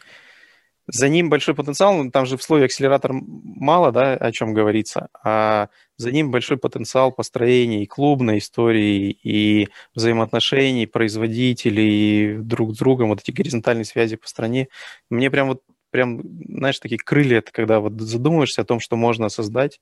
За 0.93 1.09
ним 1.09 1.31
большой 1.31 1.55
потенциал, 1.55 2.11
там 2.11 2.27
же 2.27 2.37
в 2.37 2.43
слове 2.43 2.65
акселератор 2.65 3.13
мало, 3.13 3.93
да, 3.93 4.15
о 4.15 4.33
чем 4.33 4.53
говорится, 4.53 5.09
а 5.23 5.69
за 5.97 6.11
ним 6.11 6.33
большой 6.33 6.57
потенциал 6.57 7.13
построения 7.13 7.85
и 7.85 7.87
клубной 7.87 8.39
истории, 8.39 9.17
и 9.23 9.69
взаимоотношений 9.95 10.87
производителей 10.87 12.39
друг 12.39 12.75
с 12.75 12.79
другом, 12.79 13.11
вот 13.11 13.21
эти 13.21 13.31
горизонтальные 13.31 13.85
связи 13.85 14.17
по 14.17 14.27
стране. 14.27 14.67
Мне 15.11 15.31
прям 15.31 15.49
вот, 15.49 15.63
прям, 15.91 16.23
знаешь, 16.49 16.81
такие 16.81 16.99
крылья, 16.99 17.39
это 17.39 17.53
когда 17.53 17.79
вот 17.79 18.01
задумываешься 18.01 18.63
о 18.63 18.65
том, 18.65 18.81
что 18.81 18.97
можно 18.97 19.29
создать, 19.29 19.81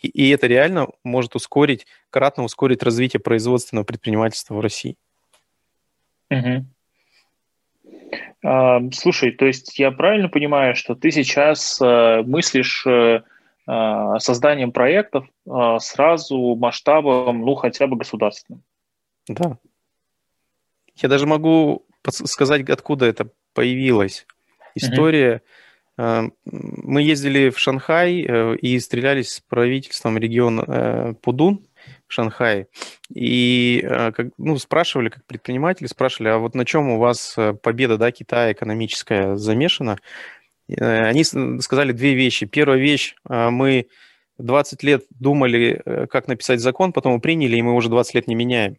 И, 0.00 0.08
и 0.08 0.30
это 0.30 0.46
реально 0.46 0.88
может 1.04 1.34
ускорить, 1.34 1.86
кратно 2.10 2.44
ускорить 2.44 2.82
развитие 2.82 3.20
производственного 3.20 3.84
предпринимательства 3.84 4.54
в 4.54 4.60
России. 4.60 4.96
Угу. 6.30 6.64
А, 8.44 8.80
слушай, 8.92 9.32
то 9.32 9.46
есть 9.46 9.78
я 9.78 9.90
правильно 9.90 10.28
понимаю, 10.28 10.76
что 10.76 10.94
ты 10.94 11.10
сейчас 11.10 11.80
а, 11.82 12.22
мыслишь 12.22 12.86
а, 12.86 14.18
созданием 14.18 14.72
проектов 14.72 15.26
сразу 15.80 16.56
масштабом, 16.56 17.40
ну, 17.42 17.54
хотя 17.54 17.86
бы 17.86 17.96
государственным? 17.96 18.62
Да. 19.28 19.58
Я 20.96 21.08
даже 21.08 21.26
могу 21.26 21.84
сказать, 22.08 22.68
откуда 22.70 23.06
это 23.06 23.30
появилось. 23.52 24.26
История... 24.74 25.36
Угу 25.36 25.42
мы 25.98 27.02
ездили 27.02 27.50
в 27.50 27.58
Шанхай 27.58 28.22
э, 28.22 28.56
и 28.56 28.78
стрелялись 28.78 29.32
с 29.32 29.40
правительством 29.40 30.16
региона 30.16 30.64
э, 30.66 31.14
Пудун 31.20 31.66
в 32.06 32.12
Шанхае. 32.12 32.68
И 33.12 33.84
ну, 34.38 34.56
спрашивали, 34.58 35.08
как 35.08 35.26
предприниматели, 35.26 35.88
спрашивали, 35.88 36.28
а 36.28 36.38
вот 36.38 36.54
на 36.54 36.64
чем 36.64 36.88
у 36.90 36.98
вас 36.98 37.36
победа 37.62 37.98
да, 37.98 38.12
Китая 38.12 38.52
экономическая 38.52 39.36
замешана? 39.36 39.98
Они 40.68 41.24
сказали 41.24 41.92
две 41.92 42.14
вещи. 42.14 42.46
Первая 42.46 42.78
вещь, 42.78 43.14
мы 43.26 43.88
20 44.38 44.82
лет 44.82 45.04
думали, 45.10 45.82
как 46.10 46.28
написать 46.28 46.60
закон, 46.60 46.92
потом 46.92 47.14
мы 47.14 47.20
приняли, 47.20 47.56
и 47.56 47.62
мы 47.62 47.74
уже 47.74 47.88
20 47.88 48.14
лет 48.14 48.28
не 48.28 48.34
меняем 48.34 48.76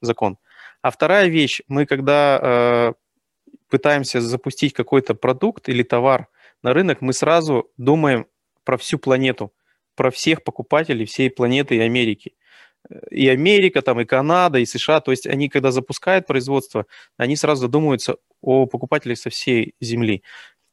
закон. 0.00 0.38
А 0.82 0.90
вторая 0.90 1.28
вещь, 1.28 1.62
мы 1.68 1.86
когда 1.86 2.94
пытаемся 3.68 4.20
запустить 4.20 4.72
какой-то 4.72 5.14
продукт 5.14 5.68
или 5.68 5.82
товар 5.82 6.28
на 6.62 6.72
рынок, 6.72 7.00
мы 7.00 7.12
сразу 7.12 7.70
думаем 7.76 8.26
про 8.64 8.76
всю 8.76 8.98
планету, 8.98 9.52
про 9.94 10.10
всех 10.10 10.44
покупателей 10.44 11.06
всей 11.06 11.30
планеты 11.30 11.76
и 11.76 11.80
Америки. 11.80 12.34
И 13.10 13.28
Америка, 13.28 13.82
там, 13.82 14.00
и 14.00 14.04
Канада, 14.04 14.58
и 14.58 14.66
США, 14.66 15.00
то 15.00 15.10
есть 15.10 15.26
они, 15.26 15.48
когда 15.48 15.72
запускают 15.72 16.26
производство, 16.26 16.86
они 17.16 17.36
сразу 17.36 17.62
задумываются 17.62 18.16
о 18.40 18.66
покупателях 18.66 19.18
со 19.18 19.30
всей 19.30 19.74
Земли. 19.80 20.22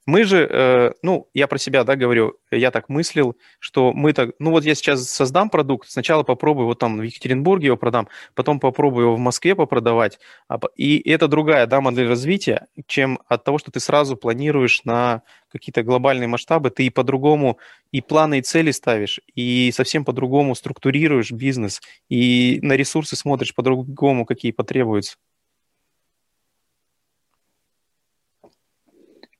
Мы 0.05 0.25
же, 0.25 0.45
э, 0.49 0.91
ну, 1.01 1.29
я 1.33 1.47
про 1.47 1.57
себя, 1.57 1.85
да, 1.85 1.95
говорю, 1.95 2.37
я 2.51 2.71
так 2.71 2.89
мыслил, 2.89 3.37
что 3.59 3.93
мы 3.93 4.11
так, 4.11 4.31
ну 4.37 4.51
вот 4.51 4.65
я 4.65 4.75
сейчас 4.75 5.07
создам 5.09 5.49
продукт, 5.49 5.89
сначала 5.89 6.23
попробую 6.23 6.67
вот 6.67 6.79
там 6.79 6.97
в 6.97 7.03
Екатеринбурге 7.03 7.67
его 7.67 7.77
продам, 7.77 8.09
потом 8.35 8.59
попробую 8.59 9.05
его 9.05 9.15
в 9.15 9.19
Москве 9.19 9.55
попродавать, 9.55 10.19
а 10.49 10.59
и 10.75 11.09
это 11.09 11.29
другая, 11.29 11.67
да, 11.67 11.79
модель 11.79 12.09
развития, 12.09 12.67
чем 12.85 13.19
от 13.29 13.45
того, 13.45 13.57
что 13.59 13.71
ты 13.71 13.79
сразу 13.79 14.17
планируешь 14.17 14.83
на 14.83 15.21
какие-то 15.49 15.83
глобальные 15.83 16.27
масштабы, 16.27 16.69
ты 16.69 16.85
и 16.85 16.89
по-другому 16.89 17.57
и 17.93 18.01
планы, 18.01 18.39
и 18.39 18.41
цели 18.41 18.71
ставишь, 18.71 19.21
и 19.35 19.71
совсем 19.73 20.03
по-другому 20.03 20.53
структурируешь 20.55 21.31
бизнес, 21.31 21.81
и 22.09 22.59
на 22.61 22.73
ресурсы 22.73 23.15
смотришь 23.15 23.55
по-другому, 23.55 24.25
какие 24.25 24.51
потребуются. 24.51 25.15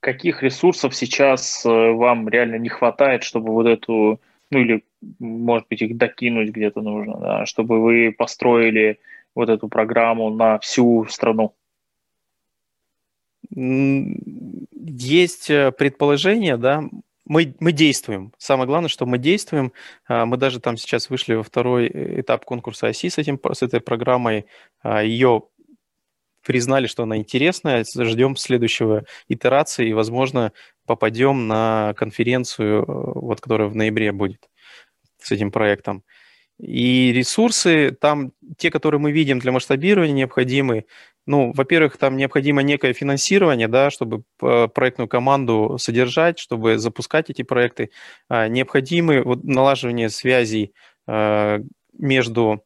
Каких 0.04 0.44
ресурсов 0.44 0.96
сейчас 0.96 1.66
э, 1.66 1.70
вам 1.70 2.28
реально 2.28 2.58
не 2.58 2.70
хватает, 2.70 3.24
чтобы 3.24 3.54
вот 3.54 3.66
эту, 3.66 4.20
ну 4.52 4.60
или, 4.60 4.84
может 5.20 5.68
быть, 5.70 5.82
их 5.82 5.98
докинуть 5.98 6.50
где-то 6.50 6.82
нужно, 6.82 7.18
да, 7.20 7.46
чтобы 7.46 7.82
вы 7.82 8.14
построили 8.16 9.00
вот 9.34 9.50
эту 9.50 9.70
программу 9.70 10.30
на 10.30 10.60
всю 10.60 11.06
страну? 11.06 11.56
Есть 13.50 15.50
э, 15.50 15.72
предположение, 15.72 16.58
да, 16.58 16.84
мы, 17.26 17.56
мы 17.60 17.72
действуем. 17.72 18.34
Самое 18.38 18.68
главное, 18.68 18.90
что 18.90 19.06
мы 19.06 19.18
действуем. 19.18 19.72
А, 20.08 20.26
мы 20.26 20.38
даже 20.38 20.60
там 20.60 20.76
сейчас 20.76 21.10
вышли 21.10 21.36
во 21.36 21.44
второй 21.44 21.90
этап 22.20 22.44
конкурса 22.44 22.88
ОСИ 22.88 23.08
с, 23.08 23.18
этим, 23.18 23.40
с 23.52 23.62
этой 23.62 23.80
программой. 23.80 24.46
А, 24.82 25.04
Ее 25.04 25.44
признали, 26.44 26.88
что 26.88 27.04
она 27.04 27.18
интересная, 27.18 27.86
ждем 27.86 28.36
следующего 28.36 29.06
итерации 29.28 29.90
и, 29.90 29.94
возможно, 29.94 30.52
попадем 30.86 31.48
на 31.48 31.94
конференцию, 31.98 32.84
э, 32.84 32.86
вот, 32.88 33.42
которая 33.42 33.68
в 33.70 33.76
ноябре 33.76 34.12
будет 34.12 34.50
с 35.20 35.32
этим 35.32 35.52
проектом. 35.52 36.04
И 36.60 37.12
ресурсы 37.12 37.92
там, 37.92 38.32
те, 38.58 38.70
которые 38.70 39.02
мы 39.02 39.12
видим 39.12 39.40
для 39.40 39.52
масштабирования, 39.52 40.14
необходимы. 40.14 40.86
Ну, 41.26 41.52
во-первых, 41.54 41.98
там 41.98 42.18
необходимо 42.18 42.62
некое 42.62 42.94
финансирование, 42.94 43.68
да, 43.68 43.90
чтобы 43.90 44.24
э, 44.42 44.68
проектную 44.68 45.08
команду 45.08 45.78
содержать, 45.80 46.38
чтобы 46.38 46.78
запускать 46.78 47.30
эти 47.30 47.42
проекты. 47.42 47.90
А, 48.30 48.48
необходимы 48.48 49.24
вот, 49.24 49.44
налаживание 49.44 50.10
связей 50.10 50.74
э, 51.08 51.60
между 51.98 52.64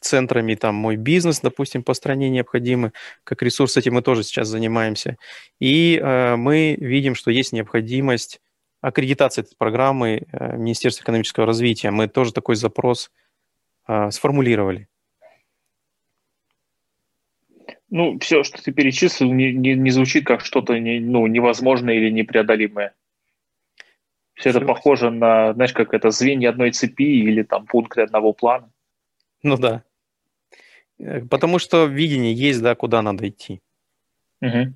центрами, 0.00 0.54
там, 0.54 0.74
мой 0.74 0.96
бизнес, 0.96 1.40
допустим, 1.40 1.82
по 1.82 1.94
стране 1.94 2.30
необходимы, 2.30 2.92
как 3.24 3.42
ресурс, 3.42 3.76
этим 3.76 3.94
мы 3.94 4.02
тоже 4.02 4.22
сейчас 4.22 4.48
занимаемся. 4.48 5.16
И 5.60 6.00
э, 6.02 6.36
мы 6.36 6.76
видим, 6.78 7.14
что 7.14 7.30
есть 7.30 7.52
необходимость 7.52 8.40
аккредитации 8.80 9.42
этой 9.42 9.56
программы 9.56 10.26
э, 10.30 10.56
Министерства 10.56 11.02
экономического 11.02 11.46
развития. 11.46 11.90
Мы 11.90 12.08
тоже 12.08 12.32
такой 12.32 12.56
запрос 12.56 13.10
э, 13.86 14.10
сформулировали. 14.10 14.88
Ну, 17.90 18.18
все, 18.18 18.42
что 18.44 18.62
ты 18.62 18.70
перечислил, 18.70 19.32
не, 19.32 19.52
не, 19.52 19.74
не 19.74 19.90
звучит 19.90 20.26
как 20.26 20.44
что-то 20.44 20.78
не, 20.78 21.00
ну, 21.00 21.26
невозможное 21.26 21.94
или 21.94 22.10
непреодолимое. 22.10 22.94
Все, 24.34 24.50
это 24.50 24.60
похоже 24.60 25.10
на, 25.10 25.54
знаешь, 25.54 25.72
как 25.72 25.94
это 25.94 26.10
звенья 26.10 26.50
одной 26.50 26.70
цепи 26.70 27.02
или 27.02 27.42
там 27.42 27.66
пункты 27.66 28.02
одного 28.02 28.32
плана. 28.32 28.70
Ну 29.42 29.56
да. 29.56 29.82
Э, 30.98 31.20
потому 31.20 31.58
что 31.58 31.84
видение 31.86 32.32
есть, 32.32 32.62
да, 32.62 32.74
куда 32.74 33.02
надо 33.02 33.28
идти. 33.28 33.60
Угу. 34.40 34.74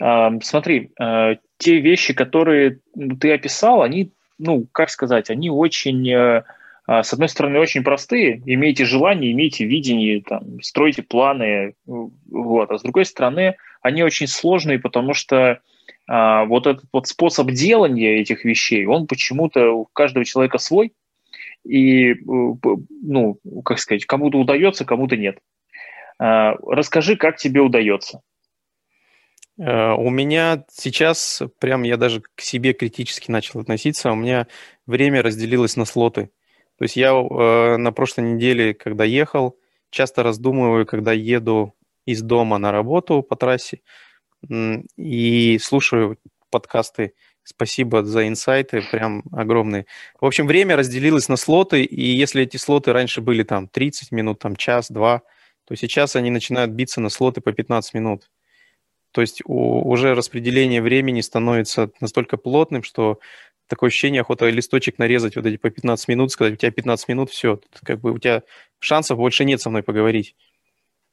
А, 0.00 0.40
смотри, 0.42 0.92
а, 0.98 1.36
те 1.58 1.80
вещи, 1.80 2.14
которые 2.14 2.80
ты 3.20 3.32
описал, 3.32 3.82
они, 3.82 4.12
ну, 4.38 4.66
как 4.70 4.90
сказать, 4.90 5.30
они 5.30 5.50
очень, 5.50 6.12
а, 6.12 6.44
с 6.86 7.12
одной 7.12 7.28
стороны, 7.28 7.58
очень 7.58 7.82
простые. 7.82 8.40
Имейте 8.46 8.84
желание, 8.84 9.32
имейте 9.32 9.64
видение, 9.64 10.22
там, 10.22 10.62
стройте 10.62 11.02
планы, 11.02 11.74
вот. 11.86 12.70
А 12.70 12.78
с 12.78 12.82
другой 12.82 13.04
стороны, 13.06 13.56
они 13.82 14.02
очень 14.02 14.28
сложные, 14.28 14.78
потому 14.78 15.14
что 15.14 15.60
а, 16.06 16.44
вот 16.46 16.66
этот 16.66 16.86
вот 16.92 17.06
способ 17.06 17.50
делания 17.50 18.20
этих 18.20 18.44
вещей, 18.44 18.86
он 18.86 19.06
почему-то 19.06 19.72
у 19.72 19.84
каждого 19.84 20.24
человека 20.24 20.58
свой, 20.58 20.92
и, 21.64 22.12
э, 22.12 22.16
ну, 22.22 23.38
как 23.64 23.78
сказать, 23.78 24.04
кому-то 24.06 24.38
удается, 24.38 24.84
кому-то 24.84 25.16
нет. 25.16 25.38
А, 26.18 26.54
расскажи, 26.66 27.16
как 27.16 27.36
тебе 27.36 27.60
удается. 27.60 28.22
Э, 29.58 29.92
у 29.92 30.10
меня 30.10 30.64
сейчас, 30.70 31.42
прям 31.58 31.82
я 31.82 31.96
даже 31.96 32.22
к 32.34 32.40
себе 32.40 32.72
критически 32.72 33.30
начал 33.30 33.60
относиться, 33.60 34.12
у 34.12 34.16
меня 34.16 34.46
время 34.86 35.22
разделилось 35.22 35.76
на 35.76 35.84
слоты. 35.84 36.30
То 36.78 36.84
есть 36.84 36.96
я 36.96 37.10
э, 37.12 37.76
на 37.76 37.92
прошлой 37.92 38.32
неделе, 38.32 38.74
когда 38.74 39.04
ехал, 39.04 39.58
часто 39.90 40.22
раздумываю, 40.22 40.86
когда 40.86 41.12
еду 41.12 41.74
из 42.04 42.22
дома 42.22 42.58
на 42.58 42.72
работу 42.72 43.22
по 43.22 43.36
трассе, 43.36 43.80
и 44.96 45.58
слушаю 45.60 46.18
подкасты 46.50 47.14
Спасибо 47.50 48.04
за 48.04 48.28
инсайты, 48.28 48.82
прям 48.82 49.22
огромные. 49.32 49.86
В 50.20 50.26
общем, 50.26 50.46
время 50.46 50.76
разделилось 50.76 51.30
на 51.30 51.36
слоты, 51.36 51.82
и 51.82 52.02
если 52.02 52.42
эти 52.42 52.58
слоты 52.58 52.92
раньше 52.92 53.22
были 53.22 53.42
там 53.42 53.68
30 53.68 54.12
минут, 54.12 54.38
там 54.38 54.54
час, 54.54 54.90
два, 54.90 55.22
то 55.64 55.74
сейчас 55.74 56.14
они 56.14 56.30
начинают 56.30 56.72
биться 56.72 57.00
на 57.00 57.08
слоты 57.08 57.40
по 57.40 57.50
15 57.52 57.94
минут. 57.94 58.30
То 59.12 59.22
есть 59.22 59.40
у, 59.46 59.80
уже 59.88 60.14
распределение 60.14 60.82
времени 60.82 61.22
становится 61.22 61.90
настолько 62.00 62.36
плотным, 62.36 62.82
что 62.82 63.18
такое 63.66 63.88
ощущение, 63.88 64.20
охота 64.20 64.50
листочек 64.50 64.98
нарезать 64.98 65.36
вот 65.36 65.46
эти 65.46 65.56
по 65.56 65.70
15 65.70 66.06
минут, 66.08 66.30
сказать, 66.30 66.52
у 66.52 66.56
тебя 66.56 66.70
15 66.70 67.08
минут, 67.08 67.30
все, 67.30 67.62
как 67.82 68.00
бы 68.00 68.12
у 68.12 68.18
тебя 68.18 68.42
шансов 68.78 69.16
больше 69.16 69.46
нет 69.46 69.62
со 69.62 69.70
мной 69.70 69.82
поговорить. 69.82 70.36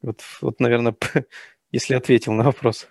Вот, 0.01 0.21
вот 0.41 0.59
наверное, 0.59 0.97
если 1.71 1.93
ответил 1.93 2.33
на 2.33 2.43
вопрос. 2.43 2.89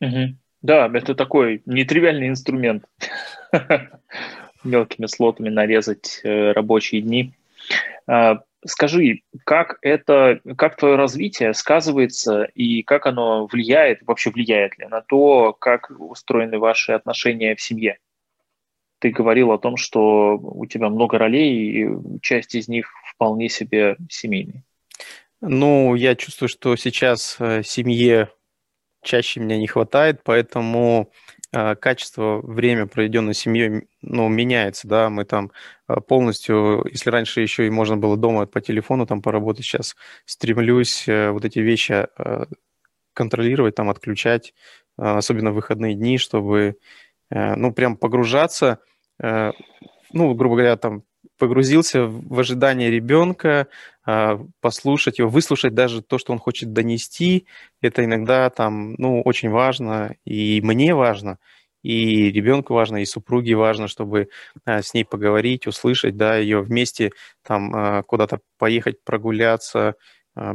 Угу. 0.00 0.38
Да, 0.66 0.90
это 0.92 1.14
такой 1.14 1.62
нетривиальный 1.64 2.26
инструмент. 2.26 2.86
Мелкими 4.64 5.06
слотами 5.06 5.48
нарезать 5.48 6.20
э, 6.24 6.50
рабочие 6.50 7.02
дни. 7.02 7.34
А, 8.08 8.40
скажи, 8.64 9.20
как 9.44 9.78
это, 9.80 10.40
как 10.58 10.74
твое 10.74 10.96
развитие 10.96 11.54
сказывается 11.54 12.48
и 12.56 12.82
как 12.82 13.06
оно 13.06 13.46
влияет, 13.46 14.00
вообще 14.02 14.30
влияет 14.30 14.76
ли 14.76 14.86
на 14.86 15.02
то, 15.02 15.52
как 15.52 15.92
устроены 15.96 16.58
ваши 16.58 16.90
отношения 16.90 17.54
в 17.54 17.62
семье? 17.62 17.98
Ты 18.98 19.10
говорил 19.10 19.52
о 19.52 19.58
том, 19.58 19.76
что 19.76 20.36
у 20.36 20.66
тебя 20.66 20.88
много 20.88 21.16
ролей, 21.16 21.84
и 21.84 21.88
часть 22.22 22.56
из 22.56 22.66
них 22.66 22.90
вполне 23.14 23.48
себе 23.48 23.96
семейные. 24.10 24.64
Ну, 25.40 25.94
я 25.94 26.16
чувствую, 26.16 26.48
что 26.48 26.74
сейчас 26.74 27.36
э, 27.38 27.62
семье 27.62 28.30
чаще 29.06 29.40
мне 29.40 29.58
не 29.58 29.66
хватает, 29.66 30.20
поэтому 30.24 31.10
качество 31.52 32.40
время, 32.42 32.86
проведенное 32.86 33.32
семьей, 33.32 33.88
ну, 34.02 34.28
меняется, 34.28 34.88
да, 34.88 35.08
мы 35.08 35.24
там 35.24 35.52
полностью, 36.08 36.84
если 36.90 37.08
раньше 37.08 37.40
еще 37.40 37.66
и 37.66 37.70
можно 37.70 37.96
было 37.96 38.16
дома 38.18 38.44
по 38.46 38.60
телефону 38.60 39.06
там 39.06 39.22
поработать, 39.22 39.64
сейчас 39.64 39.96
стремлюсь 40.26 41.04
вот 41.06 41.44
эти 41.44 41.60
вещи 41.60 42.08
контролировать, 43.14 43.74
там, 43.76 43.88
отключать, 43.88 44.52
особенно 44.98 45.52
в 45.52 45.54
выходные 45.54 45.94
дни, 45.94 46.18
чтобы, 46.18 46.76
ну, 47.30 47.72
прям 47.72 47.96
погружаться, 47.96 48.80
ну, 49.18 50.34
грубо 50.34 50.56
говоря, 50.56 50.76
там, 50.76 51.04
погрузился 51.38 52.06
в 52.06 52.38
ожидание 52.38 52.90
ребенка, 52.90 53.60
а, 53.60 53.66
послушать 54.60 55.18
его, 55.18 55.28
выслушать 55.28 55.74
даже 55.74 56.00
то, 56.00 56.18
что 56.18 56.32
он 56.32 56.38
хочет 56.38 56.72
донести, 56.72 57.46
это 57.80 58.04
иногда 58.04 58.50
там, 58.50 58.94
ну, 58.94 59.20
очень 59.22 59.50
важно, 59.50 60.14
и 60.24 60.60
мне 60.62 60.94
важно, 60.94 61.38
и 61.82 62.30
ребенку 62.30 62.74
важно, 62.74 62.98
и 62.98 63.04
супруге 63.04 63.56
важно, 63.56 63.88
чтобы 63.88 64.28
а, 64.64 64.82
с 64.82 64.94
ней 64.94 65.04
поговорить, 65.04 65.66
услышать, 65.66 66.16
да, 66.16 66.36
ее 66.36 66.60
вместе 66.60 67.10
там 67.42 67.74
а, 67.74 68.02
куда-то 68.02 68.40
поехать, 68.58 69.02
прогуляться, 69.02 69.94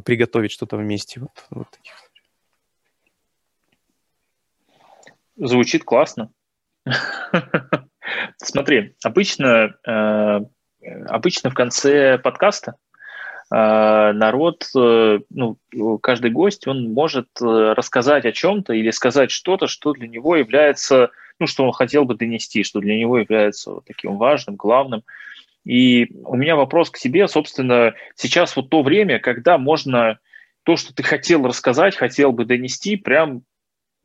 приготовить 0.06 0.52
что-то 0.52 0.78
вместе. 0.78 1.22
Вот, 1.22 1.46
вот 1.50 1.68
таких. 1.72 1.94
Звучит 5.38 5.84
классно. 5.84 6.32
Смотри, 8.38 8.96
обычно 9.04 9.76
э, 9.88 10.40
обычно 11.08 11.50
в 11.50 11.54
конце 11.54 12.18
подкаста 12.18 12.76
народ, 13.54 14.66
э, 14.78 15.20
ну, 15.30 15.58
каждый 16.02 16.32
гость, 16.32 16.68
он 16.68 16.94
может 16.94 17.28
э, 17.42 17.74
рассказать 17.74 18.26
о 18.26 18.32
чем-то 18.32 18.74
или 18.74 18.92
сказать 18.92 19.30
что-то, 19.30 19.68
что 19.68 19.92
для 19.92 20.08
него 20.08 20.38
является, 20.38 21.12
ну, 21.38 21.48
что 21.48 21.66
он 21.66 21.74
хотел 21.74 22.06
бы 22.06 22.16
донести, 22.16 22.64
что 22.64 22.80
для 22.80 22.98
него 22.98 23.20
является 23.20 23.82
таким 23.86 24.18
важным, 24.18 24.56
главным. 24.56 25.04
И 25.66 26.08
у 26.24 26.38
меня 26.38 26.56
вопрос 26.56 26.90
к 26.90 26.98
тебе, 26.98 27.28
собственно, 27.28 27.94
сейчас 28.16 28.56
вот 28.56 28.70
то 28.70 28.84
время, 28.84 29.20
когда 29.20 29.58
можно 29.58 30.20
то, 30.64 30.78
что 30.78 30.94
ты 30.94 31.04
хотел 31.04 31.46
рассказать, 31.46 31.96
хотел 31.96 32.32
бы 32.32 32.46
донести, 32.46 32.96
прям 32.96 33.44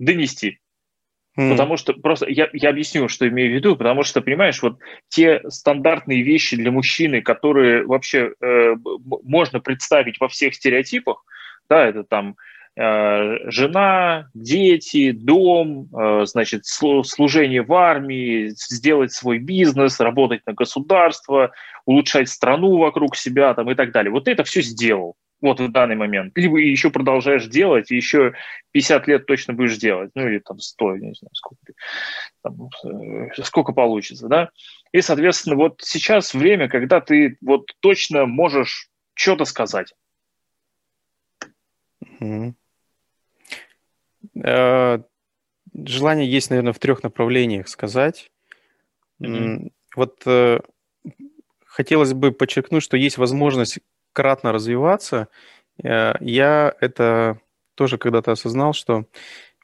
донести. 0.00 0.58
Mm. 1.38 1.50
Потому 1.50 1.76
что 1.76 1.92
просто 1.92 2.26
я, 2.28 2.48
я 2.52 2.70
объясню, 2.70 3.08
что 3.08 3.28
имею 3.28 3.50
в 3.50 3.54
виду, 3.54 3.76
потому 3.76 4.02
что, 4.04 4.22
понимаешь, 4.22 4.62
вот 4.62 4.78
те 5.08 5.42
стандартные 5.48 6.22
вещи 6.22 6.56
для 6.56 6.70
мужчины, 6.70 7.20
которые 7.20 7.84
вообще 7.84 8.32
э, 8.40 8.74
можно 9.22 9.60
представить 9.60 10.18
во 10.18 10.28
всех 10.28 10.54
стереотипах, 10.54 11.24
да, 11.68 11.86
это 11.86 12.04
там 12.04 12.36
э, 12.74 13.50
жена, 13.50 14.30
дети, 14.32 15.10
дом, 15.10 15.88
э, 15.94 16.24
значит, 16.24 16.64
служение 16.64 17.62
в 17.62 17.74
армии, 17.74 18.48
сделать 18.54 19.12
свой 19.12 19.38
бизнес, 19.38 20.00
работать 20.00 20.40
на 20.46 20.54
государство, 20.54 21.52
улучшать 21.84 22.30
страну 22.30 22.78
вокруг 22.78 23.14
себя 23.14 23.52
там, 23.52 23.70
и 23.70 23.74
так 23.74 23.92
далее. 23.92 24.10
Вот 24.10 24.26
это 24.26 24.42
все 24.44 24.62
сделал 24.62 25.16
вот 25.40 25.60
в 25.60 25.70
данный 25.70 25.96
момент. 25.96 26.36
Либо 26.36 26.58
еще 26.58 26.90
продолжаешь 26.90 27.46
делать, 27.46 27.90
и 27.90 27.96
еще 27.96 28.34
50 28.72 29.06
лет 29.08 29.26
точно 29.26 29.54
будешь 29.54 29.76
делать, 29.76 30.10
ну 30.14 30.26
или 30.26 30.38
там 30.38 30.58
100, 30.58 30.96
не 30.96 31.14
знаю, 31.14 31.34
сколько, 31.34 31.72
там, 32.42 32.68
э, 32.84 33.42
сколько 33.42 33.72
получится, 33.72 34.28
да. 34.28 34.50
И, 34.92 35.00
соответственно, 35.00 35.56
вот 35.56 35.80
сейчас 35.82 36.34
время, 36.34 36.68
когда 36.68 37.00
ты 37.00 37.36
вот 37.40 37.70
точно 37.80 38.26
можешь 38.26 38.88
что-то 39.14 39.44
сказать. 39.44 39.94
Mm-hmm. 42.20 42.54
Желание 45.74 46.30
есть, 46.30 46.50
наверное, 46.50 46.72
в 46.72 46.78
трех 46.78 47.02
направлениях 47.02 47.68
сказать. 47.68 48.30
Mm-hmm. 49.20 49.72
Вот 49.94 50.22
э, 50.26 50.60
хотелось 51.64 52.14
бы 52.14 52.32
подчеркнуть, 52.32 52.82
что 52.82 52.96
есть 52.96 53.18
возможность 53.18 53.80
кратно 54.16 54.50
развиваться, 54.50 55.28
э, 55.84 56.14
я 56.20 56.74
это 56.80 57.38
тоже 57.74 57.98
когда-то 57.98 58.32
осознал, 58.32 58.72
что 58.72 59.04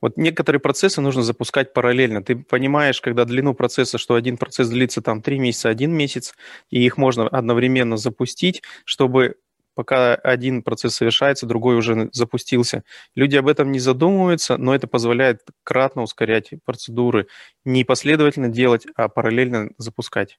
вот 0.03 0.19
некоторые 0.19 0.61
процессы 0.61 1.01
нужно 1.01 1.23
запускать 1.23 1.73
параллельно. 1.73 2.23
Ты 2.23 2.37
понимаешь, 2.37 3.01
когда 3.01 3.25
длину 3.25 3.55
процесса, 3.55 3.97
что 3.97 4.15
один 4.15 4.37
процесс 4.37 4.69
длится 4.69 5.01
там 5.01 5.23
три 5.23 5.39
месяца, 5.39 5.71
один 5.71 5.93
месяц, 5.95 6.35
и 6.71 6.85
их 6.85 6.99
можно 6.99 7.27
одновременно 7.29 7.97
запустить, 7.97 8.63
чтобы 8.85 9.37
пока 9.75 10.15
один 10.17 10.63
процесс 10.63 10.97
совершается, 10.97 11.47
другой 11.47 11.77
уже 11.77 12.11
запустился. 12.13 12.85
Люди 13.15 13.37
об 13.37 13.49
этом 13.49 13.73
не 13.73 13.79
задумываются, 13.79 14.59
но 14.59 14.75
это 14.75 14.87
позволяет 14.87 15.41
кратно 15.65 16.03
ускорять 16.03 16.51
процедуры. 16.67 17.27
Не 17.65 17.85
последовательно 17.85 18.49
делать, 18.49 18.87
а 18.97 19.09
параллельно 19.09 19.71
запускать. 19.79 20.39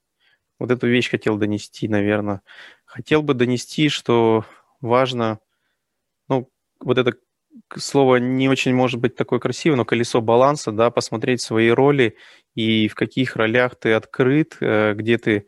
Вот 0.60 0.70
эту 0.70 0.86
вещь 0.86 1.10
хотел 1.10 1.36
донести, 1.36 1.88
наверное. 1.88 2.42
Хотел 2.94 3.24
бы 3.24 3.34
донести, 3.34 3.88
что 3.88 4.44
важно, 4.80 5.40
ну, 6.28 6.48
вот 6.78 6.96
это 6.96 7.14
слово 7.76 8.18
не 8.18 8.48
очень 8.48 8.72
может 8.72 9.00
быть 9.00 9.16
такое 9.16 9.40
красивое, 9.40 9.76
но 9.76 9.84
колесо 9.84 10.20
баланса, 10.20 10.70
да, 10.70 10.92
посмотреть 10.92 11.40
свои 11.40 11.70
роли 11.70 12.16
и 12.54 12.86
в 12.86 12.94
каких 12.94 13.34
ролях 13.34 13.74
ты 13.74 13.94
открыт, 13.94 14.56
э, 14.60 14.94
где 14.94 15.18
ты 15.18 15.46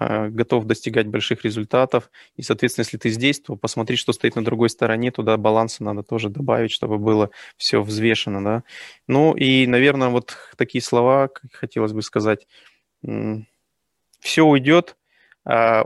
э, 0.00 0.28
готов 0.28 0.64
достигать 0.64 1.06
больших 1.06 1.44
результатов. 1.44 2.10
И, 2.34 2.40
соответственно, 2.40 2.84
если 2.84 2.96
ты 2.96 3.10
здесь, 3.10 3.40
то 3.40 3.56
посмотри, 3.56 3.96
что 3.96 4.14
стоит 4.14 4.34
на 4.34 4.42
другой 4.42 4.70
стороне, 4.70 5.10
туда 5.10 5.36
баланса 5.36 5.84
надо 5.84 6.02
тоже 6.02 6.30
добавить, 6.30 6.70
чтобы 6.70 6.96
было 6.96 7.28
все 7.58 7.82
взвешено, 7.82 8.42
да. 8.42 8.62
Ну 9.06 9.36
и, 9.36 9.66
наверное, 9.66 10.08
вот 10.08 10.38
такие 10.56 10.80
слова, 10.80 11.28
как 11.28 11.52
хотелось 11.52 11.92
бы 11.92 12.00
сказать, 12.00 12.46
все 13.02 14.42
уйдет, 14.46 14.96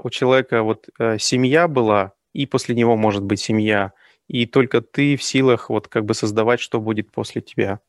у 0.03 0.11
человека 0.11 0.63
вот 0.63 0.89
э, 0.99 1.19
семья 1.19 1.69
была, 1.69 2.13
и 2.33 2.47
после 2.47 2.75
него 2.75 2.97
может 2.97 3.23
быть 3.23 3.41
семья, 3.41 3.93
и 4.27 4.47
только 4.47 4.81
ты 4.81 5.17
в 5.17 5.23
силах 5.23 5.69
вот 5.69 5.89
как 5.89 6.05
бы 6.05 6.15
создавать, 6.15 6.61
что 6.61 6.81
будет 6.81 7.11
после 7.11 7.43
тебя. 7.43 7.81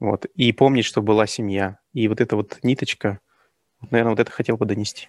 Вот. 0.00 0.26
И 0.36 0.52
помнить, 0.52 0.84
что 0.84 1.02
была 1.02 1.26
семья. 1.26 1.78
И 1.92 2.08
вот 2.08 2.20
эта 2.20 2.36
вот 2.36 2.58
ниточка, 2.62 3.20
наверное, 3.90 4.10
вот 4.10 4.20
это 4.20 4.30
хотел 4.30 4.56
бы 4.56 4.66
донести. 4.66 5.08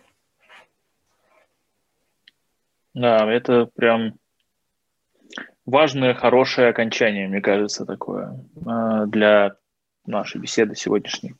Да, 2.93 3.31
это 3.31 3.69
прям 3.75 4.15
важное, 5.65 6.13
хорошее 6.13 6.69
окончание, 6.69 7.27
мне 7.27 7.41
кажется, 7.41 7.85
такое 7.85 8.39
э, 8.55 9.05
для 9.07 9.57
нашей 10.05 10.39
беседы 10.39 10.75
сегодняшней. 10.75 11.35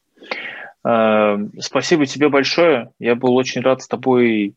Эм, 0.86 1.52
спасибо 1.60 2.06
тебе 2.06 2.30
большое. 2.30 2.92
Я 3.00 3.16
был 3.16 3.36
очень 3.36 3.62
рад 3.62 3.82
с 3.82 3.88
тобой 3.88 4.54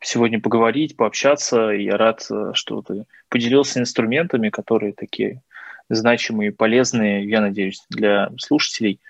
сегодня 0.00 0.40
поговорить, 0.40 0.96
пообщаться. 0.96 1.70
Я 1.70 1.96
рад, 1.96 2.24
э, 2.30 2.52
что 2.54 2.80
ты 2.80 3.06
поделился 3.28 3.80
инструментами, 3.80 4.50
которые 4.50 4.92
такие 4.92 5.42
значимые, 5.88 6.52
полезные, 6.52 7.28
я 7.28 7.40
надеюсь, 7.40 7.84
для 7.90 8.30
слушателей. 8.38 9.00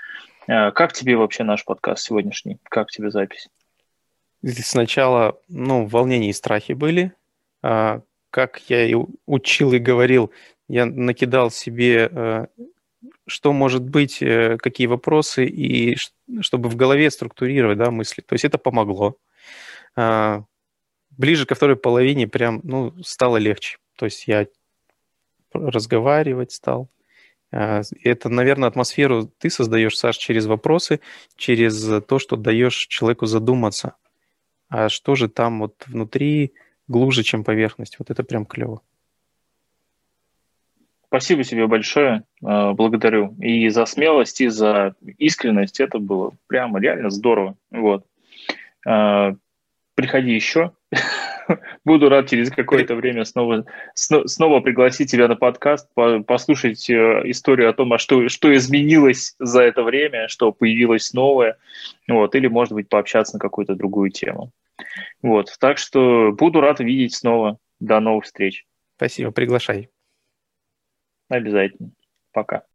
Э, 0.46 0.70
как 0.70 0.94
тебе 0.94 1.16
вообще 1.18 1.44
наш 1.44 1.66
подкаст 1.66 2.04
сегодняшний? 2.04 2.56
Как 2.62 2.90
тебе 2.90 3.10
запись? 3.10 3.50
Сначала, 4.42 5.38
ну, 5.48 5.84
волнения 5.84 6.30
и 6.30 6.32
страхи 6.32 6.72
были. 6.72 7.12
А, 7.60 8.00
как 8.30 8.62
я 8.70 8.86
и 8.86 8.94
учил 9.26 9.74
и 9.74 9.78
говорил, 9.78 10.30
я 10.66 10.86
накидал 10.86 11.50
себе 11.50 12.08
э, 12.10 12.46
что 13.26 13.52
может 13.52 13.82
быть, 13.82 14.22
э, 14.22 14.56
какие 14.58 14.86
вопросы, 14.86 15.46
и 15.46 15.96
чтобы 16.40 16.68
в 16.68 16.76
голове 16.76 17.10
структурировать 17.10 17.78
да, 17.78 17.90
мысли. 17.90 18.22
То 18.22 18.34
есть 18.34 18.44
это 18.44 18.58
помогло. 18.58 19.16
А, 19.96 20.44
ближе 21.10 21.46
ко 21.46 21.54
второй 21.54 21.76
половине 21.76 22.28
прям 22.28 22.60
ну, 22.64 22.94
стало 23.02 23.36
легче. 23.36 23.78
То 23.96 24.06
есть 24.06 24.26
я 24.26 24.46
разговаривать 25.52 26.52
стал. 26.52 26.88
А, 27.52 27.82
это, 28.02 28.28
наверное, 28.28 28.68
атмосферу 28.68 29.30
ты 29.38 29.50
создаешь, 29.50 29.96
Саш, 29.96 30.16
через 30.16 30.46
вопросы, 30.46 31.00
через 31.36 32.04
то, 32.04 32.18
что 32.18 32.36
даешь 32.36 32.86
человеку 32.86 33.26
задуматься. 33.26 33.96
А 34.68 34.88
что 34.88 35.14
же 35.14 35.28
там 35.28 35.60
вот 35.60 35.84
внутри 35.86 36.52
глубже, 36.88 37.22
чем 37.22 37.44
поверхность? 37.44 37.98
Вот 37.98 38.10
это 38.10 38.22
прям 38.22 38.44
клево. 38.44 38.82
Спасибо 41.08 41.42
тебе 41.42 41.66
большое, 41.66 42.24
э, 42.42 42.72
благодарю. 42.72 43.34
И 43.40 43.68
за 43.70 43.86
смелость, 43.86 44.42
и 44.42 44.48
за 44.48 44.94
искренность. 45.16 45.80
Это 45.80 45.98
было 45.98 46.32
прямо 46.46 46.80
реально 46.80 47.08
здорово. 47.08 47.56
Вот. 47.70 48.04
Э, 48.86 49.34
приходи 49.94 50.34
еще. 50.34 50.72
Буду 51.84 52.10
рад 52.10 52.28
через 52.28 52.50
какое-то 52.50 52.94
время 52.94 53.24
снова, 53.24 53.64
снова 53.94 54.60
пригласить 54.60 55.10
тебя 55.10 55.28
на 55.28 55.36
подкаст, 55.36 55.88
послушать 56.26 56.90
э, 56.90 57.22
историю 57.24 57.70
о 57.70 57.72
том, 57.72 57.90
а 57.94 57.98
что, 57.98 58.28
что 58.28 58.54
изменилось 58.54 59.34
за 59.38 59.62
это 59.62 59.82
время, 59.82 60.28
что 60.28 60.52
появилось 60.52 61.14
новое, 61.14 61.56
вот, 62.06 62.34
или, 62.34 62.48
может 62.48 62.74
быть, 62.74 62.90
пообщаться 62.90 63.36
на 63.36 63.40
какую-то 63.40 63.74
другую 63.74 64.10
тему. 64.10 64.52
Вот, 65.22 65.56
так 65.58 65.78
что 65.78 66.32
буду 66.32 66.60
рад 66.60 66.80
видеть 66.80 67.14
снова. 67.14 67.58
До 67.80 68.00
новых 68.00 68.24
встреч. 68.24 68.66
Спасибо, 68.96 69.30
приглашай. 69.30 69.88
Обязательно. 71.30 71.90
Пока. 72.32 72.64